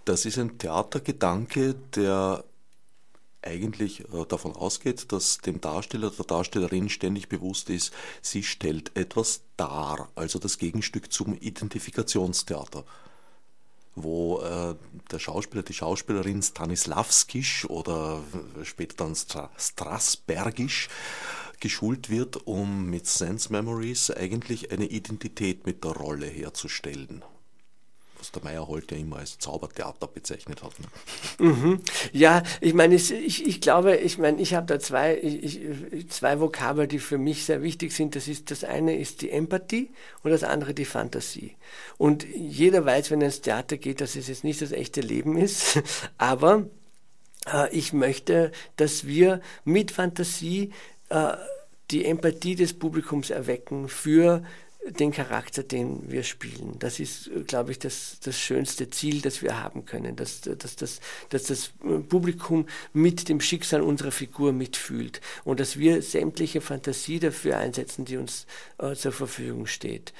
Das 0.03 0.25
ist 0.25 0.37
ein 0.37 0.57
Theatergedanke, 0.57 1.75
der 1.95 2.43
eigentlich 3.45 4.01
äh, 4.01 4.25
davon 4.27 4.55
ausgeht, 4.55 5.11
dass 5.11 5.37
dem 5.39 5.61
Darsteller, 5.61 6.11
der 6.11 6.25
Darstellerin 6.25 6.89
ständig 6.89 7.29
bewusst 7.29 7.69
ist, 7.69 7.93
sie 8.21 8.43
stellt 8.43 8.95
etwas 8.97 9.41
dar, 9.57 10.09
also 10.15 10.39
das 10.39 10.57
Gegenstück 10.57 11.11
zum 11.11 11.35
Identifikationstheater 11.35 12.83
wo 13.97 14.41
äh, 14.41 14.75
der 15.09 15.19
Schauspieler, 15.19 15.63
die 15.63 15.73
Schauspielerin 15.73 16.43
Stanislavskisch 16.43 17.65
oder 17.69 18.21
später 18.63 18.97
dann 18.97 19.15
Strasbergisch 19.15 20.89
geschult 21.61 22.09
wird, 22.09 22.45
um 22.45 22.89
mit 22.89 23.07
Sense 23.07 23.51
Memories 23.51 24.11
eigentlich 24.11 24.71
eine 24.71 24.87
Identität 24.87 25.65
mit 25.65 25.85
der 25.85 25.91
Rolle 25.91 26.27
herzustellen 26.27 27.23
was 28.25 28.31
der 28.31 28.43
Meyerhold 28.43 28.91
ja 28.91 28.97
immer 28.97 29.17
als 29.17 29.37
Zaubertheater 29.37 30.07
bezeichnet 30.07 30.63
hat. 30.63 30.73
Ne? 30.79 31.45
Mhm. 31.45 31.81
Ja, 32.11 32.43
ich 32.61 32.73
meine, 32.73 32.95
ich, 32.95 33.45
ich, 33.45 33.61
glaube, 33.61 33.97
ich 33.97 34.17
meine, 34.17 34.41
ich 34.41 34.53
habe 34.53 34.65
da 34.65 34.79
zwei, 34.79 35.17
ich, 35.17 35.59
zwei 36.09 36.39
Vokabel, 36.39 36.87
die 36.87 36.99
für 36.99 37.17
mich 37.17 37.45
sehr 37.45 37.61
wichtig 37.61 37.93
sind. 37.93 38.15
Das 38.15 38.27
ist 38.27 38.51
das 38.51 38.63
eine 38.63 38.97
ist 38.97 39.21
die 39.21 39.31
Empathie 39.31 39.89
und 40.23 40.31
das 40.31 40.43
andere 40.43 40.73
die 40.73 40.85
Fantasie. 40.85 41.55
Und 41.97 42.25
jeder 42.35 42.85
weiß, 42.85 43.11
wenn 43.11 43.21
er 43.21 43.27
ins 43.27 43.41
Theater 43.41 43.77
geht, 43.77 44.01
dass 44.01 44.15
es 44.15 44.27
jetzt 44.27 44.43
nicht 44.43 44.61
das 44.61 44.71
echte 44.71 45.01
Leben 45.01 45.37
ist, 45.37 45.81
aber 46.17 46.65
äh, 47.51 47.69
ich 47.75 47.93
möchte, 47.93 48.51
dass 48.75 49.05
wir 49.05 49.41
mit 49.63 49.91
Fantasie 49.91 50.71
äh, 51.09 51.33
die 51.91 52.05
Empathie 52.05 52.55
des 52.55 52.73
Publikums 52.73 53.29
erwecken 53.29 53.87
für 53.87 54.43
den 54.89 55.11
Charakter, 55.11 55.63
den 55.63 56.11
wir 56.11 56.23
spielen. 56.23 56.77
Das 56.79 56.99
ist, 56.99 57.29
glaube 57.47 57.71
ich, 57.71 57.79
das, 57.79 58.19
das 58.23 58.39
schönste 58.39 58.89
Ziel, 58.89 59.21
das 59.21 59.41
wir 59.41 59.61
haben 59.61 59.85
können, 59.85 60.15
dass, 60.15 60.41
dass, 60.41 60.75
dass, 60.75 60.99
dass 61.29 61.43
das 61.43 61.71
Publikum 62.09 62.67
mit 62.93 63.27
dem 63.27 63.41
Schicksal 63.41 63.81
unserer 63.81 64.11
Figur 64.11 64.53
mitfühlt 64.53 65.21
und 65.43 65.59
dass 65.59 65.77
wir 65.77 66.01
sämtliche 66.01 66.61
Fantasie 66.61 67.19
dafür 67.19 67.57
einsetzen, 67.57 68.05
die 68.05 68.17
uns 68.17 68.45
äh, 68.77 68.93
zur 68.93 69.11
Verfügung 69.11 69.65
steht. 69.65 70.13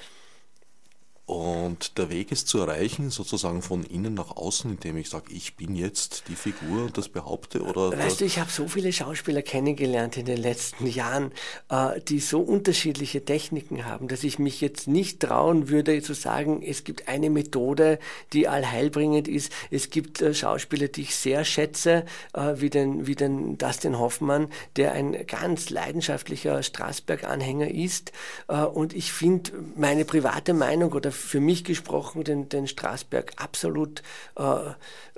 Und 1.26 1.98
der 1.98 2.08
Weg 2.08 2.30
ist 2.30 2.46
zu 2.46 2.60
erreichen, 2.60 3.10
sozusagen 3.10 3.60
von 3.60 3.82
innen 3.82 4.14
nach 4.14 4.36
außen, 4.36 4.70
indem 4.70 4.96
ich 4.96 5.10
sage, 5.10 5.32
ich 5.32 5.56
bin 5.56 5.74
jetzt 5.74 6.22
die 6.28 6.36
Figur 6.36 6.84
und 6.84 6.96
das 6.96 7.08
behaupte? 7.08 7.62
Oder 7.62 7.98
weißt 7.98 8.20
du, 8.20 8.24
ich 8.24 8.38
habe 8.38 8.48
so 8.48 8.68
viele 8.68 8.92
Schauspieler 8.92 9.42
kennengelernt 9.42 10.16
in 10.16 10.24
den 10.24 10.36
letzten 10.36 10.86
Jahren, 10.86 11.32
äh, 11.68 12.00
die 12.00 12.20
so 12.20 12.38
unterschiedliche 12.38 13.24
Techniken 13.24 13.86
haben, 13.86 14.06
dass 14.06 14.22
ich 14.22 14.38
mich 14.38 14.60
jetzt 14.60 14.86
nicht 14.86 15.18
trauen 15.18 15.68
würde 15.68 16.00
zu 16.00 16.14
sagen, 16.14 16.62
es 16.62 16.84
gibt 16.84 17.08
eine 17.08 17.28
Methode, 17.28 17.98
die 18.32 18.46
allheilbringend 18.46 19.26
ist. 19.26 19.50
Es 19.72 19.90
gibt 19.90 20.22
äh, 20.22 20.32
Schauspieler, 20.32 20.86
die 20.86 21.02
ich 21.02 21.16
sehr 21.16 21.44
schätze, 21.44 22.04
äh, 22.34 22.54
wie, 22.58 22.70
den, 22.70 23.08
wie 23.08 23.16
den 23.16 23.58
Dustin 23.58 23.98
Hoffmann, 23.98 24.46
der 24.76 24.92
ein 24.92 25.26
ganz 25.26 25.70
leidenschaftlicher 25.70 26.62
Straßberg-Anhänger 26.62 27.68
ist. 27.68 28.12
Und 28.46 28.94
ich 28.94 29.12
finde 29.12 29.50
meine 29.76 30.04
private 30.04 30.54
Meinung 30.54 30.92
oder 30.92 31.10
für 31.16 31.40
mich 31.40 31.64
gesprochen 31.64 32.24
den, 32.24 32.48
den 32.48 32.66
Straßberg 32.66 33.32
absolut 33.36 34.02
äh, 34.36 34.70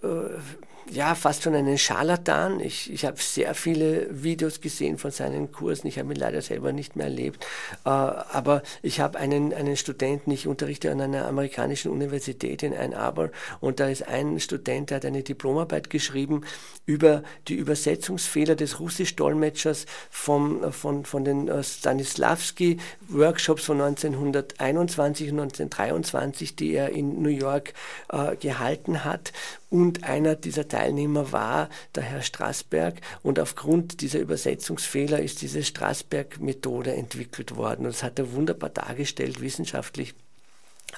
äh, 0.07 0.39
ja, 0.91 1.15
fast 1.15 1.43
schon 1.43 1.55
einen 1.55 1.79
Scharlatan. 1.79 2.61
Ich, 2.61 2.93
ich 2.93 3.05
habe 3.05 3.21
sehr 3.21 3.55
viele 3.55 4.07
Videos 4.11 4.61
gesehen 4.61 4.99
von 4.99 5.11
seinen 5.11 5.53
Kursen. 5.53 5.89
Ich 5.89 5.99
habe 5.99 6.13
ihn 6.13 6.19
leider 6.19 6.43
selber 6.43 6.73
nicht 6.73 6.97
mehr 6.97 7.07
erlebt. 7.07 7.45
Äh, 7.85 7.89
aber 7.89 8.63
ich 8.83 9.01
habe 9.01 9.19
einen, 9.19 9.53
einen 9.53 9.77
Studenten, 9.77 10.31
ich 10.31 10.47
unterrichte 10.47 10.91
an 10.91 11.01
einer 11.01 11.27
amerikanischen 11.27 11.91
Universität 11.91 12.63
in 12.63 12.75
Ann 12.75 12.95
Arbor 12.95 13.31
und 13.61 13.81
da 13.81 13.89
ist 13.89 14.07
ein 14.07 14.39
Student, 14.41 14.91
der 14.91 14.97
hat 14.97 15.05
eine 15.05 15.23
Diplomarbeit 15.23 15.91
geschrieben 15.91 16.43
über 16.87 17.23
die 17.49 17.55
Übersetzungsfehler 17.55 18.55
des 18.55 18.81
Russisch-Dolmetschers 18.81 19.87
vom, 20.11 20.73
von, 20.73 21.05
von 21.05 21.25
den 21.25 21.49
äh, 21.49 21.63
Stanislavski-Workshops 21.63 23.65
von 23.65 23.81
1921 23.81 25.33
und 25.33 25.41
1923, 25.41 26.57
die 26.57 26.73
er 26.73 26.91
in 26.91 27.23
New 27.23 27.29
York 27.29 27.75
äh, 28.11 28.37
gehalten 28.37 29.05
hat. 29.05 29.33
Und 29.71 30.05
einer 30.05 30.35
dieser 30.35 30.67
Teilnehmer 30.79 31.33
war 31.33 31.69
der 31.97 32.05
Herr 32.05 32.23
Straßberg. 32.23 33.01
Und 33.25 33.41
aufgrund 33.41 34.01
dieser 34.01 34.21
Übersetzungsfehler 34.21 35.19
ist 35.21 35.43
diese 35.43 35.65
Straßberg-Methode 35.65 36.95
entwickelt 36.95 37.57
worden. 37.57 37.87
Und 37.87 37.95
das 37.95 38.05
hat 38.05 38.19
er 38.21 38.33
wunderbar 38.33 38.71
dargestellt, 38.71 39.41
wissenschaftlich. 39.41 40.15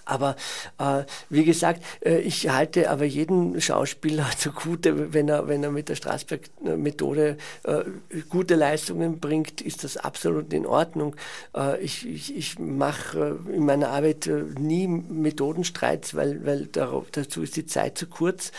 Aber 0.04 0.36
äh, 0.78 1.04
wie 1.30 1.44
gesagt, 1.44 1.82
äh, 2.04 2.18
ich 2.18 2.50
halte 2.50 2.90
aber 2.90 3.04
jeden 3.06 3.58
Schauspieler 3.60 4.26
zugute, 4.38 5.14
wenn 5.14 5.28
er, 5.28 5.48
wenn 5.48 5.64
er 5.64 5.70
mit 5.70 5.88
der 5.88 5.94
Straßberg-Methode 5.94 7.38
äh, 7.64 7.80
gute 8.28 8.56
Leistungen 8.56 9.18
bringt, 9.18 9.62
ist 9.62 9.82
das 9.82 9.96
absolut 9.96 10.52
in 10.52 10.66
Ordnung. 10.66 11.16
Äh, 11.56 11.80
ich 11.80 12.06
ich, 12.06 12.36
ich 12.36 12.58
mache 12.58 13.40
äh, 13.48 13.56
in 13.56 13.64
meiner 13.64 13.88
Arbeit 13.88 14.26
äh, 14.26 14.44
nie 14.58 14.86
Methodenstreits, 14.86 16.14
weil, 16.14 16.44
weil 16.44 16.66
darauf, 16.66 17.10
dazu 17.10 17.42
ist 17.42 17.56
die 17.56 17.66
Zeit 17.66 17.96
zu 17.96 18.06
kurz. 18.06 18.52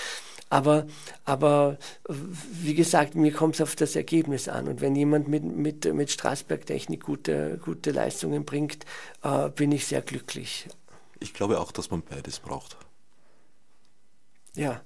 Aber, 0.52 0.86
aber 1.24 1.78
wie 2.10 2.76
gesagt, 2.76 3.16
mir 3.16 3.32
kommt 3.32 3.56
es 3.56 3.62
auf 3.62 3.78
das 3.78 3.96
Ergebnis 3.96 4.50
an. 4.50 4.68
Und 4.68 4.82
wenn 4.82 4.98
jemand 4.98 5.30
mit, 5.30 5.46
mit, 5.46 5.94
mit 5.94 6.12
Straßberg-Technik 6.12 7.04
gute, 7.04 7.58
gute 7.64 7.92
Leistungen 7.92 8.44
bringt, 8.44 8.86
bin 9.56 9.72
ich 9.72 9.88
sehr 9.88 10.02
glücklich. 10.02 10.68
Ich 11.22 11.34
glaube 11.34 11.58
auch, 11.58 11.72
dass 11.72 11.90
man 11.90 12.02
beides 12.02 12.40
braucht. 12.40 12.76
Ja. 14.54 14.82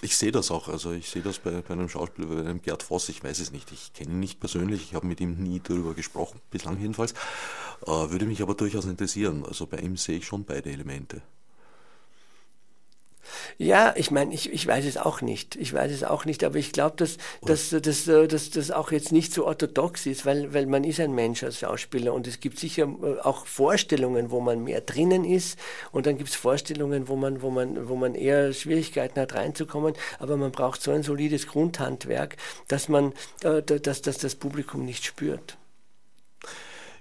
Ich 0.00 0.16
sehe 0.16 0.30
das 0.30 0.52
auch, 0.52 0.68
also 0.68 0.92
ich 0.92 1.10
sehe 1.10 1.22
das 1.22 1.40
bei, 1.40 1.60
bei 1.60 1.74
einem 1.74 1.88
Schauspieler, 1.88 2.28
bei 2.28 2.38
einem 2.38 2.62
Gerd 2.62 2.84
Voss, 2.84 3.08
ich 3.08 3.24
weiß 3.24 3.40
es 3.40 3.50
nicht, 3.50 3.72
ich 3.72 3.92
kenne 3.94 4.12
ihn 4.12 4.20
nicht 4.20 4.38
persönlich, 4.38 4.80
ich 4.82 4.94
habe 4.94 5.08
mit 5.08 5.20
ihm 5.20 5.42
nie 5.42 5.60
darüber 5.60 5.94
gesprochen, 5.94 6.40
bislang 6.52 6.78
jedenfalls, 6.78 7.14
äh, 7.84 7.86
würde 7.86 8.26
mich 8.26 8.42
aber 8.42 8.54
durchaus 8.54 8.84
interessieren. 8.84 9.44
Also 9.44 9.66
bei 9.66 9.78
ihm 9.78 9.96
sehe 9.96 10.18
ich 10.18 10.26
schon 10.26 10.44
beide 10.44 10.70
Elemente. 10.70 11.20
Ja, 13.60 13.92
ich 13.96 14.12
meine, 14.12 14.32
ich, 14.32 14.52
ich 14.52 14.64
weiß 14.68 14.84
es 14.84 14.96
auch 14.96 15.20
nicht. 15.20 15.56
Ich 15.56 15.72
weiß 15.74 15.90
es 15.90 16.04
auch 16.04 16.24
nicht, 16.24 16.44
aber 16.44 16.58
ich 16.58 16.70
glaube, 16.70 16.94
dass, 16.96 17.16
dass, 17.42 17.70
dass, 17.70 18.04
dass 18.04 18.50
das 18.50 18.70
auch 18.70 18.92
jetzt 18.92 19.10
nicht 19.10 19.32
so 19.32 19.46
orthodox 19.48 20.06
ist, 20.06 20.24
weil, 20.24 20.54
weil 20.54 20.66
man 20.66 20.84
ist 20.84 21.00
ein 21.00 21.12
Mensch 21.12 21.42
als 21.42 21.58
Schauspieler 21.58 22.14
und 22.14 22.28
es 22.28 22.38
gibt 22.38 22.60
sicher 22.60 22.84
äh, 22.84 23.18
auch 23.18 23.46
Vorstellungen, 23.46 24.30
wo 24.30 24.38
man 24.38 24.62
mehr 24.62 24.80
drinnen 24.80 25.24
ist 25.24 25.58
und 25.90 26.06
dann 26.06 26.16
gibt 26.18 26.30
es 26.30 26.36
Vorstellungen, 26.36 27.08
wo 27.08 27.16
man, 27.16 27.42
wo, 27.42 27.50
man, 27.50 27.88
wo 27.88 27.96
man 27.96 28.14
eher 28.14 28.52
Schwierigkeiten 28.52 29.20
hat 29.20 29.34
reinzukommen, 29.34 29.94
aber 30.20 30.36
man 30.36 30.52
braucht 30.52 30.80
so 30.80 30.92
ein 30.92 31.02
solides 31.02 31.48
Grundhandwerk, 31.48 32.36
dass 32.68 32.88
man, 32.88 33.12
äh, 33.42 33.60
dass, 33.60 34.02
dass 34.02 34.18
das 34.18 34.36
Publikum 34.36 34.84
nicht 34.84 35.04
spürt. 35.04 35.58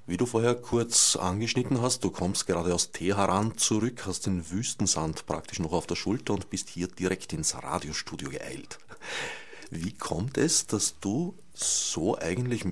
Wie 0.10 0.16
du 0.16 0.26
vorher 0.26 0.56
kurz 0.56 1.18
angeschnitten 1.18 1.82
hast, 1.82 2.02
du 2.06 2.12
kommst 2.12 2.48
gerade 2.48 2.74
aus 2.74 2.94
Teheran 2.94 3.58
zurück, 3.58 4.04
hast 4.06 4.26
den 4.26 4.50
Wüstensand 4.50 5.26
praktisch 5.26 5.60
noch 5.60 5.74
auf 5.74 5.86
der 5.86 5.96
Schulter 5.96 6.34
und 6.34 6.50
bist 6.50 6.70
hier 6.70 6.88
direkt 6.88 7.34
ins 7.34 7.62
Radiostudio 7.62 8.30
geeilt. 8.30 8.80
Wie 9.70 9.92
kommt 9.92 10.38
es, 10.38 10.66
dass 10.66 10.98
du 11.02 11.38
so 11.54 12.18
eigentlich 12.18 12.64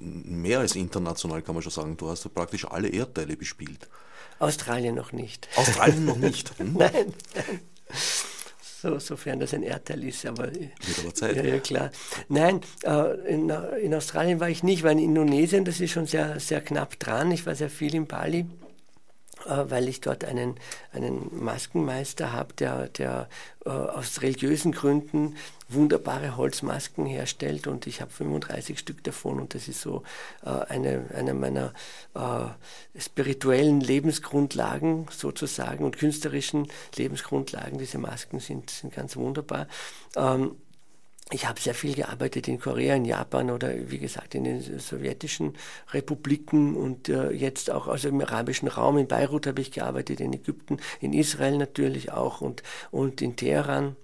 mehr 0.00 0.58
als 0.58 0.74
international 0.74 1.42
kann 1.42 1.54
man 1.54 1.62
schon 1.62 1.70
sagen, 1.70 1.96
du 1.96 2.08
hast 2.08 2.24
ja 2.24 2.30
praktisch 2.34 2.64
alle 2.64 2.88
Erdteile 2.88 3.36
bespielt? 3.36 3.88
Australien 4.40 4.96
noch 4.96 5.12
nicht. 5.12 5.48
Australien 5.54 6.04
noch 6.06 6.16
nicht? 6.16 6.50
Hm? 6.58 6.72
nein, 6.72 7.14
nein 7.36 7.60
so, 8.80 8.98
sofern 8.98 9.40
das 9.40 9.52
ein 9.52 9.62
Erdteil 9.62 10.04
ist. 10.04 10.24
Aber, 10.26 10.46
Wird 10.54 10.70
aber 11.02 11.14
Zeit. 11.14 11.36
Ja, 11.36 11.44
ja 11.44 11.58
klar. 11.58 11.90
Nein, 12.28 12.60
äh, 12.84 13.32
in, 13.32 13.50
in, 13.82 13.94
Australien 13.94 14.40
war 14.40 14.48
ich 14.48 14.62
nicht, 14.62 14.82
war 14.82 14.92
in 14.92 14.98
Indonesien, 14.98 15.64
das 15.64 15.80
ist 15.80 15.90
schon 15.90 16.06
sehr, 16.06 16.40
sehr 16.40 16.60
knapp 16.60 16.98
dran. 16.98 17.30
Ich 17.30 17.44
war 17.46 17.54
sehr 17.54 17.70
viel 17.70 17.94
in 17.94 18.06
Bali. 18.06 18.46
Äh, 19.46 19.70
weil 19.70 19.88
ich 19.88 20.00
dort 20.00 20.24
einen, 20.24 20.56
einen 20.92 21.30
Maskenmeister 21.32 22.32
habe, 22.32 22.52
der, 22.54 22.88
der 22.88 23.28
äh, 23.64 23.70
aus 23.70 24.20
religiösen 24.20 24.72
Gründen 24.72 25.36
wunderbare 25.68 26.36
Holzmasken 26.36 27.06
herstellt 27.06 27.66
und 27.66 27.86
ich 27.86 28.00
habe 28.00 28.10
35 28.10 28.78
Stück 28.78 29.02
davon 29.04 29.40
und 29.40 29.54
das 29.54 29.68
ist 29.68 29.80
so 29.80 30.02
äh, 30.44 30.50
eine, 30.50 31.06
eine 31.14 31.32
meiner 31.32 31.72
äh, 32.14 33.00
spirituellen 33.00 33.80
Lebensgrundlagen 33.80 35.06
sozusagen 35.10 35.84
und 35.84 35.96
künstlerischen 35.96 36.68
Lebensgrundlagen. 36.96 37.78
Diese 37.78 37.98
Masken 37.98 38.40
sind, 38.40 38.68
sind 38.68 38.94
ganz 38.94 39.16
wunderbar. 39.16 39.68
Ähm, 40.16 40.56
ich 41.32 41.46
habe 41.46 41.60
sehr 41.60 41.74
viel 41.74 41.94
gearbeitet 41.94 42.48
in 42.48 42.58
Korea, 42.58 42.94
in 42.96 43.04
Japan 43.04 43.50
oder 43.50 43.72
wie 43.90 43.98
gesagt 43.98 44.34
in 44.34 44.44
den 44.44 44.78
sowjetischen 44.78 45.54
Republiken 45.92 46.76
und 46.76 47.08
äh, 47.08 47.30
jetzt 47.30 47.70
auch 47.70 47.86
also 47.88 48.08
im 48.08 48.20
arabischen 48.20 48.68
Raum. 48.68 48.98
In 48.98 49.06
Beirut 49.06 49.46
habe 49.46 49.60
ich 49.60 49.70
gearbeitet, 49.70 50.20
in 50.20 50.32
Ägypten, 50.32 50.78
in 51.00 51.12
Israel 51.12 51.56
natürlich 51.58 52.12
auch 52.12 52.40
und, 52.40 52.62
und 52.90 53.22
in 53.22 53.36
Teheran. 53.36 53.96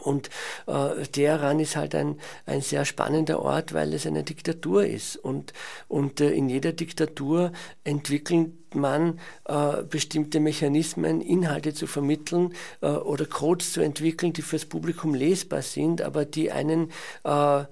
Und 0.00 0.30
äh, 0.66 1.02
Teheran 1.06 1.60
ist 1.60 1.76
halt 1.76 1.94
ein, 1.94 2.18
ein 2.44 2.60
sehr 2.60 2.84
spannender 2.84 3.40
Ort, 3.40 3.72
weil 3.72 3.92
es 3.94 4.06
eine 4.06 4.22
Diktatur 4.22 4.84
ist. 4.84 5.16
Und, 5.16 5.52
und 5.88 6.20
äh, 6.20 6.30
in 6.30 6.48
jeder 6.48 6.72
Diktatur 6.72 7.52
entwickelt 7.84 8.52
man 8.74 9.20
äh, 9.46 9.82
bestimmte 9.82 10.40
Mechanismen, 10.40 11.20
Inhalte 11.20 11.72
zu 11.72 11.86
vermitteln 11.86 12.54
äh, 12.82 12.88
oder 12.88 13.24
Codes 13.26 13.72
zu 13.72 13.80
entwickeln, 13.80 14.32
die 14.32 14.42
fürs 14.42 14.66
Publikum 14.66 15.14
lesbar 15.14 15.62
sind, 15.62 16.02
aber 16.02 16.24
die 16.24 16.52
einen 16.52 16.92
äh, 17.24 17.60
äh, 17.60 17.64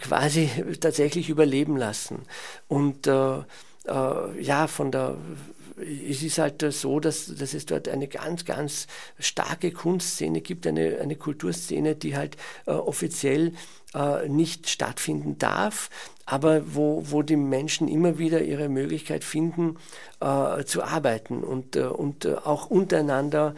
quasi 0.00 0.50
tatsächlich 0.80 1.28
überleben 1.28 1.76
lassen. 1.76 2.22
Und 2.68 3.06
ja, 3.06 4.66
von 4.66 4.92
der 4.92 5.16
es 5.80 6.22
ist 6.22 6.38
halt 6.38 6.62
so, 6.72 7.00
dass, 7.00 7.26
dass 7.26 7.54
es 7.54 7.66
dort 7.66 7.88
eine 7.88 8.08
ganz, 8.08 8.44
ganz 8.44 8.86
starke 9.18 9.72
Kunstszene 9.72 10.40
gibt, 10.40 10.66
eine, 10.66 10.98
eine 11.00 11.16
Kulturszene, 11.16 11.96
die 11.96 12.16
halt 12.16 12.36
äh, 12.66 12.72
offiziell 12.72 13.52
äh, 13.94 14.28
nicht 14.28 14.68
stattfinden 14.68 15.38
darf, 15.38 15.90
aber 16.26 16.74
wo, 16.74 17.02
wo 17.10 17.22
die 17.22 17.36
Menschen 17.36 17.88
immer 17.88 18.18
wieder 18.18 18.42
ihre 18.42 18.68
Möglichkeit 18.68 19.24
finden, 19.24 19.76
äh, 20.20 20.64
zu 20.64 20.82
arbeiten 20.82 21.42
und, 21.42 21.76
äh, 21.76 21.82
und 21.82 22.24
äh, 22.24 22.34
auch 22.34 22.70
untereinander 22.70 23.54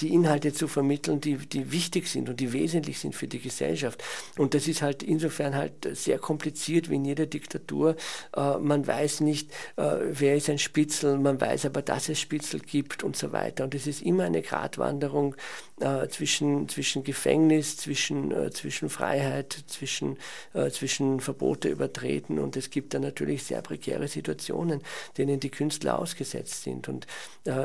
die 0.00 0.12
Inhalte 0.12 0.52
zu 0.52 0.68
vermitteln, 0.68 1.20
die, 1.22 1.36
die 1.36 1.72
wichtig 1.72 2.08
sind 2.08 2.28
und 2.28 2.38
die 2.38 2.52
wesentlich 2.52 2.98
sind 2.98 3.14
für 3.14 3.28
die 3.28 3.40
Gesellschaft. 3.40 4.02
Und 4.36 4.52
das 4.52 4.68
ist 4.68 4.82
halt 4.82 5.02
insofern 5.02 5.54
halt 5.54 5.88
sehr 5.96 6.18
kompliziert 6.18 6.90
wie 6.90 6.96
in 6.96 7.06
jeder 7.06 7.24
Diktatur. 7.26 7.96
Äh, 8.36 8.58
man 8.58 8.86
weiß 8.86 9.20
nicht, 9.20 9.50
äh, 9.76 9.96
wer 10.10 10.36
ist 10.36 10.50
ein 10.50 10.58
Spitzel, 10.58 11.18
man 11.18 11.40
weiß 11.40 11.64
aber, 11.64 11.80
dass 11.80 12.08
es 12.10 12.20
Spitzel 12.20 12.60
gibt 12.60 13.02
und 13.04 13.16
so 13.16 13.32
weiter. 13.32 13.64
Und 13.64 13.74
es 13.74 13.86
ist 13.86 14.02
immer 14.02 14.24
eine 14.24 14.42
Gratwanderung 14.42 15.34
zwischen, 16.10 16.68
zwischen 16.68 17.04
Gefängnis, 17.04 17.76
zwischen, 17.76 18.34
zwischen 18.52 18.88
Freiheit, 18.88 19.62
zwischen, 19.68 20.16
zwischen 20.72 21.20
Verbote 21.20 21.68
übertreten. 21.68 22.40
Und 22.40 22.56
es 22.56 22.70
gibt 22.70 22.94
da 22.94 22.98
natürlich 22.98 23.44
sehr 23.44 23.62
prekäre 23.62 24.08
Situationen, 24.08 24.82
denen 25.18 25.38
die 25.38 25.50
Künstler 25.50 26.00
ausgesetzt 26.00 26.64
sind. 26.64 26.88
Und 26.88 27.06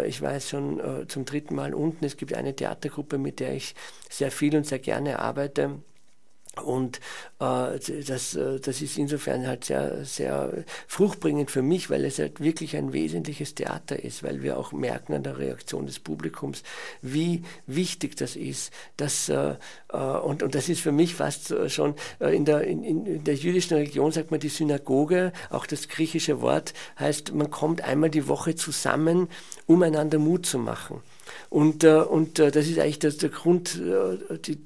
ich 0.06 0.22
weiß 0.22 0.48
schon 0.48 0.80
zum 1.08 1.26
dritten 1.26 1.56
Mal 1.56 1.73
unten. 1.74 2.06
Es 2.06 2.18
gibt 2.18 2.34
eine 2.34 2.56
Theatergruppe, 2.56 3.18
mit 3.18 3.40
der 3.40 3.54
ich 3.54 3.76
sehr 4.10 4.32
viel 4.32 4.56
und 4.56 4.66
sehr 4.66 4.80
gerne 4.80 5.20
arbeite 5.20 5.80
Und 6.62 7.00
äh, 7.40 7.80
das, 8.08 8.36
äh, 8.36 8.60
das 8.60 8.82
ist 8.84 9.00
insofern 9.00 9.48
halt 9.48 9.66
sehr, 9.66 10.06
sehr 10.06 10.64
fruchtbringend 10.88 11.50
für 11.50 11.64
mich, 11.64 11.90
weil 11.90 12.06
es 12.06 12.20
halt 12.20 12.42
wirklich 12.42 12.78
ein 12.78 12.94
wesentliches 12.94 13.56
Theater 13.56 14.04
ist, 14.04 14.22
weil 14.22 14.44
wir 14.44 14.60
auch 14.60 14.72
merken 14.72 15.14
an 15.14 15.24
der 15.24 15.40
Reaktion 15.40 15.88
des 15.88 16.00
Publikums, 16.00 16.62
wie 17.02 17.42
wichtig 17.66 18.18
das 18.18 18.36
ist. 18.36 18.72
Dass, 18.98 19.30
äh, 19.30 19.56
äh 19.92 19.98
und, 19.98 20.44
und 20.44 20.54
das 20.54 20.70
ist 20.70 20.82
für 20.82 20.92
mich 20.92 21.16
fast 21.16 21.56
schon 21.72 21.96
äh, 22.20 22.36
in 22.36 22.46
der, 22.46 22.62
in, 22.62 22.84
in 22.84 23.24
der 23.24 23.36
jüdischen 23.36 23.76
Religion, 23.76 24.12
sagt 24.12 24.30
man 24.30 24.40
die 24.40 24.50
Synagoge, 24.50 25.34
auch 25.50 25.66
das 25.66 25.88
griechische 25.88 26.40
Wort 26.42 26.76
heißt, 27.00 27.34
man 27.34 27.50
kommt 27.50 27.82
einmal 27.82 28.12
die 28.12 28.28
Woche 28.28 28.54
zusammen, 28.54 29.28
um 29.66 29.82
einander 29.82 30.20
Mut 30.20 30.46
zu 30.46 30.60
machen. 30.60 31.02
Und, 31.50 31.84
äh, 31.84 31.98
und 31.98 32.40
äh, 32.40 32.52
das 32.52 32.68
ist 32.68 32.80
eigentlich 32.80 33.00
das, 33.00 33.18
der 33.18 33.30
Grund, 33.30 33.80
äh, 33.80 34.38
die, 34.40 34.58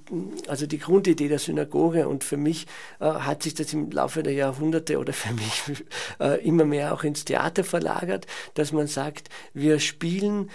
also 0.48 0.66
die 0.68 0.80
Grundidee 0.80 1.28
der 1.28 1.40
Synagoge. 1.40 2.08
Und 2.08 2.24
für 2.24 2.38
mich 2.38 2.66
hat 3.00 3.44
sich 3.44 3.54
das 3.54 3.74
im 3.74 3.92
Laufe 3.92 4.24
der 4.24 4.34
Jahrhunderte 4.34 4.98
oder 4.98 5.14
für 5.14 5.34
mich 5.34 5.64
immer 6.44 6.66
mehr 6.66 6.94
auch 6.94 7.04
ins 7.04 7.26
Theater 7.26 7.64
verlagert, 7.64 8.26
dass 8.54 8.72
man 8.72 8.88
sagt, 8.88 9.30
wir 9.54 9.80
spielen 9.80 10.50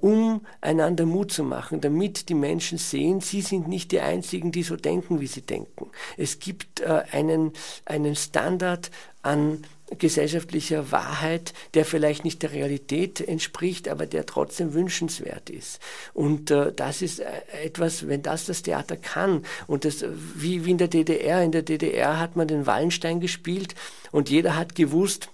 um 0.00 0.42
einander 0.60 1.04
Mut 1.04 1.32
zu 1.32 1.42
machen, 1.42 1.80
damit 1.80 2.28
die 2.28 2.34
Menschen 2.34 2.78
sehen, 2.78 3.20
sie 3.20 3.40
sind 3.40 3.66
nicht 3.66 3.90
die 3.90 4.00
Einzigen, 4.00 4.52
die 4.52 4.62
so 4.62 4.76
denken, 4.76 5.20
wie 5.20 5.26
sie 5.26 5.42
denken. 5.42 5.90
Es 6.16 6.38
gibt 6.38 6.84
einen, 6.84 7.52
einen 7.84 8.14
Standard 8.14 8.92
an 9.22 9.64
gesellschaftlicher 9.98 10.90
Wahrheit, 10.92 11.52
der 11.74 11.84
vielleicht 11.84 12.24
nicht 12.24 12.42
der 12.42 12.52
Realität 12.52 13.20
entspricht, 13.20 13.88
aber 13.88 14.06
der 14.06 14.26
trotzdem 14.26 14.72
wünschenswert 14.72 15.50
ist. 15.50 15.78
Und 16.12 16.50
äh, 16.50 16.72
das 16.72 17.02
ist 17.02 17.20
äh, 17.20 17.26
etwas, 17.62 18.08
wenn 18.08 18.22
das 18.22 18.46
das 18.46 18.62
Theater 18.62 18.96
kann, 18.96 19.44
und 19.66 19.84
das, 19.84 20.04
wie, 20.34 20.64
wie 20.64 20.70
in 20.70 20.78
der 20.78 20.88
DDR, 20.88 21.42
in 21.42 21.52
der 21.52 21.62
DDR 21.62 22.18
hat 22.18 22.36
man 22.36 22.48
den 22.48 22.66
Wallenstein 22.66 23.20
gespielt 23.20 23.74
und 24.10 24.30
jeder 24.30 24.56
hat 24.56 24.74
gewusst, 24.74 25.28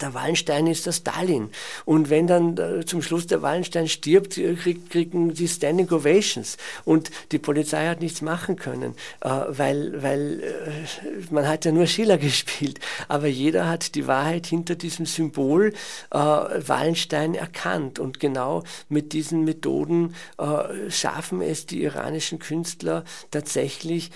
der 0.00 0.14
Wallenstein 0.14 0.66
ist 0.66 0.86
der 0.86 0.92
Stalin. 0.92 1.50
Und 1.84 2.10
wenn 2.10 2.26
dann 2.26 2.56
äh, 2.56 2.84
zum 2.84 3.02
Schluss 3.02 3.26
der 3.26 3.42
Wallenstein 3.42 3.88
stirbt, 3.88 4.38
äh, 4.38 4.54
krieg, 4.54 4.90
kriegen 4.90 5.34
die 5.34 5.48
Standing 5.48 5.90
Ovations. 5.90 6.56
Und 6.84 7.10
die 7.32 7.38
Polizei 7.38 7.86
hat 7.86 8.00
nichts 8.00 8.22
machen 8.22 8.56
können, 8.56 8.94
äh, 9.20 9.28
weil, 9.48 10.02
weil 10.02 10.40
äh, 10.42 11.32
man 11.32 11.46
hat 11.48 11.64
ja 11.64 11.72
nur 11.72 11.86
Schiller 11.86 12.18
gespielt. 12.18 12.80
Aber 13.08 13.26
jeder 13.26 13.68
hat 13.68 13.94
die 13.94 14.06
Wahrheit 14.06 14.46
hinter 14.46 14.74
diesem 14.74 15.06
Symbol 15.06 15.72
äh, 16.10 16.16
Wallenstein 16.18 17.34
erkannt. 17.34 17.98
Und 17.98 18.20
genau 18.20 18.62
mit 18.88 19.12
diesen 19.12 19.44
Methoden 19.44 20.14
äh, 20.38 20.90
schaffen 20.90 21.42
es 21.42 21.66
die 21.66 21.82
iranischen 21.82 22.38
Künstler 22.38 23.04
tatsächlich 23.30 24.10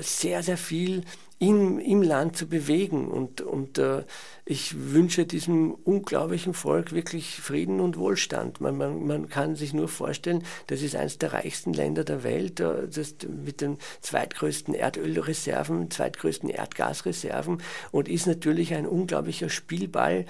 sehr, 0.00 0.44
sehr 0.44 0.56
viel 0.56 1.02
im, 1.38 1.78
im 1.78 2.02
Land 2.02 2.36
zu 2.36 2.46
bewegen. 2.46 3.08
Und, 3.08 3.40
und 3.40 3.78
äh, 3.78 4.04
ich 4.44 4.92
wünsche 4.92 5.26
diesem 5.26 5.74
unglaublichen 5.74 6.54
Volk 6.54 6.92
wirklich 6.92 7.36
Frieden 7.36 7.80
und 7.80 7.98
Wohlstand. 7.98 8.60
Man, 8.60 8.76
man, 8.76 9.06
man 9.06 9.28
kann 9.28 9.54
sich 9.54 9.74
nur 9.74 9.88
vorstellen, 9.88 10.44
das 10.68 10.82
ist 10.82 10.96
eines 10.96 11.18
der 11.18 11.32
reichsten 11.32 11.72
Länder 11.72 12.04
der 12.04 12.22
Welt, 12.22 12.60
äh, 12.60 12.88
das 12.88 13.14
mit 13.28 13.60
den 13.60 13.78
zweitgrößten 14.00 14.74
Erdölreserven, 14.74 15.90
zweitgrößten 15.90 16.48
Erdgasreserven 16.48 17.62
und 17.90 18.08
ist 18.08 18.26
natürlich 18.26 18.74
ein 18.74 18.86
unglaublicher 18.86 19.50
Spielball 19.50 20.24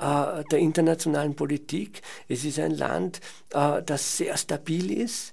äh, 0.00 0.44
der 0.50 0.58
internationalen 0.58 1.34
Politik. 1.34 2.02
Es 2.28 2.44
ist 2.44 2.58
ein 2.58 2.72
Land, 2.72 3.20
äh, 3.52 3.82
das 3.84 4.16
sehr 4.16 4.36
stabil 4.36 4.92
ist, 4.92 5.32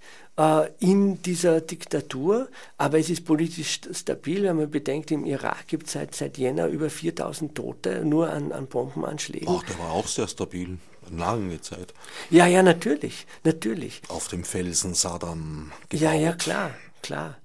in 0.80 1.22
dieser 1.22 1.62
Diktatur, 1.62 2.50
aber 2.78 3.00
es 3.00 3.10
ist 3.10 3.24
politisch 3.24 3.80
stabil, 3.94 4.44
wenn 4.44 4.58
man 4.58 4.70
bedenkt, 4.70 5.10
im 5.12 5.26
Irak 5.26 5.68
gibt 5.68 5.88
es 5.88 5.94
seit, 5.94 6.14
seit 6.14 6.38
Jänner 6.38 6.68
über 6.68 6.90
4000 6.90 7.56
Tote 7.56 8.04
nur 8.04 8.30
an, 8.30 8.52
an 8.52 8.68
Bombenanschlägen. 8.68 9.48
Ach, 9.50 9.64
der 9.64 9.80
war 9.80 9.92
auch 9.92 10.08
sehr 10.08 10.28
stabil, 10.28 10.78
lange 11.10 11.62
Zeit. 11.62 11.94
Ja, 12.30 12.48
ja, 12.48 12.64
natürlich, 12.64 13.26
natürlich. 13.46 14.02
Auf 14.10 14.28
dem 14.28 14.44
Felsen 14.44 14.94
Saddam. 14.94 15.72
Gebaut. 15.88 16.02
Ja, 16.02 16.14
ja, 16.14 16.34
klar, 16.34 16.72
klar. 17.02 17.38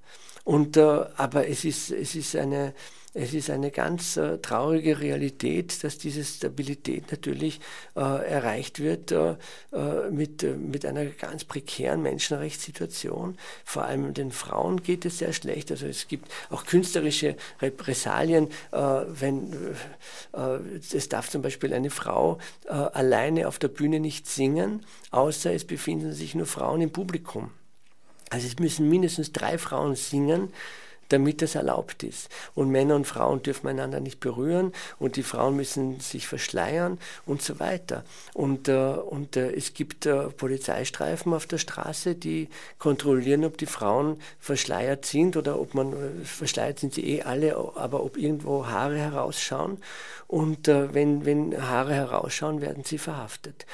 Und, 0.43 0.77
äh, 0.77 0.81
aber 1.17 1.47
es 1.47 1.65
ist, 1.65 1.93
es 1.93 2.17
ist 2.17 2.35
eine, 2.35 2.75
es 3.13 3.35
ist 3.35 3.51
eine 3.51 3.73
ganz 3.73 4.17
äh, 4.17 4.39
traurige 4.39 5.01
Realität, 5.01 5.83
dass 5.83 5.99
diese 5.99 6.25
Stabilität 6.25 7.11
natürlich 7.11 7.61
äh, 7.97 8.01
erreicht 8.01 8.79
wird 8.79 9.11
äh, 9.11 9.35
äh 9.73 10.11
mit, 10.11 10.45
äh, 10.45 10.53
mit 10.53 10.87
einer 10.87 11.07
ganz 11.07 11.45
prekären 11.45 12.03
Menschenrechtssituation. 12.03 13.37
Vor 13.65 13.85
allem 13.85 14.15
den 14.15 14.31
Frauen 14.31 14.83
geht 14.83 15.05
es 15.05 15.19
sehr 15.19 15.33
schlecht. 15.33 15.73
Also 15.73 15.87
es 15.87 16.07
gibt 16.07 16.31
auch 16.51 16.65
künstlerische 16.67 17.37
Repressalien, 17.61 18.49
äh, 18.71 18.79
wenn 18.79 19.77
es 20.33 21.09
darf 21.09 21.31
zum 21.31 21.43
Beispiel 21.43 21.75
eine 21.75 21.91
Frau 21.91 22.39
alleine 22.69 23.49
auf 23.49 23.59
der 23.59 23.69
Bühne 23.69 24.01
nicht 24.01 24.27
singen, 24.27 24.85
außer 25.11 25.53
es 25.53 25.65
befinden 25.65 26.13
sich 26.13 26.35
nur 26.35 26.47
Frauen 26.47 26.81
im 26.81 26.91
Publikum. 26.91 27.51
Also 28.31 28.47
es 28.47 28.59
müssen 28.59 28.89
mindestens 28.89 29.33
drei 29.33 29.59
Frauen 29.59 29.97
singen, 29.97 30.53
damit 31.11 31.43
das 31.43 31.55
erlaubt 31.55 32.03
ist. 32.03 32.29
Und 32.55 32.71
Männer 32.71 32.97
und 32.97 33.07
Frauen 33.07 33.43
dürfen 33.43 33.69
einander 33.69 34.01
nicht 34.01 34.21
berühren 34.21 34.73
und 34.99 35.17
die 35.17 35.23
Frauen 35.23 35.57
müssen 35.57 36.01
sich 36.01 36.27
verschleiern 36.27 36.99
und 37.27 37.43
so 37.43 37.61
weiter. 37.61 38.05
Und, 38.35 38.69
äh, 38.69 38.75
und 38.75 39.37
äh, 39.37 39.53
es 39.53 39.75
gibt 39.75 40.07
äh, 40.07 40.29
Polizeistreifen 40.29 41.35
auf 41.35 41.47
der 41.47 41.59
Straße, 41.59 42.15
die 42.15 42.49
kontrollieren, 42.79 43.45
ob 43.45 43.59
die 43.59 43.67
Frauen 43.67 44.19
verschleiert 44.39 45.05
sind 45.05 45.37
oder 45.37 45.61
ob 45.61 45.75
man, 45.75 45.93
äh, 45.93 46.25
verschleiert 46.25 46.79
sind 46.79 46.95
sie 46.95 47.07
eh 47.07 47.23
alle, 47.23 47.57
aber 47.75 48.03
ob 48.03 48.17
irgendwo 48.17 48.67
Haare 48.67 48.99
herausschauen. 48.99 49.79
Und 50.27 50.69
äh, 50.69 50.95
wenn, 50.95 51.25
wenn 51.25 51.61
Haare 51.61 51.95
herausschauen, 51.95 52.61
werden 52.61 52.85
sie 52.85 52.99
verhaftet. 52.99 53.67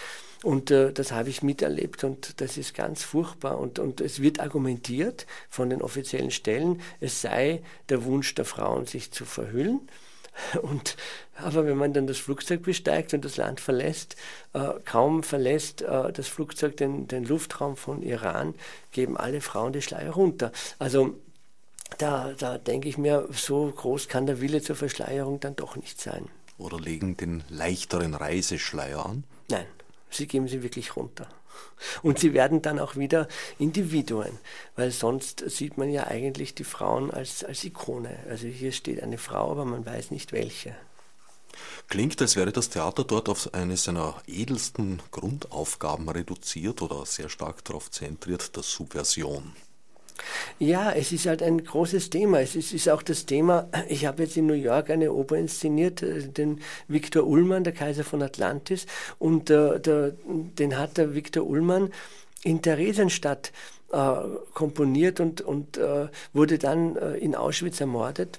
Und 0.47 0.71
äh, 0.71 0.93
das 0.93 1.11
habe 1.11 1.29
ich 1.29 1.43
miterlebt 1.43 2.05
und 2.05 2.41
das 2.41 2.57
ist 2.57 2.73
ganz 2.73 3.03
furchtbar. 3.03 3.59
Und, 3.59 3.81
und 3.81 4.01
es 4.01 4.23
wird 4.23 4.39
argumentiert 4.39 5.27
von 5.51 5.71
den 5.71 5.83
offiziellen 5.83 6.31
Stellen, 6.31 6.81
es 7.01 7.21
sei 7.21 7.65
der 7.89 8.05
Wunsch 8.05 8.33
der 8.37 8.45
Frauen, 8.45 8.87
sich 8.87 9.11
zu 9.11 9.25
verhüllen. 9.25 9.81
Und, 10.63 10.97
aber 11.35 11.65
wenn 11.65 11.79
man 11.79 11.95
dann 11.95 12.07
das 12.07 12.19
Flugzeug 12.19 12.63
besteigt 12.63 13.15
und 13.15 13.25
das 13.25 13.39
Land 13.39 13.59
verlässt, 13.59 14.17
äh, 14.53 14.75
kaum 14.85 15.23
verlässt 15.23 15.81
äh, 15.81 16.13
das 16.13 16.29
Flugzeug 16.29 16.77
den, 16.77 17.09
den 17.09 17.25
Luftraum 17.25 17.75
von 17.75 18.03
Iran, 18.03 18.55
geben 18.93 19.17
alle 19.17 19.41
Frauen 19.41 19.73
die 19.73 19.81
Schleier 19.81 20.13
runter. 20.13 20.53
Also 20.79 21.19
da, 21.97 22.35
da 22.39 22.59
denke 22.59 22.89
ich 22.89 22.99
mir, 22.99 23.27
so 23.33 23.73
groß 23.75 24.09
kann 24.09 24.27
der 24.27 24.43
Wille 24.43 24.61
zur 24.61 24.77
Verschleierung 24.77 25.41
dann 25.41 25.57
doch 25.57 25.75
nicht 25.75 26.01
sein. 26.01 26.29
Oder 26.59 26.79
legen 26.79 27.17
den 27.17 27.43
leichteren 27.49 28.15
Reiseschleier 28.15 29.07
an? 29.07 29.25
Nein. 29.49 29.67
Sie 30.17 30.27
geben 30.27 30.49
sie 30.49 30.63
wirklich 30.63 30.97
runter. 30.97 31.29
Und 32.03 32.19
sie 32.19 32.35
werden 32.35 32.63
dann 32.63 32.79
auch 32.79 32.97
wieder 32.97 33.29
Individuen, 33.59 34.39
weil 34.77 34.91
sonst 34.91 35.45
sieht 35.49 35.79
man 35.79 35.91
ja 35.91 36.07
eigentlich 36.07 36.55
die 36.55 36.65
Frauen 36.65 37.11
als, 37.11 37.45
als 37.45 37.65
Ikone. 37.65 38.19
Also 38.29 38.47
hier 38.47 38.73
steht 38.73 39.03
eine 39.03 39.19
Frau, 39.19 39.51
aber 39.51 39.65
man 39.65 39.87
weiß 39.87 40.11
nicht 40.11 40.33
welche. 40.33 40.77
Klingt, 41.89 42.21
als 42.21 42.37
wäre 42.37 42.53
das 42.53 42.69
Theater 42.69 43.05
dort 43.05 43.29
auf 43.29 43.55
eine 43.55 43.77
seiner 43.77 44.21
edelsten 44.27 45.01
Grundaufgaben 45.11 46.09
reduziert 46.09 46.83
oder 46.83 47.07
sehr 47.07 47.29
stark 47.29 47.65
darauf 47.65 47.91
zentriert, 47.91 48.57
der 48.57 48.63
Subversion. 48.63 49.55
Ja, 50.59 50.93
es 50.93 51.13
ist 51.13 51.27
halt 51.27 51.43
ein 51.43 51.63
großes 51.63 52.11
Thema. 52.11 52.41
Es 52.41 52.57
ist, 52.57 52.73
ist, 52.73 52.89
auch 52.89 53.03
das 53.03 53.27
Thema, 53.27 53.69
ich 53.89 54.07
habe 54.07 54.23
jetzt 54.23 54.37
in 54.37 54.47
New 54.47 54.55
York 54.55 54.91
eine 54.91 55.13
Oper 55.13 55.37
inszeniert, 55.37 56.03
äh, 56.03 56.29
den 56.29 56.61
Viktor 56.89 57.27
Ullmann, 57.27 57.65
der 57.65 57.73
Kaiser 57.73 58.05
von 58.05 58.23
Atlantis, 58.23 58.87
und 59.19 59.51
äh, 59.51 59.81
der, 59.81 60.15
den 60.27 60.79
hat 60.79 60.97
der 60.97 61.15
Viktor 61.15 61.47
Ullmann 61.47 61.91
in 62.43 62.63
Theresienstadt 62.63 63.53
äh, 63.93 64.15
komponiert 64.55 65.21
und, 65.21 65.41
und 65.41 65.77
äh, 65.79 66.09
wurde 66.33 66.59
dann 66.59 66.97
äh, 66.97 67.17
in 67.17 67.35
Auschwitz 67.35 67.81
ermordet. 67.81 68.39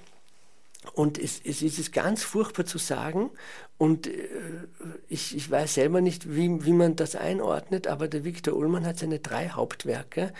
Und 0.94 1.18
es, 1.18 1.40
es 1.44 1.62
ist 1.62 1.92
ganz 1.92 2.22
furchtbar 2.22 2.64
zu 2.64 2.78
sagen 2.78 3.30
und 3.78 4.06
äh, 4.06 4.28
ich, 5.08 5.36
ich 5.36 5.50
weiß 5.50 5.74
selber 5.74 6.00
nicht, 6.00 6.34
wie, 6.34 6.64
wie 6.64 6.72
man 6.72 6.96
das 6.96 7.14
einordnet, 7.14 7.86
aber 7.86 8.08
der 8.08 8.24
Viktor 8.24 8.54
Ullmann 8.54 8.86
hat 8.86 8.98
seine 8.98 9.20
drei 9.20 9.50
Hauptwerke 9.50 10.32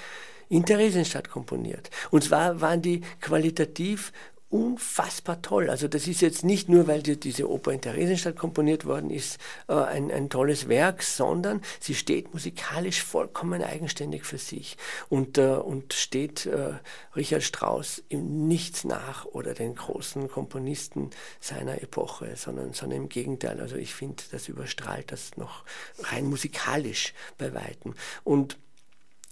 in 0.49 0.65
Theresienstadt 0.65 1.31
komponiert. 1.31 1.91
Und 2.11 2.25
zwar 2.25 2.61
waren 2.61 2.83
die 2.83 3.03
qualitativ 3.21 4.13
unfassbar 4.51 5.43
toll. 5.43 5.69
Also 5.69 5.89
das 5.89 6.07
ist 6.07 6.23
jetzt 6.23 6.43
nicht 6.43 6.71
nur, 6.71 6.87
weil 6.87 7.03
die, 7.03 7.21
diese 7.21 7.51
Oper 7.51 7.73
in 7.73 7.83
Theresienstadt 7.83 8.37
komponiert 8.37 8.87
worden 8.87 9.11
ist, 9.11 9.39
äh, 9.69 9.75
ein, 9.75 10.11
ein 10.11 10.31
tolles 10.31 10.69
Werk, 10.69 11.03
sondern 11.03 11.61
sie 11.81 11.95
steht 11.95 12.33
musikalisch 12.33 13.03
vollkommen 13.03 13.63
eigenständig 13.63 14.25
für 14.25 14.39
sich 14.39 14.79
und, 15.11 15.37
äh, 15.37 15.57
und 15.57 15.93
steht 15.93 16.47
äh, 16.47 16.75
Richard 17.15 17.43
Strauss 17.43 18.03
im 18.09 18.49
Nichts 18.49 18.85
nach 18.85 19.27
oder 19.27 19.53
den 19.53 19.75
großen 19.75 20.29
Komponisten 20.31 21.11
seiner 21.41 21.83
Epoche, 21.83 22.35
sondern, 22.37 22.73
sondern 22.73 23.03
im 23.03 23.09
Gegenteil. 23.11 23.61
Also 23.61 23.77
ich 23.77 23.95
finde, 23.95 24.23
das 24.31 24.49
überstrahlt 24.49 25.13
das 25.13 25.37
noch 25.37 25.65
rein 26.05 26.25
musikalisch 26.25 27.13
bei 27.37 27.53
Weitem. 27.53 27.95
Und 28.25 28.57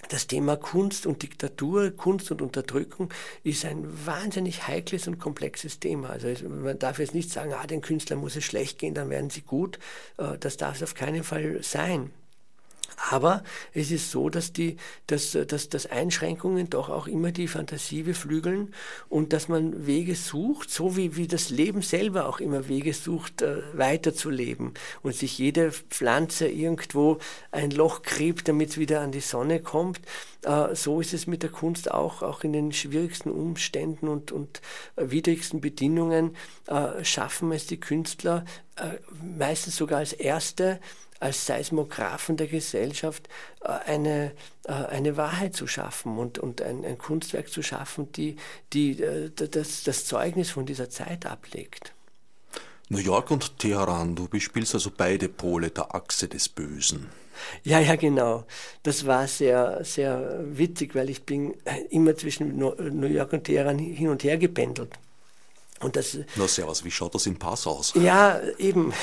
das 0.09 0.27
Thema 0.27 0.57
Kunst 0.57 1.07
und 1.07 1.23
Diktatur, 1.23 1.91
Kunst 1.91 2.31
und 2.31 2.43
Unterdrückung 2.43 3.13
ist 3.43 3.65
ein 3.65 3.85
wahnsinnig 4.07 4.69
heikles 4.69 5.09
und 5.09 5.19
komplexes 5.19 5.81
Thema. 5.81 6.11
Also 6.11 6.29
man 6.49 6.79
darf 6.79 6.99
jetzt 6.99 7.15
nicht 7.15 7.31
sagen, 7.31 7.53
ah, 7.55 7.67
den 7.67 7.81
Künstlern 7.81 8.21
muss 8.21 8.37
es 8.37 8.45
schlecht 8.45 8.79
gehen, 8.79 8.95
dann 8.95 9.11
werden 9.11 9.31
sie 9.31 9.43
gut. 9.43 9.79
Äh, 10.19 10.39
das 10.39 10.57
darf 10.57 10.77
es 10.77 10.83
auf 10.83 10.95
keinen 10.95 11.25
Fall 11.25 11.63
sein. 11.63 12.13
Aber 12.97 13.45
es 13.75 13.91
ist 13.91 14.11
so, 14.11 14.31
dass, 14.31 14.53
die, 14.53 14.77
dass, 15.07 15.37
dass, 15.47 15.69
dass 15.69 15.87
Einschränkungen 15.87 16.71
doch 16.71 16.89
auch 16.89 17.07
immer 17.07 17.31
die 17.31 17.47
Fantasie 17.47 18.03
beflügeln 18.03 18.75
und 19.09 19.33
dass 19.33 19.49
man 19.49 19.87
Wege 19.87 20.15
sucht, 20.15 20.71
so 20.71 20.97
wie, 20.97 21.17
wie 21.17 21.27
das 21.27 21.51
Leben 21.51 21.83
selber 21.83 22.27
auch 22.27 22.41
immer 22.41 22.69
Wege 22.69 22.95
sucht, 22.95 23.43
äh, 23.43 23.63
weiterzuleben 23.75 24.73
und 25.03 25.15
sich 25.15 25.37
jede 25.39 25.73
Pflanze 25.73 26.49
irgendwo 26.49 27.19
ein 27.53 27.71
Loch 27.71 28.03
gräbt, 28.03 28.49
damit 28.49 28.71
es 28.71 28.79
wieder 28.79 29.03
an 29.03 29.13
die 29.13 29.21
Sonne 29.21 29.61
kommt. 29.61 30.01
Äh, 30.43 30.75
so 30.75 31.01
ist 31.01 31.13
es 31.13 31.27
mit 31.27 31.43
der 31.43 31.51
Kunst 31.51 31.91
auch, 31.91 32.23
auch 32.23 32.45
in 32.45 32.55
den 32.55 32.73
schwierigsten 32.73 33.31
Umständen 33.31 34.09
und, 34.09 34.33
und 34.33 34.63
widrigsten 34.97 35.61
Bedingungen 35.61 36.35
äh, 36.67 37.05
schaffen 37.05 37.53
es 37.53 37.67
die 37.67 37.81
Künstler 37.81 38.45
meistens 39.39 39.77
sogar 39.77 40.01
als 40.01 40.13
Erste, 40.13 40.81
als 41.21 41.47
Seismographen 41.47 42.37
der 42.37 42.47
Gesellschaft 42.47 43.29
äh, 43.63 43.69
eine, 43.69 44.33
äh, 44.65 44.73
eine 44.73 45.17
Wahrheit 45.17 45.55
zu 45.55 45.67
schaffen 45.67 46.19
und, 46.19 46.39
und 46.39 46.63
ein, 46.63 46.85
ein 46.85 46.99
Kunstwerk 46.99 47.51
zu 47.51 47.63
schaffen, 47.63 48.13
die, 48.13 48.37
die 48.73 49.03
äh, 49.03 49.31
das, 49.31 49.85
das 49.85 50.05
Zeugnis 50.05 50.51
von 50.51 50.67
dieser 50.67 50.91
Zeit 50.91 51.27
ablegt. 51.27 51.93
New 52.89 52.99
York 52.99 53.31
und 53.31 53.59
Teheran, 53.59 54.15
du 54.15 54.29
bespielst 54.29 54.75
also 54.75 54.93
beide 54.97 55.29
Pole 55.29 55.71
der 55.71 55.95
Achse 55.95 56.29
des 56.29 56.49
Bösen. 56.49 57.09
Ja, 57.65 57.81
ja, 57.81 57.97
genau. 57.97 58.45
Das 58.83 59.07
war 59.07 59.27
sehr, 59.27 59.85
sehr 59.85 60.41
witzig, 60.57 60.95
weil 60.95 61.11
ich 61.11 61.25
bin 61.25 61.55
immer 61.91 62.17
zwischen 62.17 62.57
New 62.57 63.07
York 63.07 63.33
und 63.33 63.45
Teheran 63.45 63.79
hin 63.79 64.09
und 64.09 64.25
her 64.25 64.39
gependelt. 64.39 64.95
Und 65.81 65.97
das, 65.97 66.19
Na 66.37 66.49
servus, 66.49 66.85
wie 66.85 66.91
schaut 66.91 67.15
das 67.15 67.27
im 67.27 67.39
Pass 67.39 67.67
aus? 67.67 67.93
Ja, 67.95 68.41
eben. 68.59 68.93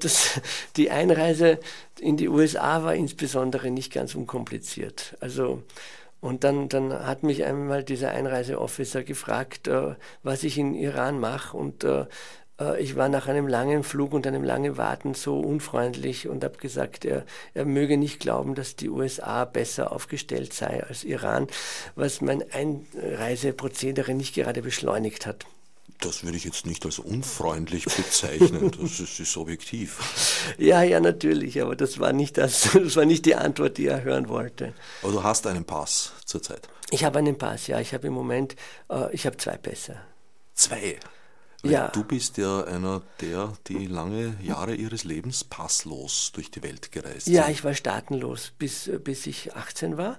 Das, 0.00 0.40
die 0.76 0.90
Einreise 0.90 1.58
in 1.98 2.16
die 2.16 2.28
USA 2.28 2.84
war 2.84 2.94
insbesondere 2.94 3.70
nicht 3.72 3.92
ganz 3.92 4.14
unkompliziert. 4.14 5.16
Also, 5.18 5.62
und 6.20 6.44
dann, 6.44 6.68
dann 6.68 6.92
hat 6.92 7.22
mich 7.22 7.44
einmal 7.44 7.82
dieser 7.82 8.10
Einreiseofficer 8.10 9.02
gefragt, 9.02 9.66
äh, 9.68 9.94
was 10.22 10.44
ich 10.44 10.58
in 10.58 10.74
Iran 10.74 11.18
mache. 11.18 11.56
Und 11.56 11.82
äh, 11.82 12.06
äh, 12.60 12.80
ich 12.80 12.96
war 12.96 13.08
nach 13.08 13.26
einem 13.26 13.48
langen 13.48 13.82
Flug 13.82 14.12
und 14.12 14.26
einem 14.26 14.44
langen 14.44 14.76
Warten 14.76 15.14
so 15.14 15.38
unfreundlich 15.40 16.28
und 16.28 16.44
habe 16.44 16.58
gesagt, 16.58 17.04
er, 17.04 17.24
er 17.52 17.64
möge 17.64 17.96
nicht 17.96 18.20
glauben, 18.20 18.54
dass 18.54 18.76
die 18.76 18.88
USA 18.88 19.44
besser 19.44 19.92
aufgestellt 19.92 20.52
sei 20.52 20.84
als 20.84 21.04
Iran, 21.04 21.46
was 21.94 22.20
mein 22.20 22.44
Einreiseprozedere 22.52 24.14
nicht 24.14 24.34
gerade 24.34 24.62
beschleunigt 24.62 25.26
hat. 25.26 25.46
Das 26.00 26.24
würde 26.24 26.36
ich 26.36 26.44
jetzt 26.44 26.66
nicht 26.66 26.84
als 26.84 26.98
unfreundlich 26.98 27.84
bezeichnen, 27.84 28.70
das 28.80 29.00
ist, 29.00 29.20
ist 29.20 29.36
objektiv. 29.36 30.54
Ja, 30.58 30.82
ja, 30.82 31.00
natürlich, 31.00 31.60
aber 31.62 31.76
das 31.76 31.98
war, 31.98 32.12
nicht 32.12 32.36
das, 32.38 32.70
das 32.74 32.96
war 32.96 33.04
nicht 33.04 33.26
die 33.26 33.34
Antwort, 33.34 33.78
die 33.78 33.86
er 33.86 34.02
hören 34.02 34.28
wollte. 34.28 34.74
Aber 35.02 35.12
du 35.12 35.22
hast 35.22 35.46
einen 35.46 35.64
Pass 35.64 36.12
zurzeit? 36.24 36.68
Ich 36.90 37.04
habe 37.04 37.18
einen 37.18 37.38
Pass, 37.38 37.66
ja. 37.66 37.80
Ich 37.80 37.94
habe 37.94 38.06
im 38.06 38.12
Moment, 38.12 38.56
äh, 38.90 39.12
ich 39.14 39.26
habe 39.26 39.36
zwei 39.36 39.56
Pässe. 39.56 39.96
Zwei? 40.54 40.98
Weil 41.64 41.72
ja. 41.72 41.88
Du 41.88 42.04
bist 42.04 42.36
ja 42.36 42.62
einer 42.64 43.00
der, 43.22 43.54
die 43.68 43.86
lange 43.86 44.36
Jahre 44.42 44.74
ihres 44.74 45.04
Lebens 45.04 45.44
passlos 45.44 46.30
durch 46.34 46.50
die 46.50 46.62
Welt 46.62 46.92
gereist 46.92 47.24
sind. 47.24 47.34
Ja, 47.34 47.48
ich 47.48 47.64
war 47.64 47.72
staatenlos, 47.72 48.52
bis, 48.58 48.90
bis 49.02 49.26
ich 49.26 49.56
18 49.56 49.96
war 49.96 50.18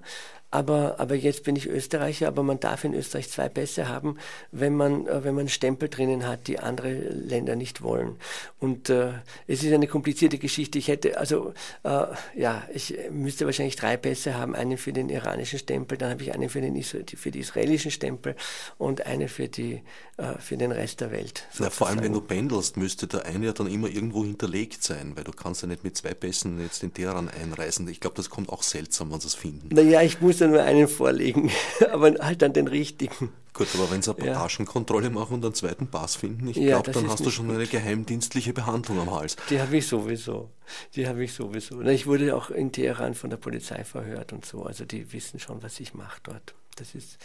aber, 0.56 0.96
aber 1.00 1.16
jetzt 1.16 1.44
bin 1.44 1.58
ich 1.58 1.68
Österreicher, 1.68 2.30
aber 2.30 2.42
man 2.42 2.62
darf 2.62 2.86
in 2.86 2.94
Österreich 2.94 3.30
zwei 3.30 3.50
Pässe 3.50 3.90
haben, 3.90 4.18
wenn 4.52 4.74
man, 4.74 5.06
äh, 5.06 5.26
wenn 5.26 5.36
man 5.36 5.50
Stempel 5.50 5.90
drinnen 5.90 6.26
hat, 6.26 6.48
die 6.48 6.60
andere 6.60 6.94
Länder 6.94 7.58
nicht 7.58 7.82
wollen. 7.82 8.16
Und 8.62 8.90
äh, 8.90 9.10
es 9.48 9.64
ist 9.64 9.74
eine 9.74 9.88
komplizierte 9.88 10.38
Geschichte. 10.38 10.80
Ich 10.80 10.88
hätte, 10.88 11.18
also, 11.18 11.54
äh, 11.84 12.06
ja, 12.36 12.64
ich 12.74 12.98
müsste 13.12 13.46
wahrscheinlich 13.46 13.76
drei 13.76 13.98
Pässe 13.98 14.36
haben, 14.36 14.56
einen 14.56 14.78
für 14.78 14.94
den 14.94 15.10
iranischen 15.10 15.60
Stempel, 15.60 15.98
dann 15.98 16.12
habe 16.12 16.24
ich 16.24 16.34
einen 16.34 16.48
für 16.48 16.62
den 16.62 16.82
für 16.82 17.32
die 17.32 17.40
israelischen 17.40 17.92
Stempel 17.92 18.36
und 18.78 19.06
einen 19.06 19.28
für, 19.28 19.50
die, 19.50 19.82
äh, 20.18 20.40
für 20.40 20.56
den 20.56 20.72
Rest 20.72 21.02
der 21.02 21.12
Welt. 21.12 21.44
Ja, 21.60 21.70
vor 21.70 21.88
allem, 21.88 22.02
wenn 22.02 22.14
du 22.14 22.22
pendelst, 22.22 22.78
müsste 22.78 23.06
der 23.06 23.26
eine 23.26 23.48
ja 23.48 23.52
dann 23.52 23.68
immer 23.68 23.90
irgendwo 23.90 24.24
hinterlegt 24.24 24.82
sein, 24.82 25.12
weil 25.16 25.26
du 25.26 25.34
kannst 25.34 25.62
ja 25.62 25.68
nicht 25.68 25.84
mit 25.84 25.98
zwei 25.98 26.14
Pässen 26.14 26.62
jetzt 26.62 26.84
in 26.84 26.94
Teheran 26.94 27.30
einreisen. 27.30 27.86
Ich 27.90 28.00
glaube, 28.00 28.16
das 28.16 28.30
kommt 28.30 28.48
auch 28.48 28.64
seltsam, 28.64 29.12
wenn 29.12 29.20
sie 29.20 29.28
es 29.28 29.36
finden. 29.36 29.76
Naja, 29.76 30.02
ich 30.04 30.22
muss 30.22 30.40
ja 30.40 30.48
nur 30.48 30.64
einen 30.64 30.88
vorlegen, 30.88 31.52
aber 31.92 32.14
halt 32.22 32.42
dann 32.42 32.54
den 32.54 32.68
richtigen. 32.68 33.34
Gut, 33.54 33.68
aber 33.74 33.92
wenn 33.92 34.02
sie 34.02 34.16
eine 34.16 34.32
Passagenkontrolle 34.32 35.10
machen 35.10 35.36
und 35.36 35.46
einen 35.46 35.54
zweiten 35.54 35.88
Pass 35.88 36.16
finden, 36.16 36.48
ich 36.48 36.58
ja, 36.58 36.80
glaube, 36.82 36.92
dann 36.92 37.10
hast 37.10 37.26
du 37.26 37.30
schon 37.30 37.48
gut. 37.48 37.56
eine 37.56 37.68
geheimdienstliche 37.68 38.54
Behandlung 38.54 39.00
am 39.00 39.12
Hals. 39.12 39.36
Die 39.50 39.60
habe 39.60 39.76
ich 39.76 39.88
sowieso. 39.88 40.50
Die 40.96 41.08
habe 41.08 41.26
ich 41.26 41.34
sowieso. 41.34 41.82
Ich 41.82 42.08
wurde 42.08 42.36
auch 42.38 42.52
in 42.52 42.72
Teheran 42.72 43.16
von 43.16 43.30
der 43.30 43.38
Polizei 43.38 43.84
verhört 43.84 44.32
und 44.32 44.46
so. 44.46 44.64
Also 44.64 44.86
die 44.86 45.12
wissen 45.12 45.42
schon, 45.42 45.62
was 45.62 45.78
ich 45.82 45.94
mache 45.94 46.22
dort. 46.24 46.54
Das 46.78 46.96
ist, 46.96 47.18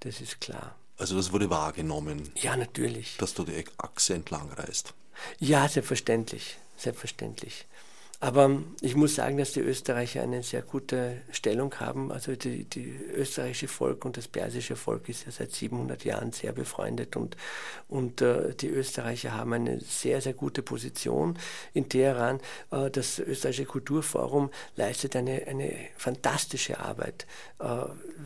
das 0.00 0.22
ist 0.22 0.40
klar. 0.40 0.76
Also 0.98 1.16
das 1.16 1.32
wurde 1.32 1.48
wahrgenommen? 1.48 2.30
Ja, 2.34 2.56
natürlich. 2.56 3.16
Dass 3.18 3.34
du 3.34 3.44
die 3.44 3.64
Achse 3.78 4.14
entlang 4.14 4.50
reist? 4.52 4.94
Ja, 5.38 5.68
selbstverständlich. 5.68 6.58
Selbstverständlich. 6.76 7.66
Aber 8.20 8.62
ich 8.80 8.96
muss 8.96 9.14
sagen, 9.14 9.36
dass 9.36 9.52
die 9.52 9.60
Österreicher 9.60 10.22
eine 10.22 10.42
sehr 10.42 10.62
gute 10.62 11.18
Stellung 11.30 11.72
haben. 11.76 12.10
Also 12.10 12.34
die, 12.34 12.64
die 12.64 12.92
österreichische 13.14 13.68
Volk 13.68 14.04
und 14.04 14.16
das 14.16 14.26
persische 14.26 14.74
Volk 14.74 15.08
ist 15.08 15.26
ja 15.26 15.30
seit 15.30 15.52
700 15.52 16.04
Jahren 16.04 16.32
sehr 16.32 16.50
befreundet 16.52 17.14
und, 17.14 17.36
und 17.88 18.20
äh, 18.20 18.56
die 18.56 18.70
Österreicher 18.70 19.34
haben 19.34 19.52
eine 19.52 19.78
sehr, 19.80 20.20
sehr 20.20 20.32
gute 20.32 20.62
Position 20.62 21.38
in 21.74 21.88
Teheran. 21.88 22.40
Äh, 22.72 22.90
das 22.90 23.20
österreichische 23.20 23.66
Kulturforum 23.66 24.50
leistet 24.74 25.14
eine, 25.14 25.46
eine 25.46 25.72
fantastische 25.96 26.80
Arbeit. 26.80 27.24
Äh, 27.60 27.84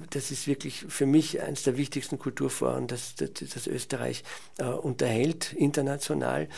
das 0.08 0.30
ist 0.30 0.46
wirklich 0.46 0.86
für 0.88 1.06
mich 1.06 1.42
eines 1.42 1.64
der 1.64 1.76
wichtigsten 1.76 2.18
Kulturforen, 2.18 2.86
das, 2.86 3.14
das, 3.16 3.30
das 3.34 3.66
Österreich 3.66 4.24
äh, 4.56 4.64
unterhält 4.64 5.52
international. 5.52 6.48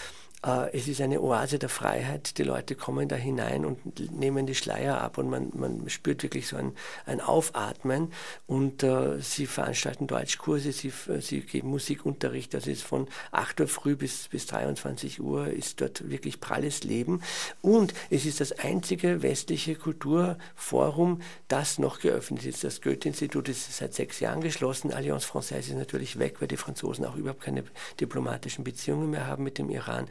Äh, 0.45 0.77
es 0.77 0.89
ist 0.89 1.01
eine 1.01 1.21
Oase 1.21 1.59
der 1.59 1.69
Freiheit. 1.69 2.39
Die 2.39 2.43
Leute 2.43 2.75
kommen 2.75 3.09
da 3.09 3.17
hinein 3.17 3.65
und 3.65 4.13
nehmen 4.13 4.47
die 4.47 4.55
Schleier 4.55 5.01
ab 5.01 5.19
und 5.19 5.31
man, 5.31 5.51
man 5.55 5.89
spürt 5.89 6.23
wirklich 6.23 6.49
so 6.49 6.57
ein, 6.57 6.73
ein 7.07 7.21
Aufatmen. 7.21 8.13
Und 8.47 8.83
äh, 8.83 9.21
sie 9.21 9.47
veranstalten 9.47 10.07
Deutschkurse, 10.07 10.73
sie, 10.73 10.93
sie 11.21 11.41
geben 11.41 11.69
Musikunterricht. 11.69 12.53
Das 12.55 12.67
ist 12.67 12.83
von 12.83 13.09
8 13.33 13.61
Uhr 13.61 13.69
früh 13.69 13.97
bis, 13.97 14.29
bis 14.29 14.47
23 14.47 15.21
Uhr 15.21 15.49
ist 15.49 15.81
dort 15.81 16.09
wirklich 16.11 16.41
pralles 16.41 16.85
Leben. 16.85 17.23
Und 17.63 17.95
es 18.11 18.27
ist 18.27 18.41
das 18.41 18.53
einzige 18.53 19.23
westliche 19.23 19.77
Kulturforum, 19.77 21.23
das 21.49 21.79
noch 21.79 22.01
geöffnet 22.01 22.45
ist. 22.45 22.65
Das 22.65 22.83
Goethe-Institut 22.83 23.49
ist 23.49 23.77
seit 23.77 23.95
sechs 23.95 24.21
Jahren 24.21 24.41
geschlossen. 24.41 24.93
Allianz 24.93 25.25
Française 25.25 25.71
ist 25.71 25.75
natürlich 25.75 26.19
weg, 26.19 26.41
weil 26.41 26.49
die 26.49 26.57
Franzosen 26.57 27.05
auch 27.05 27.17
überhaupt 27.17 27.41
keine 27.41 27.65
diplomatischen 28.01 28.65
Beziehungen 28.65 29.11
mehr 29.11 29.27
haben 29.27 29.45
mit 29.45 29.59
dem 29.59 29.71
Iran. 29.71 30.09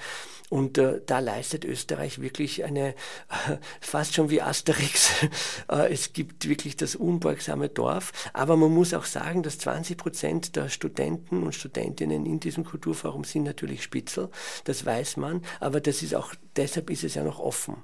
Und 0.50 0.78
äh, 0.78 1.02
da 1.06 1.20
leistet 1.20 1.66
Österreich 1.66 2.22
wirklich 2.22 2.64
eine, 2.64 2.90
äh, 2.90 3.58
fast 3.82 4.14
schon 4.14 4.30
wie 4.30 4.42
Asterix. 4.42 5.10
äh, 5.72 5.92
es 5.92 6.14
gibt 6.14 6.48
wirklich 6.48 6.78
das 6.78 6.96
unbeugsame 6.96 7.70
Dorf. 7.70 8.12
Aber 8.34 8.56
man 8.56 8.72
muss 8.72 8.94
auch 8.94 9.06
sagen, 9.06 9.42
dass 9.42 9.58
20 9.58 9.98
Prozent 9.98 10.56
der 10.56 10.70
Studenten 10.70 11.44
und 11.44 11.56
Studentinnen 11.56 12.26
in 12.26 12.40
diesem 12.40 12.66
Kulturforum 12.66 13.24
sind 13.24 13.44
natürlich 13.44 13.84
Spitzel. 13.84 14.30
Das 14.66 14.86
weiß 14.86 15.18
man. 15.18 15.42
Aber 15.60 15.82
das 15.82 16.04
ist 16.04 16.14
auch, 16.14 16.36
deshalb 16.56 16.90
ist 16.90 17.04
es 17.04 17.16
ja 17.16 17.24
noch 17.24 17.40
offen. 17.40 17.78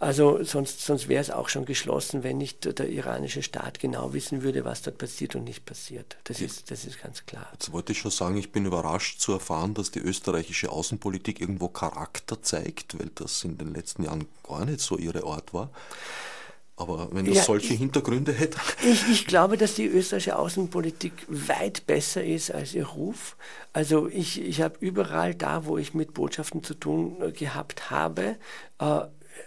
Also 0.00 0.44
sonst, 0.44 0.80
sonst 0.80 1.08
wäre 1.08 1.20
es 1.20 1.30
auch 1.30 1.48
schon 1.48 1.64
geschlossen, 1.64 2.22
wenn 2.22 2.38
nicht 2.38 2.78
der 2.78 2.88
iranische 2.88 3.42
Staat 3.42 3.80
genau 3.80 4.12
wissen 4.12 4.42
würde, 4.42 4.64
was 4.64 4.82
dort 4.82 4.98
passiert 4.98 5.34
und 5.34 5.44
nicht 5.44 5.64
passiert. 5.64 6.16
Das, 6.24 6.40
ist, 6.40 6.70
das 6.70 6.84
ist 6.84 7.02
ganz 7.02 7.26
klar. 7.26 7.48
Jetzt 7.52 7.72
wollte 7.72 7.92
ich 7.92 7.98
schon 7.98 8.12
sagen, 8.12 8.36
ich 8.36 8.52
bin 8.52 8.64
überrascht 8.64 9.20
zu 9.20 9.32
erfahren, 9.32 9.74
dass 9.74 9.90
die 9.90 9.98
österreichische 9.98 10.70
Außenpolitik 10.70 11.40
irgendwo 11.40 11.68
Charakter 11.68 12.40
zeigt, 12.40 12.98
weil 12.98 13.10
das 13.14 13.42
in 13.42 13.58
den 13.58 13.74
letzten 13.74 14.04
Jahren 14.04 14.26
gar 14.46 14.64
nicht 14.64 14.80
so 14.80 14.96
ihre 14.96 15.24
Art 15.24 15.52
war. 15.52 15.70
Aber 16.78 17.08
wenn 17.10 17.26
das 17.26 17.38
ja, 17.38 17.42
solche 17.42 17.74
ich, 17.74 17.80
Hintergründe 17.80 18.32
hätte. 18.32 18.56
Ich, 18.88 19.08
ich, 19.10 19.26
glaube, 19.26 19.56
dass 19.56 19.74
die 19.74 19.86
österreichische 19.86 20.38
Außenpolitik 20.38 21.12
weit 21.26 21.88
besser 21.88 22.22
ist 22.22 22.52
als 22.52 22.72
ihr 22.72 22.86
Ruf. 22.86 23.36
Also 23.72 24.06
ich, 24.06 24.40
ich 24.40 24.60
habe 24.60 24.76
überall 24.78 25.34
da, 25.34 25.66
wo 25.66 25.76
ich 25.76 25.92
mit 25.92 26.14
Botschaften 26.14 26.62
zu 26.62 26.74
tun 26.74 27.16
äh, 27.20 27.32
gehabt 27.32 27.90
habe, 27.90 28.36
äh, 28.78 29.00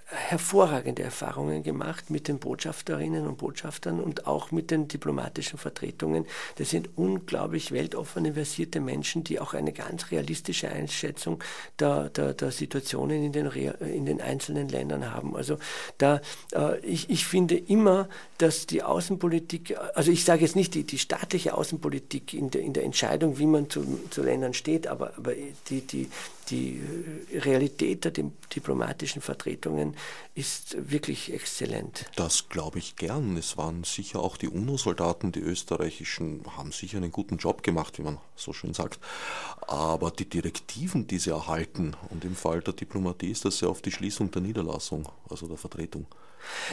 hervorragende 0.06 1.04
Erfahrungen 1.04 1.64
gemacht 1.64 2.10
mit 2.10 2.28
den 2.28 2.39
Botschafterinnen 2.39 3.26
und 3.26 3.38
Botschaftern 3.38 4.00
und 4.00 4.28
auch 4.28 4.52
mit 4.52 4.70
den 4.70 4.88
diplomatischen 4.88 5.58
Vertretungen. 5.58 6.26
Das 6.58 6.70
sind 6.70 6.89
unglaublich 6.98 7.72
weltoffene, 7.72 8.34
versierte 8.34 8.82
Menschen, 8.82 9.24
die 9.24 9.39
auch 9.39 9.54
eine 9.54 9.72
ganz 9.72 10.12
realistische 10.12 10.70
Einschätzung 10.70 11.42
der, 11.80 12.10
der, 12.10 12.34
der 12.34 12.52
Situationen 12.52 13.24
in 13.24 13.32
den, 13.32 13.48
in 13.48 14.06
den 14.06 14.22
einzelnen 14.22 14.68
Ländern 14.68 15.14
haben. 15.14 15.36
Also 15.36 15.58
da, 15.98 16.22
äh, 16.54 16.80
ich, 16.80 17.10
ich 17.10 17.26
finde 17.26 17.56
immer, 17.58 18.10
dass 18.38 18.68
die 18.68 18.84
Außenpolitik, 18.84 19.78
also 19.96 20.12
ich 20.12 20.26
sage 20.26 20.42
jetzt 20.42 20.56
nicht 20.56 20.74
die, 20.74 20.84
die 20.84 20.98
staatliche 20.98 21.56
Außenpolitik 21.56 22.34
in 22.34 22.52
der, 22.52 22.62
in 22.62 22.74
der 22.74 22.84
Entscheidung, 22.84 23.38
wie 23.38 23.46
man 23.46 23.70
zu, 23.70 23.86
zu 24.10 24.24
Ländern 24.24 24.54
steht, 24.54 24.88
aber, 24.88 25.14
aber 25.18 25.34
die, 25.70 25.82
die, 25.82 26.10
die 26.50 26.82
Realität 27.34 28.06
der 28.06 28.12
diplomatischen 28.12 29.22
Vertretungen 29.22 29.96
ist 30.36 30.76
wirklich 30.92 31.34
exzellent. 31.34 32.06
Das 32.16 32.50
glaube 32.50 32.80
ich 32.80 32.96
gern. 32.96 33.38
Es 33.38 33.58
waren 33.58 33.84
sicher 33.84 34.20
auch 34.20 34.38
die 34.38 34.48
UNO-Soldaten, 34.48 35.32
die 35.32 35.39
österreichischen, 35.39 36.44
haben 36.58 36.72
sicher 36.72 36.98
einen 36.98 37.12
guten 37.12 37.38
Job 37.38 37.64
gemacht, 37.64 38.00
wie 38.00 38.04
man 38.04 38.18
so 38.36 38.54
schön 38.54 38.74
sagt. 38.74 39.00
Aber 39.68 40.12
die 40.12 40.30
Direktiven, 40.30 41.08
die 41.08 41.20
sie 41.20 41.32
erhalten, 41.32 41.96
und 42.10 42.26
im 42.26 42.36
Fall 42.36 42.62
der 42.62 42.74
Diplomatie 42.74 43.32
ist 43.32 43.46
das 43.46 43.60
sehr 43.60 43.70
oft 43.70 43.86
die 43.86 43.92
Schließung 43.92 44.32
der 44.32 44.42
Niederlassung, 44.42 45.08
also 45.30 45.48
der 45.48 45.58
Vertretung. 45.58 46.06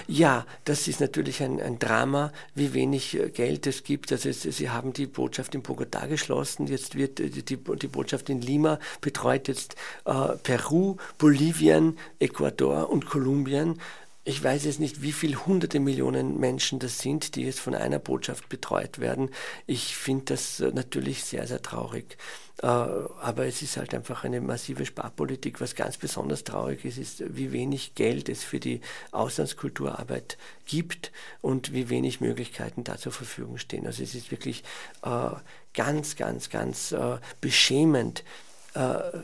Ja, 0.06 0.46
das 0.64 0.88
ist 0.88 1.00
natürlich 1.00 1.42
ein, 1.42 1.60
ein 1.60 1.78
Drama, 1.78 2.32
wie 2.54 2.74
wenig 2.74 3.18
äh, 3.18 3.30
Geld 3.30 3.66
es 3.66 3.84
gibt. 3.84 4.12
Also 4.12 4.28
es, 4.28 4.42
Sie 4.42 4.70
haben 4.70 4.92
die 4.92 5.06
Botschaft 5.06 5.54
in 5.54 5.62
Bogotá 5.62 6.06
geschlossen, 6.06 6.66
jetzt 6.66 6.94
wird 6.94 7.20
äh, 7.20 7.30
die, 7.30 7.42
die, 7.42 7.88
Botschaft 7.88 8.28
in 8.28 8.40
Lima 8.40 8.78
betreut 9.00 9.48
jetzt 9.48 9.76
äh, 10.04 10.36
Peru, 10.42 10.96
Bolivien, 11.18 11.98
Ecuador 12.18 12.90
und 12.90 13.06
Kolumbien. 13.06 13.80
Ich 14.24 14.44
weiß 14.44 14.64
jetzt 14.64 14.78
nicht, 14.78 15.00
wie 15.00 15.12
viele 15.12 15.46
hunderte 15.46 15.80
Millionen 15.80 16.38
Menschen 16.38 16.78
das 16.78 16.98
sind, 16.98 17.34
die 17.34 17.44
jetzt 17.44 17.60
von 17.60 17.74
einer 17.74 17.98
Botschaft 17.98 18.50
betreut 18.50 18.98
werden. 18.98 19.30
Ich 19.66 19.96
finde 19.96 20.26
das 20.26 20.60
äh, 20.60 20.70
natürlich 20.72 21.24
sehr, 21.24 21.46
sehr 21.46 21.62
traurig. 21.62 22.18
Äh, 22.62 22.66
aber 22.66 23.46
es 23.46 23.62
ist 23.62 23.76
halt 23.76 23.94
einfach 23.94 24.24
eine 24.24 24.40
massive 24.40 24.84
Sparpolitik. 24.84 25.60
Was 25.60 25.74
ganz 25.74 25.96
besonders 25.96 26.44
traurig 26.44 26.84
ist, 26.84 26.98
ist, 26.98 27.36
wie 27.36 27.52
wenig 27.52 27.94
Geld 27.94 28.28
es 28.28 28.42
für 28.42 28.60
die 28.60 28.80
Auslandskulturarbeit 29.12 30.38
gibt 30.66 31.12
und 31.40 31.72
wie 31.72 31.88
wenig 31.88 32.20
Möglichkeiten 32.20 32.84
da 32.84 32.96
zur 32.96 33.12
Verfügung 33.12 33.58
stehen. 33.58 33.86
Also 33.86 34.02
es 34.02 34.14
ist 34.14 34.30
wirklich 34.30 34.64
äh, 35.02 35.30
ganz, 35.74 36.16
ganz, 36.16 36.50
ganz 36.50 36.94
beschämend, 37.40 38.20
äh, 38.20 38.47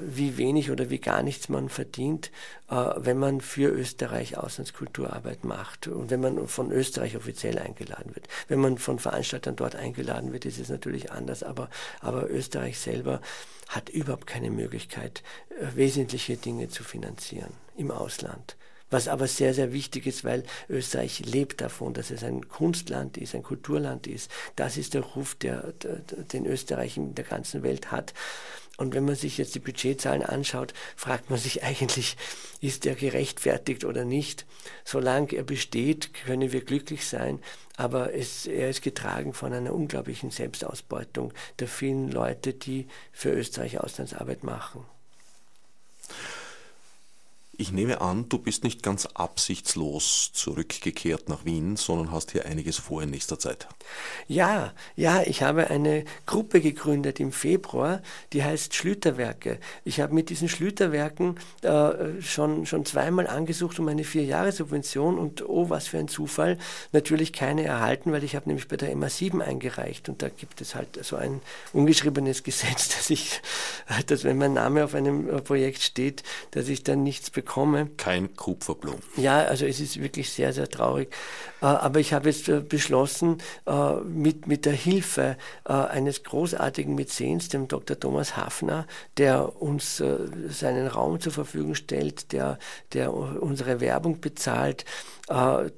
wie 0.00 0.36
wenig 0.36 0.70
oder 0.70 0.90
wie 0.90 0.98
gar 0.98 1.22
nichts 1.22 1.48
man 1.48 1.68
verdient, 1.68 2.30
äh, 2.68 2.74
wenn 2.96 3.18
man 3.18 3.40
für 3.40 3.68
Österreich 3.70 4.36
Auslandskulturarbeit 4.36 5.44
macht 5.44 5.86
und 5.86 6.10
wenn 6.10 6.20
man 6.20 6.48
von 6.48 6.72
Österreich 6.72 7.16
offiziell 7.16 7.58
eingeladen 7.58 8.14
wird. 8.14 8.28
Wenn 8.48 8.60
man 8.60 8.78
von 8.78 8.98
Veranstaltern 8.98 9.56
dort 9.56 9.76
eingeladen 9.76 10.32
wird, 10.32 10.44
ist 10.44 10.58
es 10.58 10.68
natürlich 10.68 11.12
anders, 11.12 11.42
aber, 11.42 11.70
aber 12.00 12.30
Österreich 12.30 12.78
selber 12.78 13.20
hat 13.68 13.88
überhaupt 13.88 14.26
keine 14.26 14.50
Möglichkeit, 14.50 15.22
äh, 15.60 15.76
wesentliche 15.76 16.36
Dinge 16.36 16.68
zu 16.68 16.82
finanzieren 16.82 17.52
im 17.76 17.90
Ausland 17.90 18.56
was 18.94 19.08
aber 19.08 19.26
sehr, 19.26 19.54
sehr 19.54 19.72
wichtig 19.72 20.06
ist, 20.06 20.22
weil 20.22 20.44
Österreich 20.68 21.24
lebt 21.26 21.60
davon, 21.60 21.94
dass 21.94 22.10
es 22.12 22.22
ein 22.22 22.48
Kunstland 22.48 23.16
ist, 23.16 23.34
ein 23.34 23.42
Kulturland 23.42 24.06
ist. 24.06 24.30
Das 24.54 24.76
ist 24.76 24.94
der 24.94 25.00
Ruf, 25.00 25.34
der, 25.34 25.72
der, 25.82 25.96
den 26.32 26.46
Österreich 26.46 26.96
in 26.96 27.14
der 27.14 27.24
ganzen 27.24 27.64
Welt 27.64 27.90
hat. 27.90 28.14
Und 28.76 28.94
wenn 28.94 29.04
man 29.04 29.14
sich 29.14 29.38
jetzt 29.38 29.54
die 29.54 29.60
Budgetzahlen 29.60 30.22
anschaut, 30.22 30.74
fragt 30.96 31.30
man 31.30 31.38
sich 31.38 31.62
eigentlich, 31.62 32.16
ist 32.60 32.86
er 32.86 32.96
gerechtfertigt 32.96 33.84
oder 33.84 34.04
nicht? 34.04 34.46
Solange 34.84 35.32
er 35.34 35.44
besteht, 35.44 36.12
können 36.12 36.50
wir 36.50 36.64
glücklich 36.64 37.06
sein, 37.06 37.40
aber 37.76 38.14
es, 38.14 38.46
er 38.46 38.70
ist 38.70 38.82
getragen 38.82 39.32
von 39.32 39.52
einer 39.52 39.72
unglaublichen 39.72 40.30
Selbstausbeutung 40.30 41.32
der 41.58 41.68
vielen 41.68 42.10
Leute, 42.10 42.52
die 42.52 42.88
für 43.12 43.30
Österreich 43.30 43.78
Auslandsarbeit 43.78 44.42
machen. 44.42 44.84
Ich 47.56 47.70
nehme 47.70 48.00
an, 48.00 48.28
du 48.28 48.38
bist 48.38 48.64
nicht 48.64 48.82
ganz 48.82 49.06
absichtslos 49.06 50.32
zurückgekehrt 50.32 51.28
nach 51.28 51.44
Wien, 51.44 51.76
sondern 51.76 52.10
hast 52.10 52.32
hier 52.32 52.46
einiges 52.46 52.78
vor 52.78 53.02
in 53.02 53.10
nächster 53.10 53.38
Zeit. 53.38 53.68
Ja, 54.26 54.72
ja, 54.96 55.22
ich 55.22 55.42
habe 55.42 55.70
eine 55.70 56.04
Gruppe 56.26 56.60
gegründet 56.60 57.20
im 57.20 57.30
Februar, 57.30 58.02
die 58.32 58.42
heißt 58.42 58.74
Schlüterwerke. 58.74 59.58
Ich 59.84 60.00
habe 60.00 60.14
mit 60.14 60.30
diesen 60.30 60.48
Schlüterwerken 60.48 61.36
äh, 61.62 62.20
schon, 62.20 62.66
schon 62.66 62.84
zweimal 62.84 63.28
angesucht 63.28 63.78
um 63.78 63.86
eine 63.86 64.02
Vier-Jahre-Subvention 64.02 65.16
und 65.18 65.48
oh, 65.48 65.70
was 65.70 65.86
für 65.86 65.98
ein 65.98 66.08
Zufall, 66.08 66.58
natürlich 66.92 67.32
keine 67.32 67.62
erhalten, 67.64 68.10
weil 68.10 68.24
ich 68.24 68.34
habe 68.34 68.48
nämlich 68.48 68.66
bei 68.66 68.76
der 68.76 68.92
MA7 68.96 69.40
eingereicht 69.40 70.08
und 70.08 70.22
da 70.22 70.28
gibt 70.28 70.60
es 70.60 70.74
halt 70.74 71.04
so 71.04 71.16
ein 71.16 71.40
ungeschriebenes 71.72 72.42
Gesetz, 72.42 72.88
dass 72.88 73.10
ich, 73.10 73.40
dass 74.06 74.24
wenn 74.24 74.38
mein 74.38 74.54
Name 74.54 74.84
auf 74.84 74.94
einem 74.94 75.44
Projekt 75.44 75.82
steht, 75.82 76.24
dass 76.50 76.68
ich 76.68 76.82
dann 76.82 77.04
nichts 77.04 77.30
bekomme 77.30 77.43
bekomme. 77.44 77.90
Kein 77.96 78.34
Kupferblum. 78.34 78.96
Ja, 79.16 79.44
also 79.44 79.66
es 79.66 79.80
ist 79.80 80.00
wirklich 80.00 80.30
sehr, 80.30 80.52
sehr 80.52 80.68
traurig. 80.68 81.14
Äh, 81.64 81.66
aber 81.66 82.00
ich 82.00 82.12
habe 82.12 82.28
jetzt 82.28 82.48
äh, 82.48 82.60
beschlossen, 82.60 83.38
äh, 83.66 83.94
mit, 84.00 84.46
mit 84.46 84.66
der 84.66 84.72
Hilfe 84.72 85.36
eines 85.64 86.22
großartigen 86.24 86.94
Mäzens, 86.94 87.48
dem 87.48 87.68
Dr. 87.68 87.98
Thomas 87.98 88.36
Hafner, 88.36 88.86
der 89.16 89.60
uns 89.62 90.02
seinen 90.48 90.86
Raum 90.86 91.20
zur 91.20 91.32
Verfügung 91.32 91.74
stellt, 91.74 92.32
der, 92.32 92.58
der 92.92 93.12
unsere 93.14 93.80
Werbung 93.80 94.20
bezahlt, 94.20 94.84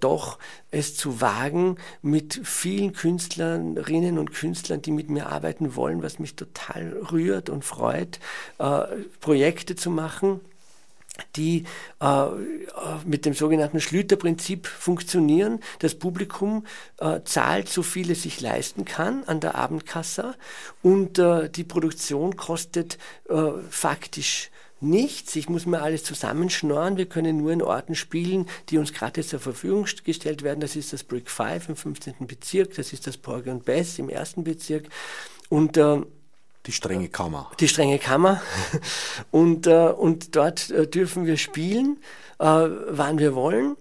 doch 0.00 0.38
es 0.70 0.96
zu 0.96 1.20
wagen, 1.20 1.76
mit 2.02 2.40
vielen 2.42 2.92
Künstlerinnen 2.92 4.18
und 4.18 4.32
Künstlern, 4.32 4.82
die 4.82 4.90
mit 4.90 5.08
mir 5.08 5.28
arbeiten 5.28 5.76
wollen, 5.76 6.02
was 6.02 6.18
mich 6.18 6.34
total 6.34 6.92
rührt 7.12 7.48
und 7.48 7.64
freut, 7.64 8.18
Projekte 9.20 9.76
zu 9.76 9.90
machen 9.90 10.40
die 11.36 11.64
äh, 12.00 12.26
mit 13.04 13.26
dem 13.26 13.34
sogenannten 13.34 13.80
Schlüterprinzip 13.80 14.66
funktionieren. 14.66 15.60
Das 15.78 15.94
Publikum 15.94 16.66
äh, 16.98 17.20
zahlt 17.24 17.68
so 17.68 17.82
viel 17.82 18.10
es 18.10 18.22
sich 18.22 18.40
leisten 18.40 18.84
kann 18.84 19.24
an 19.24 19.40
der 19.40 19.54
Abendkasse 19.54 20.34
und 20.82 21.18
äh, 21.18 21.48
die 21.48 21.64
Produktion 21.64 22.36
kostet 22.36 22.98
äh, 23.28 23.52
faktisch 23.70 24.50
nichts. 24.80 25.36
Ich 25.36 25.48
muss 25.48 25.66
mir 25.66 25.82
alles 25.82 26.04
zusammenschnorren. 26.04 26.96
Wir 26.96 27.06
können 27.06 27.38
nur 27.38 27.52
in 27.52 27.62
Orten 27.62 27.94
spielen, 27.94 28.46
die 28.68 28.78
uns 28.78 28.92
gratis 28.92 29.28
zur 29.28 29.40
Verfügung 29.40 29.86
gestellt 30.04 30.42
werden. 30.42 30.60
Das 30.60 30.76
ist 30.76 30.92
das 30.92 31.04
Brick 31.04 31.30
5 31.30 31.70
im 31.70 31.76
15. 31.76 32.14
Bezirk, 32.26 32.74
das 32.74 32.92
ist 32.92 33.06
das 33.06 33.16
Porgy 33.16 33.50
und 33.50 33.64
Bess 33.64 33.98
im 33.98 34.08
ersten 34.08 34.44
Bezirk. 34.44 34.88
Und 35.48 35.76
äh, 35.76 36.00
die 36.66 36.72
strenge 36.72 37.08
Kammer. 37.08 37.50
Die 37.60 37.68
strenge 37.68 37.98
Kammer. 37.98 38.42
Und, 39.30 39.66
äh, 39.66 39.92
und 39.96 40.34
dort 40.36 40.70
äh, 40.70 40.86
dürfen 40.86 41.26
wir 41.26 41.36
spielen, 41.36 41.98
äh, 42.38 42.44
wann 42.44 43.18
wir 43.18 43.34
wollen. 43.34 43.76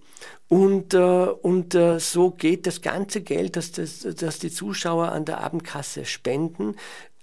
Und, 0.48 0.94
äh, 0.94 0.98
und 0.98 1.74
äh, 1.74 2.00
so 2.00 2.30
geht 2.30 2.68
das 2.68 2.82
ganze 2.82 3.22
Geld, 3.22 3.56
das, 3.56 3.72
das, 3.72 4.02
das 4.02 4.38
die 4.40 4.52
Zuschauer 4.52 5.12
an 5.12 5.26
der 5.26 5.42
Abendkasse 5.42 6.06
spenden, 6.06 6.76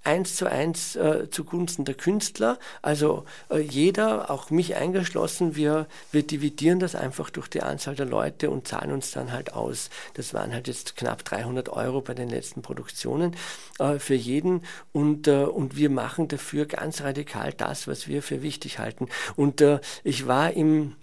eins 0.04 0.36
zu 0.36 0.46
eins 0.46 0.96
äh, 0.96 1.30
zugunsten 1.30 1.84
der 1.84 1.94
Künstler. 1.94 2.58
Also 2.82 3.24
äh, 3.50 3.60
jeder, 3.60 4.30
auch 4.30 4.50
mich 4.50 4.74
eingeschlossen, 4.74 5.54
wir, 5.56 5.86
wir 6.10 6.22
dividieren 6.22 6.80
das 6.80 6.94
einfach 6.94 7.30
durch 7.30 7.48
die 7.48 7.62
Anzahl 7.62 7.94
der 7.94 8.06
Leute 8.06 8.50
und 8.50 8.66
zahlen 8.66 8.92
uns 8.92 9.12
dann 9.12 9.32
halt 9.32 9.52
aus. 9.52 9.90
Das 10.14 10.34
waren 10.34 10.52
halt 10.52 10.68
jetzt 10.68 10.96
knapp 10.96 11.24
300 11.24 11.68
Euro 11.68 12.00
bei 12.00 12.14
den 12.14 12.28
letzten 12.28 12.62
Produktionen 12.62 13.36
äh, 13.78 13.98
für 13.98 14.14
jeden 14.14 14.62
und, 14.92 15.28
äh, 15.28 15.44
und 15.44 15.76
wir 15.76 15.90
machen 15.90 16.28
dafür 16.28 16.66
ganz 16.66 17.02
radikal 17.02 17.52
das, 17.52 17.86
was 17.86 18.08
wir 18.08 18.22
für 18.22 18.42
wichtig 18.42 18.78
halten. 18.78 19.08
Und 19.36 19.60
äh, 19.60 19.80
ich 20.04 20.26
war 20.26 20.52
im 20.52 20.96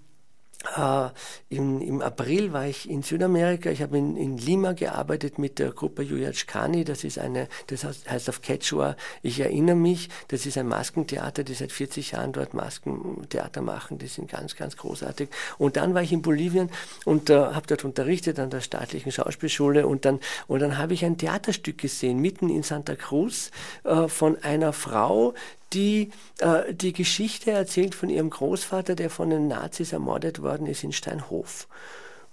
Uh, 0.78 1.10
im, 1.48 1.82
Im 1.82 2.02
April 2.02 2.52
war 2.52 2.66
ich 2.66 2.90
in 2.90 3.02
Südamerika. 3.02 3.70
Ich 3.70 3.82
habe 3.82 3.98
in, 3.98 4.18
in, 4.18 4.38
Lima 4.38 4.74
gearbeitet 4.74 5.40
mit 5.40 5.58
der 5.58 5.72
Gruppe 5.72 6.04
Yuyachkani. 6.04 6.84
Das 6.84 7.06
ist 7.06 7.18
eine, 7.18 7.48
das 7.68 7.86
heißt 7.86 8.28
auf 8.28 8.42
Quechua. 8.42 8.98
Ich 9.22 9.40
erinnere 9.40 9.78
mich, 9.78 10.10
das 10.28 10.46
ist 10.46 10.58
ein 10.58 10.68
Maskentheater, 10.68 11.46
die 11.46 11.54
seit 11.54 11.72
40 11.72 12.12
Jahren 12.12 12.34
dort 12.34 12.54
Maskentheater 12.54 13.62
machen. 13.62 14.00
Die 14.00 14.08
sind 14.08 14.30
ganz, 14.30 14.58
ganz 14.58 14.76
großartig. 14.76 15.30
Und 15.58 15.78
dann 15.78 15.94
war 15.94 16.02
ich 16.02 16.12
in 16.12 16.22
Bolivien 16.22 16.70
und 17.06 17.30
uh, 17.30 17.56
habe 17.56 17.66
dort 17.66 17.86
unterrichtet 17.86 18.38
an 18.38 18.50
der 18.50 18.60
staatlichen 18.60 19.14
Schauspielschule. 19.14 19.88
Und 19.88 20.04
dann, 20.04 20.20
und 20.48 20.60
dann 20.60 20.78
habe 20.78 20.94
ich 20.94 21.06
ein 21.06 21.18
Theaterstück 21.18 21.78
gesehen, 21.78 22.20
mitten 22.20 22.50
in 22.50 22.64
Santa 22.64 22.98
Cruz, 22.98 23.52
uh, 23.86 24.10
von 24.10 24.38
einer 24.44 24.74
Frau, 24.74 25.34
die 25.74 26.12
äh, 26.40 26.74
die 26.74 26.94
Geschichte 26.94 27.52
erzählt 27.52 27.96
von 27.96 28.10
ihrem 28.10 28.30
Großvater, 28.30 28.96
der 28.96 29.10
von 29.10 29.30
den 29.30 29.48
Nazis 29.48 29.94
ermordet 29.94 30.42
worden 30.42 30.68
ist 30.68 30.84
in 30.84 30.92
Steinhof. 30.92 31.68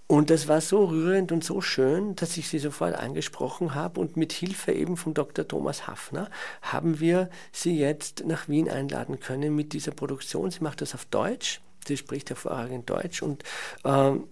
Und 0.09 0.31
das 0.31 0.47
war 0.47 0.61
so 0.61 0.85
rührend 0.85 1.33
und 1.33 1.43
so 1.43 1.61
schön, 1.61 2.15
dass 2.15 2.37
ich 2.37 2.49
sie 2.49 2.61
sofort 2.61 2.95
angesprochen 2.95 3.75
habe. 3.75 3.99
Und 3.99 4.17
mit 4.17 4.33
Hilfe 4.33 4.73
eben 4.73 4.97
von 4.97 5.15
Dr. 5.15 5.49
Thomas 5.49 5.89
Hafner 5.89 6.31
haben 6.63 7.01
wir 7.01 7.29
sie 7.51 7.77
jetzt 7.77 8.25
nach 8.25 8.49
Wien 8.49 8.71
einladen 8.71 9.19
können 9.19 9.57
mit 9.57 9.73
dieser 9.73 9.91
Produktion. 9.91 10.53
Sie 10.53 10.63
macht 10.63 10.81
das 10.81 10.95
auf 10.95 11.07
Deutsch 11.07 11.61
Sie 11.87 11.97
spricht 11.97 12.31
hervorragend 12.31 12.89
Deutsch 12.91 13.23
und 13.23 13.43
ähm, 13.85 14.25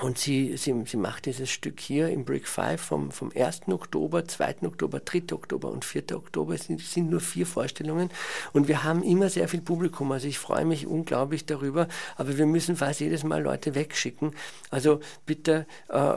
und 0.00 0.18
sie, 0.18 0.56
sie, 0.56 0.74
sie 0.86 0.96
macht 0.96 1.26
dieses 1.26 1.50
Stück 1.50 1.78
hier 1.78 2.08
im 2.08 2.24
Brick 2.24 2.48
5 2.48 2.80
vom, 2.80 3.10
vom 3.10 3.30
1. 3.34 3.62
Oktober, 3.68 4.26
2. 4.26 4.62
Oktober, 4.62 5.00
3. 5.00 5.32
Oktober 5.32 5.70
und 5.70 5.84
4. 5.84 6.16
Oktober. 6.16 6.54
Es 6.54 6.64
sind, 6.64 6.80
sind 6.80 7.10
nur 7.10 7.20
vier 7.20 7.46
Vorstellungen 7.46 8.10
und 8.52 8.68
wir 8.68 8.82
haben 8.82 9.02
immer 9.02 9.28
sehr 9.28 9.48
viel 9.48 9.60
Publikum. 9.60 10.10
Also 10.12 10.26
ich 10.26 10.38
freue 10.38 10.64
mich 10.64 10.86
unglaublich 10.86 11.44
darüber, 11.44 11.86
aber 12.16 12.38
wir 12.38 12.46
müssen 12.46 12.76
fast 12.76 13.00
jedes 13.00 13.24
Mal 13.24 13.42
Leute 13.42 13.74
wegschicken. 13.74 14.32
Also 14.70 15.00
bitte 15.26 15.66
äh, 15.88 16.14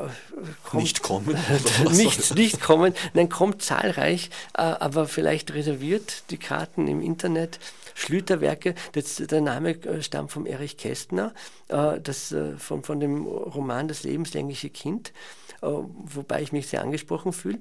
kommt, 0.63 0.83
nicht 0.83 1.03
kommen. 1.03 1.37
nicht, 1.91 2.35
nicht 2.35 2.61
kommen. 2.61 2.93
Nein, 3.13 3.29
kommt 3.29 3.61
zahlreich, 3.61 4.29
äh, 4.53 4.61
aber 4.61 5.07
vielleicht 5.07 5.53
reserviert 5.53 6.23
die 6.29 6.37
Karten 6.37 6.87
im 6.87 7.01
Internet. 7.01 7.59
Schlüterwerke, 7.95 8.75
das, 8.93 9.15
der 9.15 9.41
Name 9.41 9.71
äh, 9.71 10.01
stammt 10.01 10.31
von 10.31 10.45
Erich 10.45 10.77
Kästner, 10.77 11.33
äh, 11.69 11.99
das, 11.99 12.31
äh, 12.31 12.57
von, 12.57 12.83
von 12.83 12.99
dem 12.99 13.25
Roman 13.25 13.87
Das 13.87 14.03
lebenslängliche 14.03 14.69
Kind, 14.69 15.13
wobei 15.61 16.41
ich 16.41 16.51
mich 16.51 16.67
sehr 16.67 16.81
angesprochen 16.81 17.31
fühle. 17.31 17.59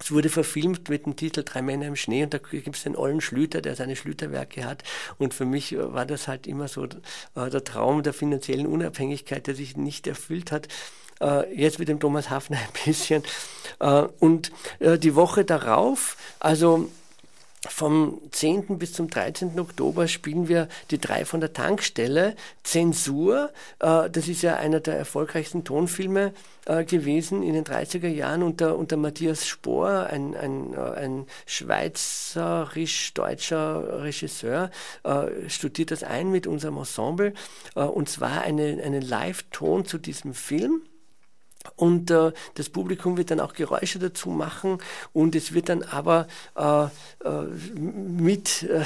Es 0.00 0.10
wurde 0.10 0.28
verfilmt 0.28 0.88
mit 0.88 1.06
dem 1.06 1.14
Titel 1.14 1.44
Drei 1.44 1.62
Männer 1.62 1.86
im 1.86 1.94
Schnee 1.94 2.24
und 2.24 2.34
da 2.34 2.38
gibt 2.38 2.74
es 2.74 2.82
den 2.82 2.96
Ollen 2.96 3.20
Schlüter, 3.20 3.60
der 3.60 3.76
seine 3.76 3.94
Schlüterwerke 3.94 4.64
hat. 4.64 4.82
Und 5.18 5.32
für 5.32 5.44
mich 5.44 5.76
war 5.78 6.04
das 6.04 6.26
halt 6.26 6.48
immer 6.48 6.66
so 6.66 6.88
der 7.36 7.62
Traum 7.62 8.02
der 8.02 8.12
finanziellen 8.12 8.66
Unabhängigkeit, 8.66 9.46
der 9.46 9.54
sich 9.54 9.76
nicht 9.76 10.08
erfüllt 10.08 10.50
hat. 10.50 10.66
Jetzt 11.54 11.78
mit 11.78 11.86
dem 11.86 12.00
Thomas 12.00 12.30
Hafner 12.30 12.56
ein 12.56 12.84
bisschen. 12.84 13.22
Und 14.18 14.50
die 14.80 15.14
Woche 15.14 15.44
darauf, 15.44 16.16
also 16.40 16.90
vom 17.68 18.20
10. 18.32 18.78
bis 18.78 18.92
zum 18.92 19.08
13. 19.08 19.60
Oktober 19.60 20.08
spielen 20.08 20.48
wir 20.48 20.66
die 20.90 20.98
drei 20.98 21.24
von 21.24 21.38
der 21.40 21.52
Tankstelle. 21.52 22.34
Zensur, 22.64 23.52
äh, 23.78 24.10
das 24.10 24.26
ist 24.26 24.42
ja 24.42 24.56
einer 24.56 24.80
der 24.80 24.98
erfolgreichsten 24.98 25.62
Tonfilme 25.62 26.32
äh, 26.66 26.84
gewesen 26.84 27.44
in 27.44 27.54
den 27.54 27.62
30er 27.64 28.08
Jahren 28.08 28.42
unter, 28.42 28.76
unter 28.76 28.96
Matthias 28.96 29.46
Spohr, 29.46 30.08
ein, 30.10 30.36
ein, 30.36 30.74
äh, 30.74 30.80
ein 30.80 31.26
schweizerisch-deutscher 31.46 34.02
Regisseur, 34.02 34.70
studiert 35.46 35.90
das 35.90 36.02
ein 36.02 36.30
mit 36.30 36.46
unserem 36.46 36.78
Ensemble. 36.78 37.34
Und 37.74 38.08
zwar 38.08 38.40
einen 38.42 38.80
eine 38.80 39.00
Live-Ton 39.00 39.84
zu 39.84 39.98
diesem 39.98 40.32
Film 40.34 40.82
und 41.76 42.10
äh, 42.10 42.32
das 42.54 42.68
Publikum 42.68 43.16
wird 43.16 43.30
dann 43.30 43.40
auch 43.40 43.54
Geräusche 43.54 43.98
dazu 43.98 44.30
machen 44.30 44.78
und 45.12 45.34
es 45.34 45.52
wird 45.52 45.68
dann 45.68 45.82
aber 45.82 46.26
äh, 46.56 46.84
äh, 46.84 46.88
mit, 47.74 48.64
äh, 48.64 48.84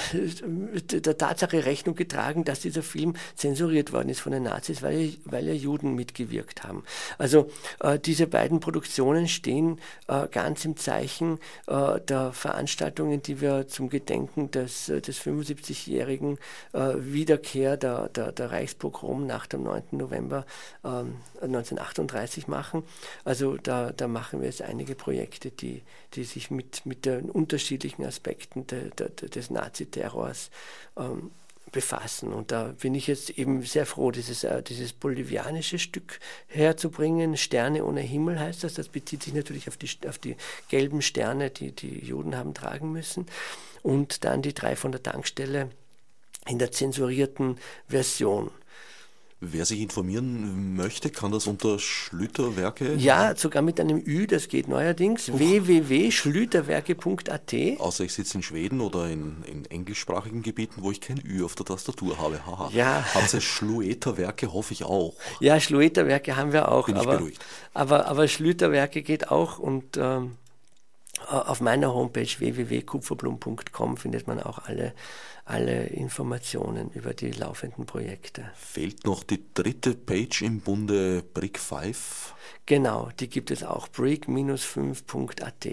der 0.82 1.18
Tatsache 1.18 1.64
Rechnung 1.64 1.94
getragen, 1.94 2.44
dass 2.44 2.60
dieser 2.60 2.82
Film 2.82 3.14
zensuriert 3.34 3.92
worden 3.92 4.08
ist 4.08 4.20
von 4.20 4.32
den 4.32 4.44
Nazis, 4.44 4.82
weil, 4.82 5.14
weil 5.24 5.46
ja 5.46 5.52
Juden 5.52 5.94
mitgewirkt 5.94 6.64
haben. 6.64 6.84
Also 7.18 7.50
äh, 7.80 7.98
diese 7.98 8.26
beiden 8.26 8.60
Produktionen 8.60 9.28
stehen 9.28 9.80
äh, 10.08 10.28
ganz 10.28 10.64
im 10.64 10.76
Zeichen 10.76 11.38
der 11.66 12.32
Veranstaltungen, 12.32 13.22
die 13.22 13.40
wir 13.40 13.68
zum 13.68 13.88
Gedenken 13.88 14.50
des, 14.50 14.86
des 14.86 15.20
75-jährigen 15.20 16.38
Wiederkehr 16.72 17.76
der, 17.76 18.08
der, 18.08 18.32
der 18.32 18.50
Reichspogrom 18.50 19.26
nach 19.26 19.46
dem 19.46 19.62
9. 19.62 19.82
November 19.92 20.44
1938 20.82 22.44
ähm, 22.46 22.50
machen 22.50 22.65
machen. 22.66 22.84
Also 23.24 23.56
da, 23.56 23.92
da 23.92 24.08
machen 24.08 24.40
wir 24.40 24.46
jetzt 24.46 24.62
einige 24.62 24.94
Projekte, 24.94 25.50
die, 25.50 25.82
die 26.14 26.24
sich 26.24 26.50
mit, 26.50 26.84
mit 26.84 27.06
den 27.06 27.30
unterschiedlichen 27.30 28.04
Aspekten 28.04 28.66
de, 28.66 28.90
de, 28.90 29.08
de, 29.10 29.28
des 29.28 29.50
Naziterrors 29.50 30.50
ähm, 30.96 31.30
befassen. 31.72 32.32
Und 32.32 32.52
da 32.52 32.74
bin 32.80 32.94
ich 32.94 33.06
jetzt 33.06 33.30
eben 33.30 33.62
sehr 33.62 33.86
froh, 33.86 34.10
dieses, 34.10 34.44
äh, 34.44 34.62
dieses 34.62 34.92
bolivianische 34.92 35.78
Stück 35.78 36.18
herzubringen. 36.48 37.36
Sterne 37.36 37.84
ohne 37.84 38.00
Himmel 38.00 38.38
heißt 38.38 38.64
das. 38.64 38.74
Das 38.74 38.88
bezieht 38.88 39.22
sich 39.22 39.34
natürlich 39.34 39.68
auf 39.68 39.76
die, 39.76 39.90
auf 40.08 40.18
die 40.18 40.36
gelben 40.68 41.02
Sterne, 41.02 41.50
die 41.50 41.72
die 41.72 42.04
Juden 42.04 42.36
haben 42.36 42.54
tragen 42.54 42.92
müssen. 42.92 43.26
Und 43.82 44.24
dann 44.24 44.42
die 44.42 44.54
drei 44.54 44.74
von 44.74 44.90
der 44.90 45.02
Tankstelle 45.02 45.70
in 46.48 46.58
der 46.58 46.72
zensurierten 46.72 47.58
Version. 47.88 48.50
Wer 49.38 49.66
sich 49.66 49.82
informieren 49.82 50.76
möchte, 50.76 51.10
kann 51.10 51.30
das 51.30 51.46
unter 51.46 51.78
Schlüterwerke? 51.78 52.94
Ja, 52.94 53.36
sogar 53.36 53.60
mit 53.60 53.78
einem 53.78 53.98
Ü, 53.98 54.26
das 54.26 54.48
geht 54.48 54.66
neuerdings. 54.66 55.30
www.schlüterwerke.at. 55.30 57.54
Außer 57.78 58.04
ich 58.04 58.14
sitze 58.14 58.38
in 58.38 58.42
Schweden 58.42 58.80
oder 58.80 59.10
in, 59.10 59.44
in, 59.44 59.66
englischsprachigen 59.66 60.42
Gebieten, 60.42 60.82
wo 60.82 60.90
ich 60.90 61.02
kein 61.02 61.20
Ü 61.22 61.44
auf 61.44 61.54
der 61.54 61.66
Tastatur 61.66 62.18
habe. 62.18 62.46
Haha. 62.46 62.70
Ja. 62.72 63.04
Haben 63.14 63.28
Sie 63.28 63.42
Schlueterwerke, 63.42 64.54
hoffe 64.54 64.72
ich 64.72 64.84
auch. 64.84 65.12
Ja, 65.40 65.60
Schlueterwerke 65.60 66.36
haben 66.36 66.54
wir 66.54 66.72
auch. 66.72 66.86
Bin 66.86 66.96
aber, 66.96 67.12
ich 67.12 67.18
beruhigt. 67.18 67.44
Aber, 67.74 68.06
aber 68.06 68.28
Schlüterwerke 68.28 69.02
geht 69.02 69.30
auch 69.30 69.58
und 69.58 69.98
ähm, 69.98 70.38
auf 71.28 71.60
meiner 71.60 71.92
Homepage 71.92 72.38
www.kupferblum.com 72.38 73.98
findet 73.98 74.26
man 74.26 74.40
auch 74.40 74.60
alle 74.64 74.94
alle 75.46 75.86
Informationen 75.86 76.90
über 76.90 77.14
die 77.14 77.30
laufenden 77.30 77.86
Projekte. 77.86 78.50
Fehlt 78.54 79.04
noch 79.06 79.22
die 79.22 79.42
dritte 79.54 79.94
Page 79.94 80.42
im 80.42 80.60
Bunde 80.60 81.22
Brick 81.22 81.58
5? 81.58 82.34
Genau, 82.66 83.10
die 83.18 83.28
gibt 83.28 83.50
es 83.50 83.62
auch, 83.62 83.88
brick-5.at. 83.88 85.66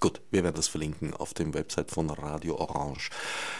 Gut, 0.00 0.20
wir 0.30 0.42
werden 0.42 0.56
das 0.56 0.68
verlinken 0.68 1.14
auf 1.14 1.34
dem 1.34 1.54
Website 1.54 1.90
von 1.90 2.10
Radio 2.10 2.56
Orange. 2.56 3.10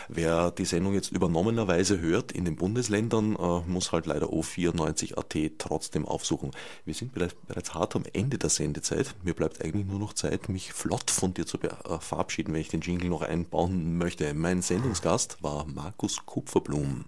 Wer 0.09 0.51
die 0.51 0.65
Sendung 0.65 0.93
jetzt 0.93 1.13
übernommenerweise 1.13 2.01
hört 2.01 2.33
in 2.33 2.45
den 2.45 2.57
Bundesländern, 2.57 3.37
äh, 3.37 3.61
muss 3.67 3.93
halt 3.93 4.07
leider 4.07 4.27
O94.at 4.27 5.59
trotzdem 5.59 6.07
aufsuchen. 6.07 6.51
Wir 6.85 6.95
sind 6.95 7.13
bereits 7.13 7.75
hart 7.75 7.97
am 7.97 8.05
Ende 8.13 8.39
der 8.39 8.51
Sendezeit. 8.51 9.15
Mir 9.23 9.35
bleibt 9.35 9.65
eigentlich 9.65 9.87
nur 9.87 9.99
noch 9.99 10.13
Zeit, 10.13 10.49
mich 10.49 10.73
flott 10.73 11.11
von 11.11 11.33
dir 11.33 11.47
zu 11.47 11.59
äh, 11.59 11.99
verabschieden, 12.01 12.53
wenn 12.53 12.61
ich 12.61 12.69
den 12.69 12.81
Jingle 12.81 13.09
noch 13.09 13.23
einbauen 13.23 13.97
möchte. 13.97 14.35
Mein 14.35 14.61
Sendungsgast 14.61 15.43
war 15.43 15.65
Markus 15.67 16.27
Kupferblum. 16.27 17.07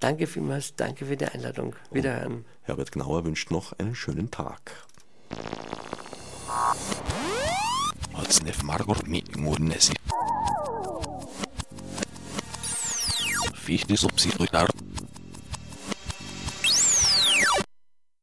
Danke 0.00 0.26
vielmals, 0.26 0.76
danke 0.76 1.06
für 1.06 1.16
die 1.16 1.24
Einladung. 1.24 1.74
Wiederhören. 1.90 2.32
Und 2.32 2.44
Herbert 2.62 2.92
Gnauer 2.92 3.24
wünscht 3.24 3.50
noch 3.50 3.72
einen 3.78 3.94
schönen 3.94 4.30
Tag. 4.30 4.86
Otsnef 8.16 8.62
Margot 8.62 8.96
Murnesi. 9.36 9.94
Fichtes 13.54 14.04
Obsidionar 14.04 14.68